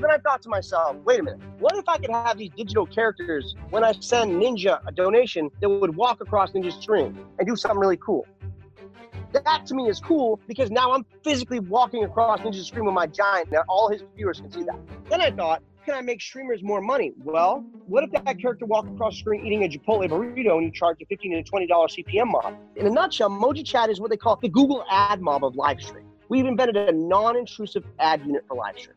then 0.00 0.10
I 0.10 0.18
thought 0.18 0.42
to 0.42 0.48
myself, 0.48 0.96
wait 1.04 1.20
a 1.20 1.22
minute, 1.22 1.40
what 1.60 1.76
if 1.76 1.88
I 1.88 1.98
could 1.98 2.10
have 2.10 2.36
these 2.36 2.50
digital 2.56 2.86
characters 2.86 3.54
when 3.70 3.84
I 3.84 3.92
send 4.00 4.32
Ninja 4.42 4.80
a 4.86 4.90
donation 4.90 5.50
that 5.60 5.68
would 5.68 5.94
walk 5.94 6.20
across 6.20 6.52
Ninja's 6.52 6.82
screen 6.82 7.16
and 7.38 7.46
do 7.46 7.54
something 7.54 7.78
really 7.78 7.98
cool? 7.98 8.26
That 9.32 9.64
to 9.66 9.74
me 9.74 9.88
is 9.88 10.00
cool 10.00 10.40
because 10.48 10.70
now 10.70 10.92
I'm 10.92 11.06
physically 11.22 11.60
walking 11.60 12.04
across 12.04 12.40
Ninja's 12.40 12.66
screen 12.66 12.84
with 12.84 12.94
my 12.94 13.06
giant. 13.06 13.52
Now 13.52 13.62
all 13.68 13.88
his 13.90 14.02
viewers 14.16 14.40
can 14.40 14.50
see 14.50 14.64
that. 14.64 14.78
Then 15.08 15.20
I 15.20 15.30
thought, 15.30 15.62
can 15.84 15.94
I 15.94 16.00
make 16.00 16.20
streamers 16.20 16.62
more 16.62 16.80
money? 16.80 17.12
Well, 17.24 17.64
what 17.86 18.04
if 18.04 18.10
that 18.12 18.38
character 18.38 18.66
walked 18.66 18.88
across 18.92 19.14
the 19.14 19.20
screen 19.20 19.44
eating 19.46 19.64
a 19.64 19.68
Chipotle 19.68 20.08
burrito 20.08 20.56
and 20.56 20.64
you 20.64 20.70
charge 20.70 20.98
a 21.02 21.06
$15 21.06 21.44
to 21.44 21.50
$20 21.50 21.68
CPM 21.68 22.26
mob? 22.30 22.56
In 22.76 22.86
a 22.86 22.90
nutshell, 22.90 23.30
Moji 23.30 23.64
Chat 23.64 23.90
is 23.90 24.00
what 24.00 24.10
they 24.10 24.16
call 24.16 24.36
the 24.36 24.48
Google 24.48 24.84
AdMob 24.90 25.42
of 25.42 25.56
live 25.56 25.80
stream. 25.80 26.06
We've 26.28 26.46
invented 26.46 26.76
a 26.76 26.92
non 26.92 27.36
intrusive 27.36 27.84
ad 27.98 28.20
unit 28.24 28.44
for 28.46 28.56
live 28.56 28.78
stream. 28.78 28.96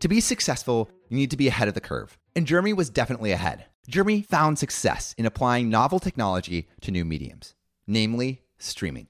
To 0.00 0.08
be 0.08 0.20
successful, 0.20 0.90
you 1.08 1.16
need 1.16 1.30
to 1.30 1.36
be 1.36 1.48
ahead 1.48 1.68
of 1.68 1.74
the 1.74 1.80
curve. 1.80 2.18
And 2.34 2.46
Jeremy 2.46 2.72
was 2.72 2.90
definitely 2.90 3.30
ahead. 3.32 3.66
Jeremy 3.88 4.22
found 4.22 4.58
success 4.58 5.14
in 5.18 5.26
applying 5.26 5.68
novel 5.68 6.00
technology 6.00 6.68
to 6.80 6.90
new 6.90 7.04
mediums, 7.04 7.54
namely 7.86 8.42
streaming. 8.58 9.08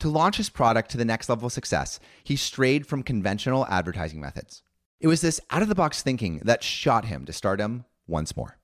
To 0.00 0.08
launch 0.08 0.36
his 0.36 0.50
product 0.50 0.90
to 0.90 0.98
the 0.98 1.04
next 1.04 1.28
level 1.28 1.46
of 1.46 1.52
success, 1.52 2.00
he 2.22 2.36
strayed 2.36 2.86
from 2.86 3.02
conventional 3.02 3.66
advertising 3.66 4.20
methods. 4.20 4.62
It 4.98 5.08
was 5.08 5.20
this 5.20 5.40
out 5.50 5.60
of 5.60 5.68
the 5.68 5.74
box 5.74 6.02
thinking 6.02 6.40
that 6.44 6.62
shot 6.62 7.04
him 7.04 7.26
to 7.26 7.32
stardom 7.32 7.84
once 8.06 8.34
more. 8.34 8.56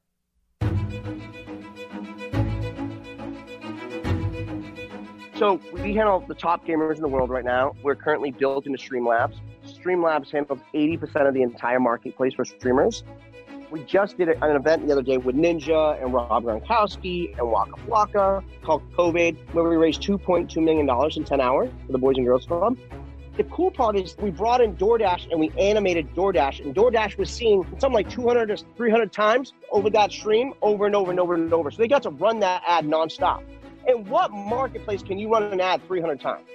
So 5.37 5.61
we 5.73 5.95
handle 5.95 6.25
the 6.27 6.35
top 6.35 6.65
gamers 6.65 6.97
in 6.97 7.03
the 7.03 7.09
world 7.09 7.29
right 7.29 7.45
now. 7.45 7.75
We're 7.83 7.97
currently 7.97 8.31
built 8.31 8.67
into 8.67 8.79
Streamlabs. 8.79 9.41
Streamlabs 9.67 10.31
handles 10.31 10.61
80% 10.73 11.29
of 11.29 11.35
the 11.35 11.43
entire 11.43 11.81
marketplace 11.81 12.33
for 12.33 12.45
streamers. 12.45 13.03
We 13.71 13.83
just 13.85 14.17
did 14.17 14.29
an 14.29 14.57
event 14.57 14.87
the 14.87 14.93
other 14.93 15.03
day 15.03 15.19
with 15.19 15.35
Ninja 15.35 16.03
and 16.03 16.15
Rob 16.15 16.45
Gronkowski 16.45 17.37
and 17.39 17.51
Waka 17.51 17.77
Flocka 17.87 18.45
called 18.63 18.83
COVID, 18.93 19.37
where 19.53 19.65
we 19.65 19.77
raised 19.77 20.03
$2.2 20.03 20.57
million 20.63 20.89
in 21.17 21.25
10 21.25 21.41
hours 21.41 21.71
for 21.87 21.93
the 21.93 21.99
Boys 21.99 22.17
and 22.17 22.27
Girls 22.27 22.47
Club. 22.47 22.79
The 23.37 23.45
cool 23.45 23.71
part 23.71 23.97
is 23.97 24.15
we 24.19 24.31
brought 24.31 24.61
in 24.61 24.77
DoorDash 24.77 25.31
and 25.31 25.41
we 25.41 25.51
animated 25.59 26.15
DoorDash, 26.15 26.63
and 26.65 26.75
DoorDash 26.75 27.17
was 27.17 27.31
seeing 27.31 27.65
something 27.79 27.93
like 27.93 28.11
200 28.11 28.51
or 28.51 28.57
300 28.77 29.11
times 29.11 29.55
over 29.71 29.89
that 29.91 30.13
stream, 30.13 30.53
over 30.61 30.85
and 30.85 30.95
over 30.95 31.11
and 31.11 31.19
over 31.19 31.35
and 31.35 31.53
over. 31.53 31.71
So 31.71 31.79
they 31.79 31.89
got 31.89 32.03
to 32.03 32.11
run 32.11 32.41
that 32.41 32.63
ad 32.67 32.85
nonstop. 32.85 33.43
And 33.87 34.07
what 34.07 34.33
marketplace 34.33 35.03
can 35.03 35.19
you 35.19 35.31
run 35.31 35.45
an 35.45 35.61
ad 35.63 35.81
300 35.87 36.21
times? 36.21 36.47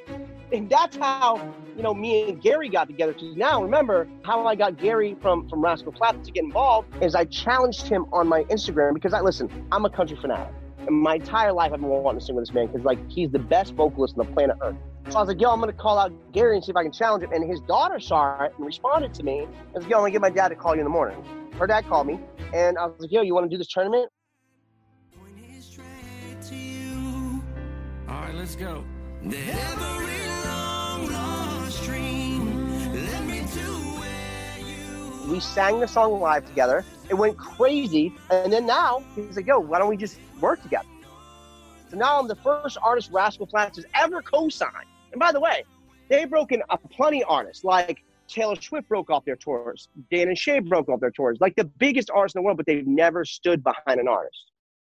And 0.53 0.69
that's 0.69 0.95
how, 0.95 1.51
you 1.75 1.81
know, 1.81 1.95
me 1.95 2.29
and 2.29 2.41
Gary 2.41 2.69
got 2.69 2.87
together. 2.87 3.13
Because 3.13 3.35
now, 3.35 3.61
remember, 3.61 4.07
how 4.23 4.45
I 4.45 4.53
got 4.53 4.77
Gary 4.77 5.17
from, 5.19 5.49
from 5.49 5.61
Rascal 5.61 5.93
Flatts 5.93 6.27
to 6.27 6.31
get 6.31 6.43
involved 6.43 6.87
is 7.03 7.15
I 7.15 7.25
challenged 7.25 7.87
him 7.87 8.05
on 8.13 8.27
my 8.27 8.43
Instagram 8.45 8.93
because 8.93 9.13
I, 9.13 9.21
listen, 9.21 9.49
I'm 9.71 9.83
a 9.83 9.89
country 9.89 10.15
fanatic. 10.15 10.53
My 10.89 11.15
entire 11.15 11.51
life 11.51 11.73
I've 11.73 11.81
been 11.81 11.89
wanting 11.89 12.19
to 12.19 12.25
sing 12.25 12.35
with 12.35 12.45
this 12.45 12.53
man 12.53 12.67
because, 12.67 12.85
like, 12.85 12.99
he's 13.09 13.29
the 13.29 13.39
best 13.39 13.73
vocalist 13.73 14.17
on 14.17 14.25
the 14.25 14.33
planet 14.33 14.57
Earth. 14.61 14.75
So 15.09 15.17
I 15.17 15.21
was 15.21 15.27
like, 15.27 15.39
yo, 15.39 15.49
I'm 15.49 15.61
to 15.61 15.71
call 15.71 15.97
out 15.97 16.11
Gary 16.33 16.55
and 16.55 16.63
see 16.63 16.71
if 16.71 16.75
I 16.75 16.83
can 16.83 16.91
challenge 16.91 17.23
him. 17.23 17.31
And 17.31 17.49
his 17.49 17.61
daughter 17.61 17.99
saw 17.99 18.43
it 18.43 18.53
and 18.57 18.65
responded 18.65 19.13
to 19.15 19.23
me. 19.23 19.41
I 19.41 19.73
was 19.73 19.83
like, 19.83 19.91
yo, 19.91 19.99
I'm 19.99 20.05
to 20.05 20.11
get 20.11 20.21
my 20.21 20.29
dad 20.29 20.49
to 20.49 20.55
call 20.55 20.75
you 20.75 20.81
in 20.81 20.85
the 20.85 20.89
morning. 20.89 21.23
Her 21.57 21.67
dad 21.67 21.87
called 21.87 22.07
me. 22.07 22.19
And 22.53 22.77
I 22.77 22.85
was 22.85 22.95
like, 22.99 23.11
yo, 23.11 23.21
you 23.21 23.33
want 23.33 23.45
to 23.45 23.49
do 23.49 23.57
this 23.57 23.67
tournament? 23.67 24.09
All 28.09 28.21
right, 28.21 28.35
let's 28.35 28.55
go. 28.55 28.83
Long, 29.23 29.37
We 35.27 35.41
sang 35.41 35.81
the 35.81 35.87
song 35.87 36.21
live 36.21 36.45
together. 36.45 36.85
It 37.09 37.13
went 37.13 37.37
crazy. 37.37 38.13
And 38.29 38.51
then 38.51 38.65
now 38.65 39.03
he's 39.13 39.35
like, 39.35 39.45
yo, 39.45 39.59
why 39.59 39.79
don't 39.79 39.89
we 39.89 39.97
just 39.97 40.17
work 40.39 40.61
together? 40.63 40.87
So 41.89 41.97
now 41.97 42.19
I'm 42.19 42.29
the 42.29 42.35
first 42.35 42.77
artist 42.81 43.11
Rascal 43.11 43.45
Flatts 43.45 43.77
has 43.77 43.85
ever 43.93 44.21
co-signed. 44.21 44.87
And 45.11 45.19
by 45.19 45.33
the 45.33 45.39
way, 45.39 45.65
they've 46.09 46.29
broken 46.29 46.61
a 46.69 46.77
plenty 46.77 47.23
artists 47.25 47.65
like 47.65 48.03
Taylor 48.29 48.55
Swift 48.55 48.87
broke 48.87 49.09
off 49.09 49.25
their 49.25 49.35
tours, 49.35 49.89
Dan 50.11 50.29
and 50.29 50.37
Shay 50.37 50.59
broke 50.59 50.89
off 50.89 50.99
their 50.99 51.11
tours, 51.11 51.37
like 51.41 51.55
the 51.55 51.65
biggest 51.65 52.09
artists 52.09 52.35
in 52.35 52.41
the 52.41 52.45
world, 52.45 52.57
but 52.57 52.65
they've 52.65 52.87
never 52.87 53.25
stood 53.25 53.63
behind 53.63 53.99
an 53.99 54.07
artist. 54.07 54.51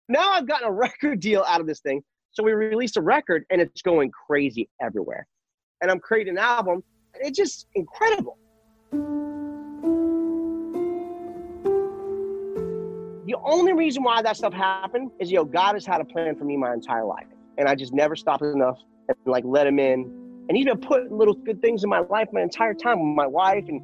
Now 0.09 0.31
I've 0.31 0.47
gotten 0.47 0.67
a 0.67 0.71
record 0.87 1.19
deal 1.19 1.43
out 1.47 1.61
of 1.61 1.67
this 1.67 1.79
thing. 1.79 2.03
So 2.31 2.41
we 2.43 2.53
released 2.53 2.97
a 2.97 3.01
record 3.01 3.45
and 3.51 3.61
it's 3.61 3.83
going 3.83 4.11
crazy 4.11 4.67
everywhere. 4.81 5.27
And 5.81 5.91
I'm 5.91 5.99
creating 5.99 6.37
an 6.37 6.39
album. 6.39 6.83
It's 7.15 7.37
just 7.37 7.67
incredible. 7.75 8.37
The 13.25 13.35
only 13.43 13.71
reason 13.71 14.03
why 14.03 14.21
that 14.21 14.35
stuff 14.35 14.53
happened 14.53 15.11
is, 15.19 15.31
yo, 15.31 15.45
God 15.45 15.75
has 15.75 15.85
had 15.85 16.01
a 16.01 16.05
plan 16.05 16.35
for 16.35 16.43
me 16.43 16.57
my 16.57 16.73
entire 16.73 17.05
life. 17.05 17.27
And 17.57 17.69
I 17.69 17.75
just 17.75 17.93
never 17.93 18.15
stopped 18.15 18.43
enough 18.43 18.79
and 19.07 19.17
like 19.25 19.45
let 19.45 19.65
him 19.65 19.79
in. 19.79 20.01
And 20.49 20.57
he's 20.57 20.65
been 20.65 20.79
putting 20.79 21.17
little 21.17 21.33
good 21.33 21.61
things 21.61 21.85
in 21.85 21.89
my 21.89 21.99
life 21.99 22.27
my 22.33 22.41
entire 22.41 22.73
time 22.73 22.99
with 22.99 23.15
my 23.15 23.27
wife 23.27 23.63
and 23.69 23.81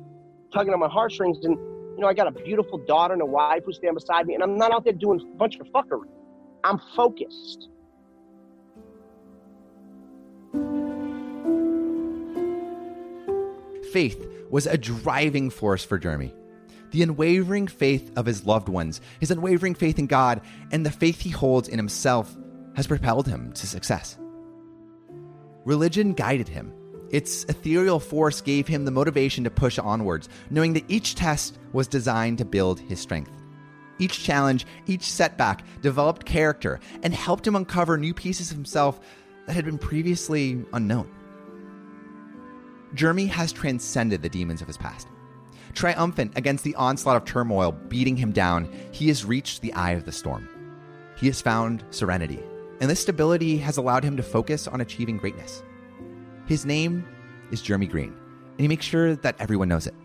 tugging 0.53 0.73
on 0.73 0.79
my 0.79 0.89
heartstrings. 0.89 1.37
And, 1.43 1.57
you 1.57 1.99
know, 1.99 2.07
I 2.07 2.13
got 2.13 2.27
a 2.27 2.31
beautiful 2.31 2.79
daughter 2.79 3.13
and 3.13 3.21
a 3.21 3.25
wife 3.25 3.63
who 3.65 3.71
stand 3.71 3.95
beside 3.95 4.27
me. 4.27 4.33
And 4.33 4.43
I'm 4.43 4.57
not 4.57 4.73
out 4.73 4.83
there 4.83 4.93
doing 4.93 5.21
a 5.21 5.37
bunch 5.37 5.57
of 5.57 5.67
fuckery. 5.67 6.09
I'm 6.65 6.79
focused. 6.95 7.69
Faith 13.93 14.27
was 14.49 14.67
a 14.67 14.77
driving 14.77 15.49
force 15.49 15.85
for 15.85 15.97
Jeremy. 15.97 16.33
The 16.91 17.03
unwavering 17.03 17.67
faith 17.67 18.11
of 18.15 18.25
his 18.25 18.45
loved 18.45 18.69
ones, 18.69 19.01
his 19.19 19.31
unwavering 19.31 19.75
faith 19.75 19.99
in 19.99 20.07
God, 20.07 20.41
and 20.71 20.85
the 20.85 20.91
faith 20.91 21.21
he 21.21 21.29
holds 21.29 21.67
in 21.67 21.77
himself 21.77 22.35
has 22.75 22.87
propelled 22.87 23.27
him 23.27 23.51
to 23.53 23.67
success. 23.67 24.17
Religion 25.65 26.13
guided 26.13 26.47
him. 26.47 26.73
Its 27.11 27.43
ethereal 27.45 27.99
force 27.99 28.41
gave 28.41 28.67
him 28.67 28.85
the 28.85 28.91
motivation 28.91 29.43
to 29.43 29.49
push 29.49 29.77
onwards, 29.79 30.29
knowing 30.49 30.73
that 30.73 30.85
each 30.87 31.15
test 31.15 31.57
was 31.73 31.87
designed 31.87 32.37
to 32.37 32.45
build 32.45 32.79
his 32.79 32.99
strength. 32.99 33.31
Each 33.99 34.23
challenge, 34.23 34.65
each 34.87 35.03
setback 35.03 35.63
developed 35.81 36.25
character 36.25 36.79
and 37.03 37.13
helped 37.13 37.45
him 37.45 37.55
uncover 37.55 37.97
new 37.97 38.13
pieces 38.13 38.49
of 38.51 38.57
himself 38.57 38.99
that 39.45 39.53
had 39.53 39.65
been 39.65 39.77
previously 39.77 40.63
unknown. 40.73 41.09
Jeremy 42.93 43.27
has 43.27 43.51
transcended 43.51 44.21
the 44.21 44.29
demons 44.29 44.61
of 44.61 44.67
his 44.67 44.77
past. 44.77 45.07
Triumphant 45.73 46.33
against 46.35 46.63
the 46.63 46.75
onslaught 46.75 47.17
of 47.17 47.25
turmoil 47.25 47.71
beating 47.71 48.17
him 48.17 48.31
down, 48.31 48.71
he 48.91 49.07
has 49.07 49.25
reached 49.25 49.61
the 49.61 49.73
eye 49.73 49.91
of 49.91 50.05
the 50.05 50.11
storm. 50.11 50.47
He 51.15 51.27
has 51.27 51.41
found 51.41 51.83
serenity, 51.91 52.41
and 52.79 52.89
this 52.89 53.01
stability 53.01 53.57
has 53.57 53.77
allowed 53.77 54.03
him 54.03 54.17
to 54.17 54.23
focus 54.23 54.67
on 54.67 54.81
achieving 54.81 55.17
greatness. 55.17 55.63
His 56.45 56.65
name 56.65 57.05
is 57.51 57.61
Jeremy 57.61 57.87
Green, 57.87 58.13
and 58.51 58.59
he 58.59 58.67
makes 58.67 58.85
sure 58.85 59.15
that 59.15 59.35
everyone 59.39 59.67
knows 59.67 59.87
it. 59.87 59.95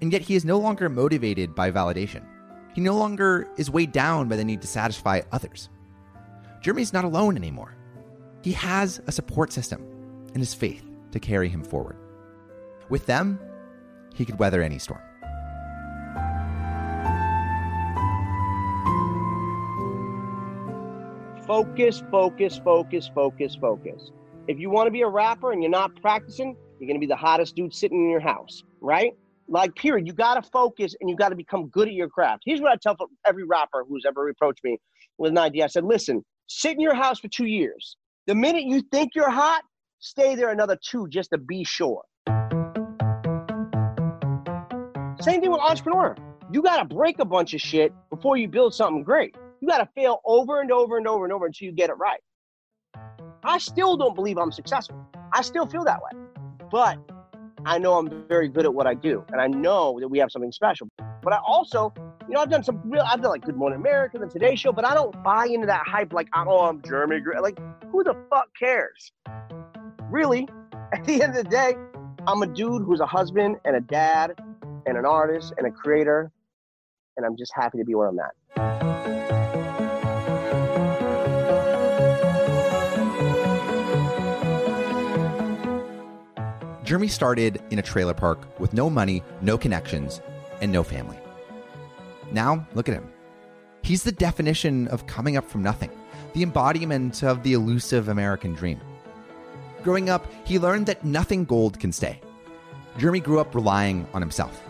And 0.00 0.12
yet 0.12 0.22
he 0.22 0.34
is 0.34 0.44
no 0.44 0.58
longer 0.58 0.88
motivated 0.88 1.54
by 1.54 1.70
validation. 1.70 2.24
He 2.74 2.80
no 2.80 2.96
longer 2.96 3.48
is 3.56 3.70
weighed 3.70 3.92
down 3.92 4.28
by 4.28 4.36
the 4.36 4.44
need 4.44 4.60
to 4.62 4.66
satisfy 4.66 5.20
others. 5.30 5.68
Jeremy's 6.60 6.92
not 6.92 7.04
alone 7.04 7.36
anymore. 7.36 7.76
He 8.42 8.52
has 8.52 9.00
a 9.06 9.12
support 9.12 9.52
system 9.52 9.80
and 10.34 10.38
his 10.38 10.54
faith 10.54 10.84
to 11.12 11.20
carry 11.20 11.48
him 11.48 11.62
forward. 11.62 11.96
With 12.88 13.06
them, 13.06 13.38
he 14.16 14.24
could 14.24 14.38
weather 14.38 14.62
any 14.62 14.78
storm. 14.78 15.00
Focus, 21.46 22.02
focus, 22.10 22.60
focus, 22.64 23.10
focus, 23.14 23.56
focus. 23.60 24.10
If 24.48 24.58
you 24.58 24.70
want 24.70 24.86
to 24.86 24.90
be 24.90 25.02
a 25.02 25.08
rapper 25.08 25.52
and 25.52 25.62
you're 25.62 25.70
not 25.70 25.94
practicing, 26.00 26.56
you're 26.78 26.86
going 26.86 26.96
to 26.96 27.00
be 27.00 27.06
the 27.06 27.16
hottest 27.16 27.56
dude 27.56 27.74
sitting 27.74 28.04
in 28.04 28.10
your 28.10 28.20
house, 28.20 28.62
right? 28.80 29.12
Like, 29.48 29.74
period. 29.74 30.06
You 30.06 30.12
got 30.12 30.42
to 30.42 30.50
focus 30.50 30.94
and 31.00 31.10
you 31.10 31.16
got 31.16 31.28
to 31.28 31.36
become 31.36 31.68
good 31.68 31.88
at 31.88 31.94
your 31.94 32.08
craft. 32.08 32.42
Here's 32.46 32.60
what 32.60 32.72
I 32.72 32.76
tell 32.82 32.96
every 33.26 33.44
rapper 33.44 33.84
who's 33.88 34.04
ever 34.06 34.28
approached 34.28 34.64
me 34.64 34.78
with 35.18 35.32
an 35.32 35.38
idea. 35.38 35.64
I 35.64 35.66
said, 35.66 35.84
listen, 35.84 36.24
sit 36.46 36.72
in 36.72 36.80
your 36.80 36.94
house 36.94 37.20
for 37.20 37.28
two 37.28 37.46
years. 37.46 37.96
The 38.26 38.34
minute 38.34 38.64
you 38.64 38.82
think 38.90 39.14
you're 39.14 39.30
hot, 39.30 39.62
stay 39.98 40.34
there 40.34 40.50
another 40.50 40.78
two 40.82 41.08
just 41.08 41.30
to 41.30 41.38
be 41.38 41.64
sure. 41.64 42.02
Same 45.22 45.40
thing 45.40 45.52
with 45.52 45.60
entrepreneur. 45.60 46.16
You 46.50 46.62
got 46.62 46.78
to 46.78 46.84
break 46.84 47.20
a 47.20 47.24
bunch 47.24 47.54
of 47.54 47.60
shit 47.60 47.92
before 48.10 48.36
you 48.36 48.48
build 48.48 48.74
something 48.74 49.04
great. 49.04 49.36
You 49.60 49.68
got 49.68 49.78
to 49.78 49.88
fail 49.94 50.20
over 50.24 50.60
and 50.60 50.72
over 50.72 50.98
and 50.98 51.06
over 51.06 51.24
and 51.24 51.32
over 51.32 51.46
until 51.46 51.66
you 51.66 51.72
get 51.72 51.90
it 51.90 51.92
right. 51.92 52.18
I 53.44 53.58
still 53.58 53.96
don't 53.96 54.16
believe 54.16 54.36
I'm 54.36 54.50
successful. 54.50 54.96
I 55.32 55.42
still 55.42 55.64
feel 55.64 55.84
that 55.84 56.00
way. 56.02 56.20
But 56.72 56.98
I 57.64 57.78
know 57.78 57.98
I'm 57.98 58.26
very 58.26 58.48
good 58.48 58.64
at 58.64 58.74
what 58.74 58.88
I 58.88 58.94
do. 58.94 59.24
And 59.30 59.40
I 59.40 59.46
know 59.46 60.00
that 60.00 60.08
we 60.08 60.18
have 60.18 60.32
something 60.32 60.50
special. 60.50 60.88
But 61.22 61.32
I 61.32 61.38
also, 61.46 61.94
you 62.26 62.34
know, 62.34 62.40
I've 62.40 62.50
done 62.50 62.64
some 62.64 62.80
real, 62.84 63.04
I've 63.06 63.22
done 63.22 63.30
like 63.30 63.44
Good 63.44 63.56
Morning 63.56 63.78
America, 63.78 64.18
the 64.18 64.26
Today 64.26 64.56
Show, 64.56 64.72
but 64.72 64.84
I 64.84 64.92
don't 64.92 65.22
buy 65.22 65.46
into 65.46 65.68
that 65.68 65.86
hype 65.86 66.12
like, 66.12 66.26
oh, 66.34 66.62
I'm 66.62 66.82
Jeremy. 66.82 67.20
Like, 67.40 67.60
who 67.92 68.02
the 68.02 68.16
fuck 68.28 68.48
cares? 68.58 69.12
Really, 70.10 70.48
at 70.92 71.04
the 71.04 71.22
end 71.22 71.36
of 71.36 71.44
the 71.44 71.48
day, 71.48 71.76
I'm 72.26 72.42
a 72.42 72.46
dude 72.48 72.82
who's 72.82 72.98
a 72.98 73.06
husband 73.06 73.58
and 73.64 73.76
a 73.76 73.80
dad 73.80 74.34
and 74.86 74.96
an 74.96 75.04
artist 75.04 75.52
and 75.58 75.66
a 75.66 75.70
creator. 75.70 76.30
And 77.16 77.26
I'm 77.26 77.36
just 77.36 77.52
happy 77.54 77.78
to 77.78 77.84
be 77.84 77.94
where 77.94 78.08
I'm 78.08 78.18
at. 78.18 78.32
Jeremy 86.84 87.08
started 87.08 87.62
in 87.70 87.78
a 87.78 87.82
trailer 87.82 88.12
park 88.12 88.60
with 88.60 88.74
no 88.74 88.90
money, 88.90 89.22
no 89.40 89.56
connections, 89.56 90.20
and 90.60 90.70
no 90.70 90.82
family. 90.82 91.16
Now, 92.32 92.66
look 92.74 92.88
at 92.88 92.94
him. 92.94 93.08
He's 93.82 94.02
the 94.02 94.12
definition 94.12 94.88
of 94.88 95.06
coming 95.06 95.36
up 95.36 95.48
from 95.48 95.62
nothing, 95.62 95.90
the 96.34 96.42
embodiment 96.42 97.22
of 97.22 97.42
the 97.42 97.52
elusive 97.54 98.08
American 98.08 98.52
dream. 98.54 98.80
Growing 99.82 100.10
up, 100.10 100.30
he 100.44 100.58
learned 100.58 100.86
that 100.86 101.04
nothing 101.04 101.44
gold 101.44 101.80
can 101.80 101.92
stay. 101.92 102.20
Jeremy 102.98 103.20
grew 103.20 103.40
up 103.40 103.54
relying 103.54 104.06
on 104.12 104.20
himself. 104.20 104.62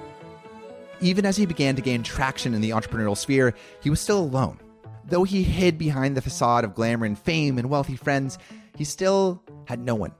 Even 1.02 1.26
as 1.26 1.36
he 1.36 1.46
began 1.46 1.76
to 1.76 1.82
gain 1.82 2.02
traction 2.02 2.54
in 2.54 2.60
the 2.60 2.70
entrepreneurial 2.70 3.16
sphere, 3.16 3.54
he 3.80 3.90
was 3.90 4.00
still 4.00 4.20
alone. 4.20 4.58
Though 5.04 5.24
he 5.24 5.42
hid 5.42 5.76
behind 5.76 6.16
the 6.16 6.22
facade 6.22 6.64
of 6.64 6.74
glamour 6.74 7.04
and 7.04 7.18
fame 7.18 7.58
and 7.58 7.68
wealthy 7.68 7.96
friends, 7.96 8.38
he 8.76 8.84
still 8.84 9.42
had 9.66 9.80
no 9.80 9.94
one. 9.94 10.12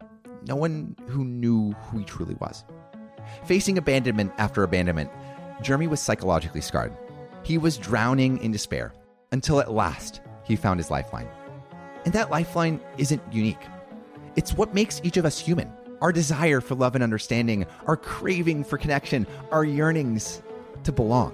No 0.47 0.57
one 0.57 0.97
who 1.07 1.25
knew 1.25 1.73
who 1.73 1.99
he 1.99 2.05
truly 2.05 2.35
was. 2.35 2.65
Facing 3.45 3.79
abandonment 3.79 4.33
after 4.39 4.65
abandonment, 4.65 5.09
Jeremy 5.63 5.87
was 5.87 6.01
psychologically 6.01 6.61
scarred. 6.61 6.93
He 7.45 7.59
was 7.59 7.79
drowning 7.79 8.43
in 8.43 8.51
despair 8.51 8.93
until 9.31 9.61
at 9.61 9.73
last 9.73 10.21
he 10.45 10.57
found 10.57 10.81
his 10.81 10.91
lifeline. 10.91 11.29
And 12.05 12.13
that 12.15 12.31
lifeline 12.31 12.81
isn't 12.99 13.23
unique. 13.33 13.65
It's 14.35 14.55
what 14.55 14.75
makes 14.75 15.01
each 15.05 15.17
of 15.17 15.25
us 15.25 15.39
human 15.39 15.73
our 16.01 16.11
desire 16.11 16.61
for 16.61 16.75
love 16.75 16.97
and 16.97 17.05
understanding, 17.05 17.65
our 17.87 17.97
craving 17.97 18.65
for 18.65 18.77
connection, 18.77 19.25
our 19.53 19.65
yearnings 19.65 20.43
to 20.85 20.93
belong. 20.93 21.33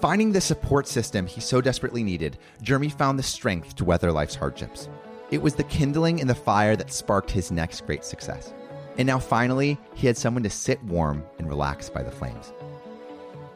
Finding 0.00 0.32
the 0.32 0.40
support 0.40 0.86
system 0.86 1.26
he 1.26 1.40
so 1.40 1.60
desperately 1.60 2.02
needed, 2.02 2.38
Jeremy 2.62 2.90
found 2.90 3.18
the 3.18 3.22
strength 3.22 3.76
to 3.76 3.84
weather 3.84 4.12
life's 4.12 4.34
hardships. 4.34 4.88
It 5.30 5.40
was 5.40 5.54
the 5.54 5.64
kindling 5.64 6.18
in 6.18 6.26
the 6.26 6.34
fire 6.34 6.76
that 6.76 6.92
sparked 6.92 7.30
his 7.30 7.50
next 7.50 7.86
great 7.86 8.04
success. 8.04 8.52
And 8.98 9.06
now 9.06 9.18
finally, 9.18 9.78
he 9.94 10.06
had 10.06 10.16
someone 10.16 10.42
to 10.42 10.50
sit 10.50 10.82
warm 10.84 11.24
and 11.38 11.48
relax 11.48 11.88
by 11.88 12.02
the 12.02 12.10
flames. 12.10 12.52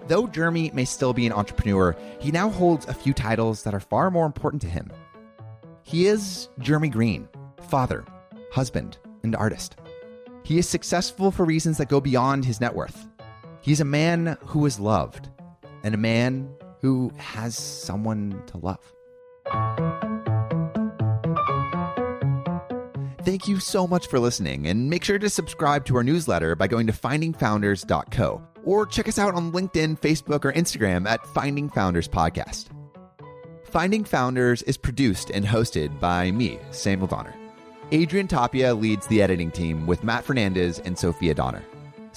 Though 0.07 0.26
Jeremy 0.26 0.70
may 0.72 0.86
still 0.86 1.12
be 1.12 1.26
an 1.26 1.32
entrepreneur, 1.32 1.94
he 2.18 2.30
now 2.30 2.49
holds 2.49 2.86
a 2.86 2.94
few 2.94 3.12
titles 3.12 3.62
that 3.64 3.74
are 3.74 3.80
far 3.80 4.11
more 4.11 4.24
important 4.24 4.62
to 4.62 4.68
him. 4.68 4.90
He 5.82 6.07
is 6.07 6.49
Jeremy 6.61 6.88
Green, 6.88 7.28
father, 7.68 8.05
husband, 8.53 8.99
and 9.22 9.36
artist. 9.36 9.76
He 10.44 10.59
is 10.59 10.68
successful 10.68 11.30
for 11.30 11.44
reasons 11.44 11.76
that 11.78 11.90
go 11.90 12.01
beyond 12.01 12.44
his 12.44 12.61
net 12.61 12.74
worth. 12.74 13.07
He's 13.69 13.81
a 13.81 13.85
man 13.85 14.39
who 14.47 14.64
is 14.64 14.81
loved, 14.81 15.29
and 15.85 15.95
a 15.95 15.99
man 15.99 16.49
who 16.81 17.12
has 17.19 17.55
someone 17.55 18.43
to 18.47 18.57
love. 18.57 18.81
Thank 23.27 23.47
you 23.47 23.61
so 23.61 23.87
much 23.87 24.07
for 24.07 24.19
listening, 24.19 24.69
and 24.69 24.89
make 24.89 25.05
sure 25.05 25.19
to 25.19 25.29
subscribe 25.29 25.85
to 25.85 25.97
our 25.97 26.03
newsletter 26.03 26.55
by 26.57 26.66
going 26.66 26.87
to 26.87 26.95
findingfounders.co 26.95 28.43
or 28.64 28.87
check 28.87 29.07
us 29.07 29.19
out 29.19 29.35
on 29.35 29.53
LinkedIn, 29.53 30.01
Facebook, 30.01 30.47
or 30.47 30.53
Instagram 30.55 31.07
at 31.07 31.27
Finding 31.27 31.69
Founders 31.69 32.09
Podcast. 32.09 32.69
Finding 33.64 34.05
Founders 34.05 34.62
is 34.62 34.79
produced 34.79 35.29
and 35.29 35.45
hosted 35.45 36.01
by 36.01 36.31
me, 36.31 36.59
Samuel 36.71 37.09
Donner. 37.09 37.35
Adrian 37.93 38.29
Tapia 38.29 38.73
leads 38.73 39.07
the 39.09 39.21
editing 39.21 39.51
team 39.51 39.87
with 39.87 40.03
Matt 40.05 40.25
Fernandez 40.25 40.79
and 40.79 40.99
Sophia 40.99 41.35
Donner. 41.35 41.62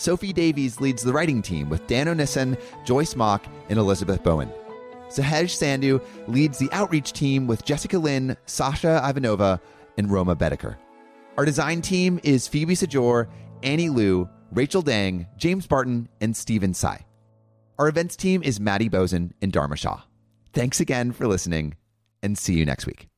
Sophie 0.02 0.34
Davies 0.34 0.82
leads 0.82 1.04
the 1.04 1.14
writing 1.14 1.44
team 1.44 1.70
with 1.70 1.86
Dan 1.86 2.08
O'Nissen, 2.08 2.58
Joyce 2.86 3.16
Mock, 3.16 3.46
and 3.70 3.78
Elizabeth 3.78 4.24
Bowen. 4.24 4.52
Sahej 5.10 5.46
Sandhu 5.46 6.04
leads 6.28 6.58
the 6.58 6.72
outreach 6.72 7.14
team 7.14 7.46
with 7.46 7.64
Jessica 7.64 8.00
Lynn, 8.00 8.36
Sasha 8.48 9.00
Ivanova, 9.06 9.62
and 10.00 10.10
Roma 10.10 10.36
Bedeker. 10.36 10.78
Our 11.38 11.46
design 11.46 11.84
team 11.84 12.20
is 12.24 12.48
Phoebe 12.48 12.74
Sajor, 12.74 13.28
Annie 13.62 13.90
Liu, 13.90 14.28
Rachel 14.52 14.82
Dang, 14.82 15.28
James 15.38 15.68
Barton, 15.68 16.10
and 16.20 16.36
Stephen 16.36 16.74
Tsai. 16.74 17.06
Our 17.78 17.88
events 17.88 18.16
team 18.16 18.42
is 18.42 18.60
Maddie 18.60 18.90
Bozen 18.90 19.34
and 19.40 19.52
Dharma 19.52 19.76
Shah. 19.76 20.02
Thanks 20.52 20.80
again 20.80 21.12
for 21.12 21.28
listening, 21.28 21.76
and 22.24 22.36
see 22.36 22.56
you 22.56 22.66
next 22.66 22.88
week. 22.88 23.11